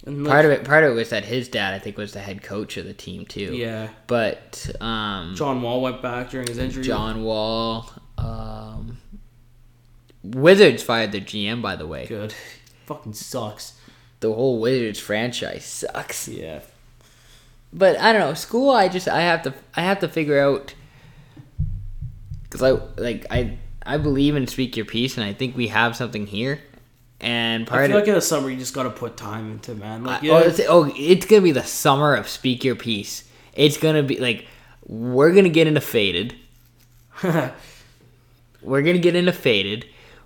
[0.06, 2.20] And, Part of it, part of it was that his dad, I think, was the
[2.20, 3.54] head coach of the team too.
[3.56, 3.90] yeah.
[4.08, 6.84] But um, John Wall went back during his injury.
[6.84, 8.98] John Wall, um,
[10.24, 12.06] Wizards fired their GM, by the way.
[12.08, 12.34] good.
[12.86, 13.74] Fucking sucks.
[14.20, 16.28] The whole Wizards franchise sucks.
[16.28, 16.62] Yeah.
[17.74, 18.34] But I don't know.
[18.34, 20.74] School, I just I have to I have to figure out.
[22.44, 22.72] because I
[23.02, 26.60] like I I believe in speak your piece, and I think we have something here.
[27.22, 29.76] And part I feel of like in the summer you just gotta put time into
[29.76, 30.04] man.
[30.04, 33.24] Like I- oh, it's, oh, it's gonna be the summer of speak your piece.
[33.54, 34.48] It's gonna be like
[34.88, 36.36] we're gonna get into faded.
[38.64, 39.86] We're gonna get into faded.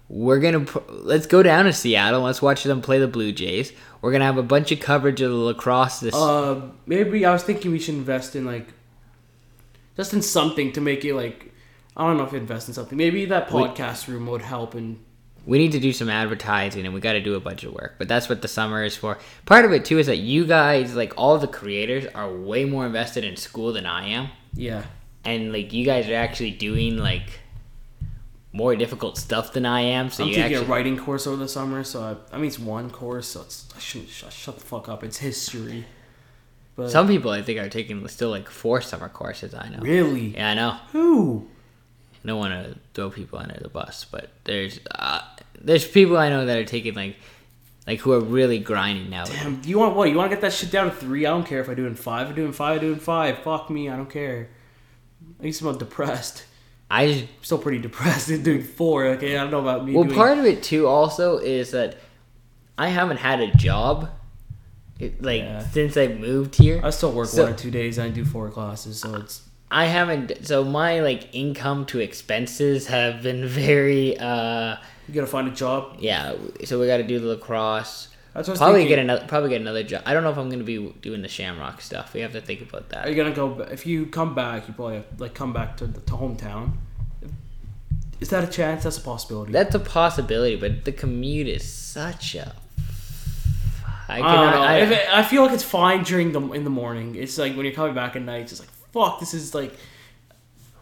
[0.10, 2.22] We're gonna let's go down to Seattle.
[2.22, 3.72] Let's watch them play the Blue Jays.
[4.02, 6.14] We're gonna have a bunch of coverage of the lacrosse this.
[6.14, 8.68] uh, maybe I was thinking we should invest in like
[9.98, 11.54] just in something to make it like
[11.98, 12.98] I don't know if invest in something.
[12.98, 15.00] Maybe that podcast room would help and
[15.46, 17.96] we need to do some advertising and we got to do a bunch of work
[17.98, 20.96] but that's what the summer is for part of it too is that you guys
[20.96, 24.84] like all the creators are way more invested in school than i am yeah.
[25.24, 27.40] and like you guys are actually doing like
[28.56, 31.36] more difficult stuff than i am so I'm you taking actually a writing course over
[31.36, 34.58] the summer, so I, I mean it's one course, so it's I shouldn't shut, shut
[34.58, 35.04] the fuck up.
[35.04, 35.86] It's history.
[36.78, 40.36] But some people i think are taking still like four summer courses i know really,
[40.36, 41.48] yeah i know who?
[42.24, 45.22] I don't want to throw people under the bus but there's uh,
[45.62, 47.16] there's people i know that are taking like
[47.88, 50.10] like who are really grinding now Damn, you want what?
[50.10, 51.28] You want to get that shit down to three?
[51.28, 52.28] I don't care if I do it in five.
[52.28, 52.78] I do it in five.
[52.78, 53.38] I do it in five.
[53.44, 54.50] Fuck me, I don't care.
[55.38, 56.46] At least I'm not depressed.
[56.90, 59.06] i just I'm still pretty depressed in doing four.
[59.06, 59.94] Okay, I don't know about me.
[59.94, 61.98] Well, doing, part of it too also is that
[62.76, 64.10] I haven't had a job,
[65.00, 65.60] it, like Yeah.
[65.60, 66.82] since I moved here.
[66.84, 69.86] I still work So- one or two days I do four classes, so it's I
[69.86, 70.48] haven't.
[70.48, 74.18] So my like income to expenses have been very.
[74.18, 74.78] uh
[75.08, 75.98] you gotta find a job.
[76.00, 76.36] Yeah.
[76.64, 78.10] So we got to do the lacrosse.
[78.34, 79.26] That's what I Probably get another.
[79.28, 80.04] Probably get another job.
[80.06, 82.14] I don't know if I'm gonna be doing the Shamrock stuff.
[82.14, 83.08] We have to think about that.
[83.08, 83.62] Are you gonna go?
[83.72, 86.74] If you come back, you probably have, like come back to the to hometown.
[88.20, 88.84] Is that a chance?
[88.84, 89.54] That's a possibility.
[89.54, 92.54] That's a possibility, but the commute is such a.
[94.08, 94.26] I, know.
[94.28, 97.16] I, If it, I feel like it's fine during the in the morning.
[97.16, 98.42] It's like when you're coming back at night.
[98.42, 99.22] It's just like fuck.
[99.22, 99.74] This is like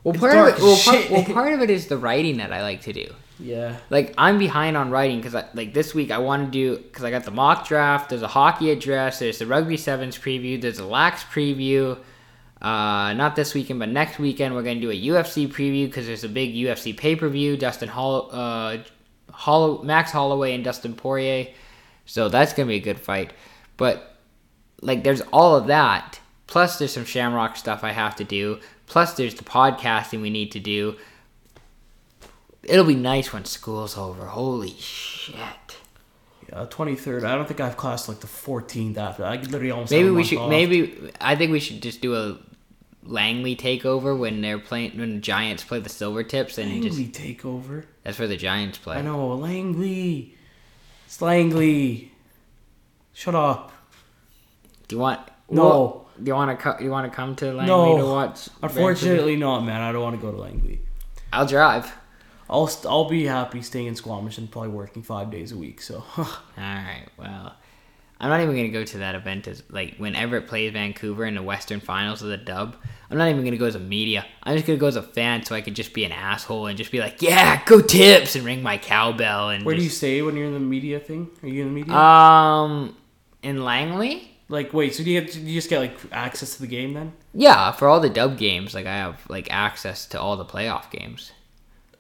[0.04, 0.62] well, part of it.
[0.62, 3.14] Well part, well, part of it is the writing that I like to do.
[3.44, 3.78] Yeah.
[3.90, 7.12] like I'm behind on writing because like this week I want to do because I
[7.12, 8.10] got the mock draft.
[8.10, 9.20] There's a hockey address.
[9.20, 10.60] There's the rugby sevens preview.
[10.62, 11.98] There's a lax preview.
[12.62, 16.24] Uh, not this weekend, but next weekend we're gonna do a UFC preview because there's
[16.24, 17.58] a big UFC pay per view.
[17.58, 18.78] Dustin Hollow, uh,
[19.32, 21.48] Hollow, Max Holloway and Dustin Poirier.
[22.06, 23.34] So that's gonna be a good fight.
[23.76, 24.18] But
[24.82, 26.20] like, there's all of that.
[26.48, 28.60] Plus, there's some Shamrock stuff I have to do.
[28.86, 30.96] Plus, there's the podcasting we need to do.
[32.64, 34.26] It'll be nice when school's over.
[34.28, 35.36] Holy shit.
[36.50, 37.24] Yeah, twenty third.
[37.24, 39.26] I don't think I have class like the fourteenth after.
[39.26, 39.92] I could literally almost.
[39.92, 40.38] Maybe we should.
[40.40, 40.50] off.
[40.50, 42.38] Maybe I think we should just do a
[43.04, 47.86] Langley takeover when they're playing when the Giants play the Silvertips and just Langley takeover.
[48.04, 48.98] that's where the Giants play.
[48.98, 50.36] I know Langley.
[51.06, 52.12] It's Langley.
[53.14, 53.72] Shut up.
[54.88, 55.20] Do you want?
[55.50, 55.64] No.
[55.64, 56.64] well, do you want to?
[56.64, 57.98] Co- you want to come to Langley No.
[57.98, 58.50] to watch?
[58.62, 59.82] Unfortunately, not, man.
[59.82, 60.82] I don't want to go to Langley.
[61.32, 61.92] I'll drive.
[62.50, 65.82] I'll st- I'll be happy staying in Squamish and probably working five days a week.
[65.82, 66.26] So All
[66.58, 67.06] right.
[67.18, 67.56] Well,
[68.20, 71.36] I'm not even gonna go to that event as like whenever it plays Vancouver in
[71.36, 72.76] the Western Finals of the Dub.
[73.10, 74.26] I'm not even gonna go as a media.
[74.44, 76.78] I'm just gonna go as a fan so I could just be an asshole and
[76.78, 79.66] just be like, yeah, go tips and ring my cowbell and.
[79.66, 81.30] where do you just- stay when you're in the media thing?
[81.42, 81.94] Are you in the media?
[81.96, 82.96] Um,
[83.42, 84.32] in Langley.
[84.50, 86.94] like wait, so do you, get, do you just get like access to the game
[86.94, 87.14] then?
[87.34, 90.90] Yeah, for all the dub games, like I have like access to all the playoff
[90.92, 91.32] games.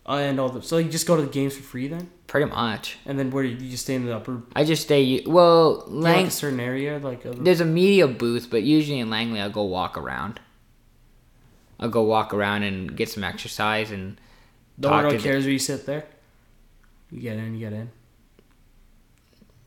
[0.05, 2.49] Uh, and all the so you just go to the games for free then, Pretty
[2.51, 2.97] much.
[3.05, 5.23] and then where do you, you just stay in the upper I just stay.
[5.25, 6.25] Well, like Lang.
[6.27, 7.23] a certain area like.
[7.23, 10.41] A, There's a media booth, but usually in Langley, I'll go walk around.
[11.80, 14.19] I'll go walk around and get some exercise and
[14.77, 16.05] no talk one to the- cares where you sit there.
[17.09, 17.89] You get in, you get in.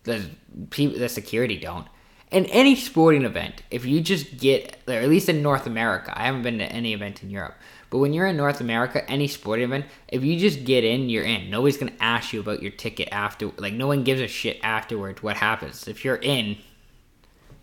[0.04, 0.22] the
[0.70, 1.86] people, the security don't.
[2.30, 6.24] In any sporting event, if you just get, or at least in North America, I
[6.26, 7.54] haven't been to any event in Europe,
[7.90, 11.24] but when you're in North America, any sporting event, if you just get in, you're
[11.24, 11.50] in.
[11.50, 13.50] Nobody's gonna ask you about your ticket after.
[13.56, 15.22] Like no one gives a shit afterwards.
[15.22, 16.58] What happens if you're in?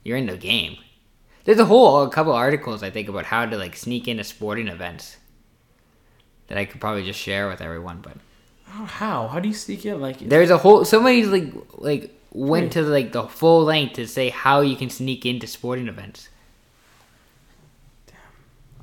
[0.04, 0.78] You're in the game.
[1.46, 4.68] There's a whole a couple articles I think about how to like sneak into sporting
[4.68, 5.18] events
[6.48, 8.18] that I could probably just share with everyone, but.
[8.66, 8.86] How?
[8.86, 10.02] How, how do you sneak in?
[10.02, 14.30] Like There's a whole somebody's like like went to like the full length to say
[14.30, 16.30] how you can sneak into sporting events.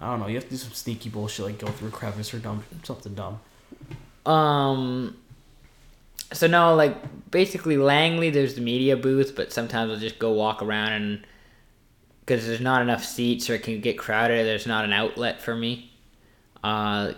[0.01, 0.27] I don't know.
[0.27, 3.15] You have to do some sneaky bullshit like go through a crevice or dumb something
[3.15, 3.41] dumb.
[4.27, 5.17] Um
[6.33, 10.63] so no, like basically Langley there's the media booth, but sometimes I'll just go walk
[10.63, 11.27] around and
[12.21, 15.55] because there's not enough seats or it can get crowded, there's not an outlet for
[15.55, 15.93] me.
[16.65, 17.13] Uh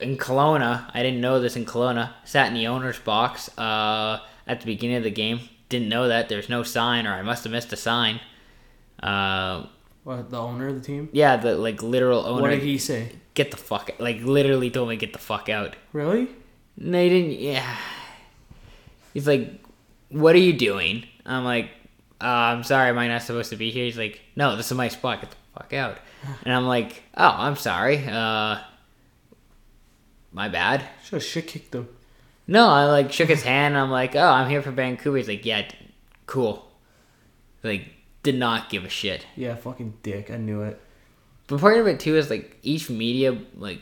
[0.00, 2.12] in Kelowna, I didn't know this in Kelowna.
[2.24, 5.40] Sat in the owner's box uh, at the beginning of the game.
[5.68, 8.20] Didn't know that there's no sign, or I must have missed a sign.
[9.02, 9.66] Uh,
[10.04, 11.08] What the owner of the team?
[11.12, 12.42] Yeah, the like literal owner.
[12.42, 13.12] What did he say?
[13.32, 14.00] Get the fuck out.
[14.00, 15.76] like literally told me get the fuck out.
[15.92, 16.28] Really?
[16.76, 17.40] No, he didn't.
[17.40, 17.76] Yeah.
[19.14, 19.62] He's like,
[20.10, 21.70] "What are you doing?" I'm like,
[22.20, 24.76] uh, "I'm sorry, am I not supposed to be here?" He's like, "No, this is
[24.76, 25.20] my spot.
[25.22, 25.98] Get the fuck out."
[26.44, 27.98] And I'm like, "Oh, I'm sorry.
[28.06, 28.58] Uh,
[30.32, 31.88] my bad." Should have shit kicked him.
[32.46, 33.76] No, I like shook his hand.
[33.76, 35.66] I'm like, "Oh, I'm here for Vancouver." He's like, "Yeah,
[36.26, 36.70] cool."
[37.62, 37.86] Like,
[38.24, 39.24] did not give a shit.
[39.36, 40.30] Yeah, fucking dick.
[40.32, 40.80] I knew it.
[41.46, 43.80] But part of it too is like each media like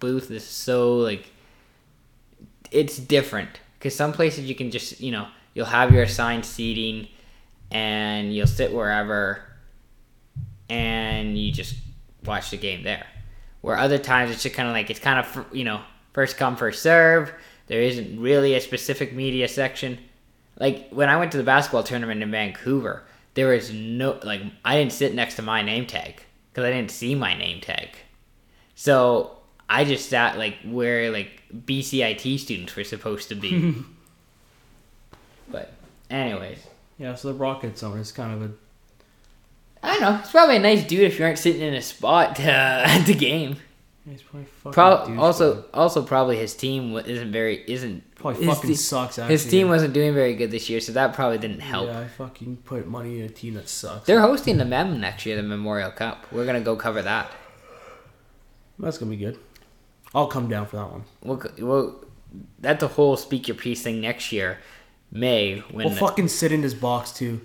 [0.00, 1.26] booth is so like
[2.70, 7.06] it's different because some places you can just you know you'll have your assigned seating
[7.70, 9.42] and you'll sit wherever
[10.70, 11.74] and you just
[12.24, 13.06] watch the game there.
[13.60, 15.82] Where other times it's just kind of like it's kind of you know
[16.14, 17.32] first come first serve.
[17.66, 19.98] There isn't really a specific media section.
[20.58, 23.04] Like when I went to the basketball tournament in Vancouver,
[23.34, 26.90] there was no like I didn't sit next to my name tag because I didn't
[26.90, 27.96] see my name tag.
[28.74, 29.38] So
[29.68, 33.74] I just sat like where like BCIT students were supposed to be.
[35.50, 35.72] but
[36.10, 36.58] anyways,
[36.98, 38.54] Yeah, so the Rockets owner is kind of a.
[39.82, 40.18] I don't know.
[40.20, 42.42] It's probably a nice dude if you aren't sitting in a spot uh,
[42.86, 43.56] at the game.
[44.04, 44.72] He's probably fucking.
[44.72, 49.16] Pro- also, also probably his team isn't very isn't probably fucking te- sucks.
[49.18, 51.86] Actually, his team wasn't doing very good this year, so that probably didn't help.
[51.86, 54.06] Yeah, I fucking put money in a team that sucks.
[54.06, 56.26] They're hosting the Mem next year, the Memorial Cup.
[56.32, 57.30] We're gonna go cover that.
[58.78, 59.38] That's gonna be good.
[60.14, 61.04] I'll come down for that one.
[61.58, 62.04] We'll,
[62.58, 64.58] that's a whole speak your piece thing next year,
[65.12, 67.40] May when We'll fucking sit in this box too.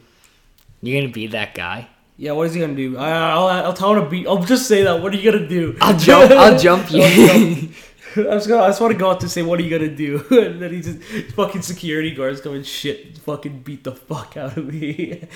[0.82, 1.90] you're gonna be that guy.
[2.18, 2.98] Yeah, what is he gonna do?
[2.98, 4.28] I, I'll, I'll tell him to beat.
[4.28, 5.02] I'll just say that.
[5.02, 5.78] What are you gonna do?
[5.80, 6.32] I'll jump.
[6.32, 7.04] I'll jump you.
[8.16, 9.96] I just, gonna, I just want to go out to say, what are you gonna
[9.96, 10.26] do?
[10.32, 11.04] and then he just
[11.36, 15.28] fucking security guards come and shit, fucking beat the fuck out of me.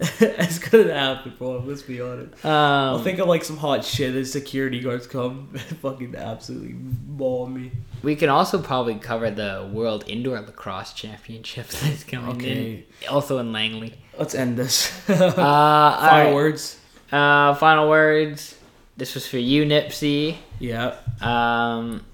[0.20, 1.58] it's gonna happen, bro.
[1.64, 2.44] Let's be honest.
[2.44, 4.14] I'll um, think of like some hot shit.
[4.16, 6.74] And security guards come, and fucking absolutely
[7.06, 7.70] maul me.
[8.02, 12.84] we can also probably cover the World Indoor Lacrosse Championships that's coming Okay.
[13.02, 13.94] in, also in Langley.
[14.18, 14.90] Let's end this.
[15.08, 16.34] Uh, Final alright.
[16.34, 16.78] words.
[17.12, 18.56] Uh, final words.
[18.96, 20.36] This was for you, Nipsey.
[20.58, 20.96] Yeah.
[21.20, 22.04] Um,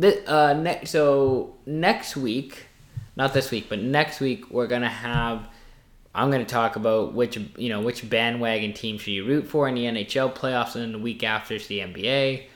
[0.00, 2.66] th- uh, ne- so next week,
[3.14, 5.48] not this week, but next week we're gonna have.
[6.16, 9.74] I'm gonna talk about which you know which bandwagon team should you root for in
[9.74, 12.46] the NHL playoffs, and then the week after is the NBA.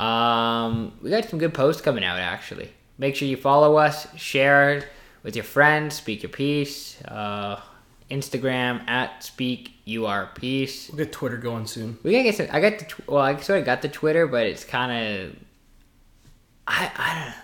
[0.00, 2.70] Um, we got some good posts coming out actually.
[2.98, 4.84] Make sure you follow us, share
[5.24, 7.02] with your friends, speak your piece.
[7.02, 7.60] Uh,
[8.12, 10.88] Instagram at speak your piece.
[10.88, 11.98] We'll get Twitter going soon.
[12.04, 12.46] We gotta get some.
[12.52, 15.36] I got the tw- well, I sort of got the Twitter, but it's kind of.
[16.68, 17.34] I I don't know.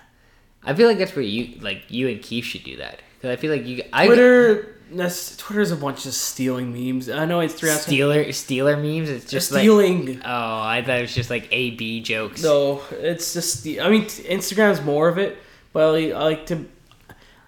[0.63, 3.37] I feel like that's where you like you and Keith should do that because I
[3.37, 3.83] feel like you.
[3.93, 4.76] I Twitter.
[4.93, 7.09] That's Twitter's a bunch of stealing memes.
[7.11, 7.77] I know Instagram.
[7.77, 9.11] Steeler Steeler memes.
[9.11, 10.21] It's just like stealing.
[10.25, 12.43] oh, I thought it was just like A B jokes.
[12.43, 13.81] No, it's just the.
[13.81, 15.39] I mean, Instagram's more of it,
[15.73, 16.67] but I like, I like to.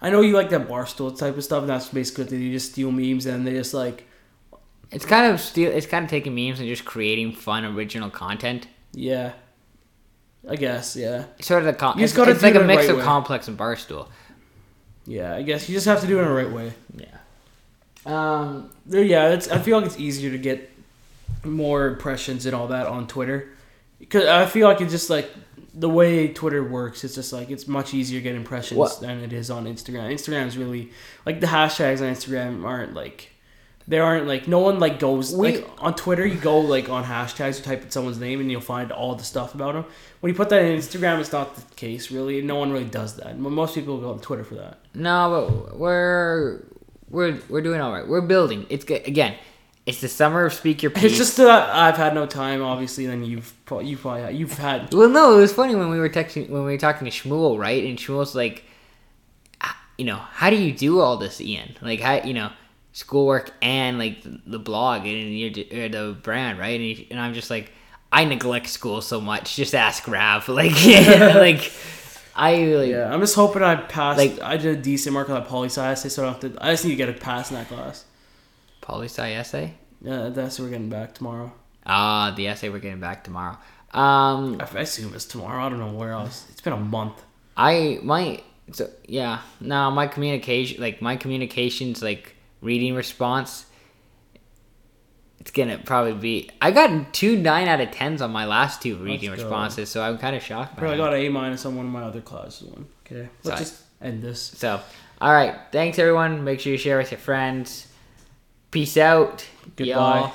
[0.00, 2.42] I know you like that barstool type of stuff, and that's basically what they do.
[2.44, 4.06] You just steal memes, and they just like,
[4.90, 5.70] It's kind of steal.
[5.70, 8.66] It's kind of taking memes and just creating fun original content.
[8.92, 9.32] yeah.
[10.48, 12.90] I guess, yeah, Sort of the com- You just it's, it's like a mix right
[12.90, 13.02] of way.
[13.02, 14.08] complex and barstool.
[15.04, 15.34] yeah.
[15.34, 16.72] I guess you just have to do it in the right way.
[16.96, 17.17] Yeah.
[18.06, 18.70] Um.
[18.86, 19.48] Yeah, it's.
[19.50, 20.70] I feel like it's easier to get
[21.44, 23.48] more impressions and all that on Twitter,
[23.98, 25.30] because I feel like it's just like
[25.74, 27.04] the way Twitter works.
[27.04, 30.12] It's just like it's much easier to get impressions What- than it is on Instagram.
[30.12, 30.90] Instagram's really
[31.26, 33.32] like the hashtags on Instagram aren't like.
[33.86, 36.26] They aren't like no one like goes We- like on Twitter.
[36.26, 39.24] You go like on hashtags, you type in someone's name, and you'll find all the
[39.24, 39.86] stuff about them.
[40.20, 42.42] When you put that in Instagram, it's not the case really.
[42.42, 43.38] No one really does that.
[43.38, 44.80] Most people go on Twitter for that.
[44.94, 46.64] No, but we're
[47.10, 48.06] we're we're doing all right.
[48.06, 48.66] We're building.
[48.68, 49.06] It's good.
[49.06, 49.36] Again,
[49.86, 51.04] it's the summer of speak your piece.
[51.04, 53.06] It's just that I've had no time, obviously.
[53.06, 53.52] Then you've
[53.82, 56.72] you probably you've had well, no, it was funny when we were texting when we
[56.72, 57.84] were talking to Shmuel, right?
[57.84, 58.64] And Shmuel's like,
[59.60, 61.76] "Ah, you know, how do you do all this, Ian?
[61.80, 62.50] Like, how you know,
[62.92, 65.50] schoolwork and like the, the blog and your
[65.84, 66.78] or the brand, right?
[66.80, 67.72] And, and I'm just like,
[68.10, 69.56] I neglect school so much.
[69.56, 70.48] Just ask Rav.
[70.58, 71.72] Like, yeah, like
[72.38, 72.90] I like.
[72.90, 74.18] Yeah, I'm just hoping I passed.
[74.18, 76.52] Like- I did a decent mark on that poli sci essay, so I don't have
[76.54, 76.64] to.
[76.64, 78.04] I just need to get a pass in that class.
[78.80, 79.74] Poli sci essay.
[80.00, 81.52] Yeah, that's what we're getting back tomorrow.
[81.84, 83.56] Ah, the essay we're getting back tomorrow.
[83.92, 85.64] Um, I I assume it's tomorrow.
[85.64, 86.46] I don't know where else.
[86.50, 87.22] It's been a month.
[87.56, 88.40] I my
[88.70, 93.64] so yeah no my communication like my communications like reading response
[95.48, 98.96] it's gonna probably be I got two nine out of tens on my last two
[98.96, 99.36] reading go.
[99.36, 101.92] responses so I'm kind of shocked by Probably got an A minus on one of
[101.92, 102.68] my other classes.
[102.68, 102.86] One.
[103.06, 103.58] Okay, let's Sorry.
[103.58, 104.42] just end this.
[104.42, 104.78] so
[105.22, 107.86] all right thanks everyone make sure you share with your friends
[108.70, 109.46] Peace out.
[109.76, 109.86] Goodbye.
[109.94, 110.32] Y'all.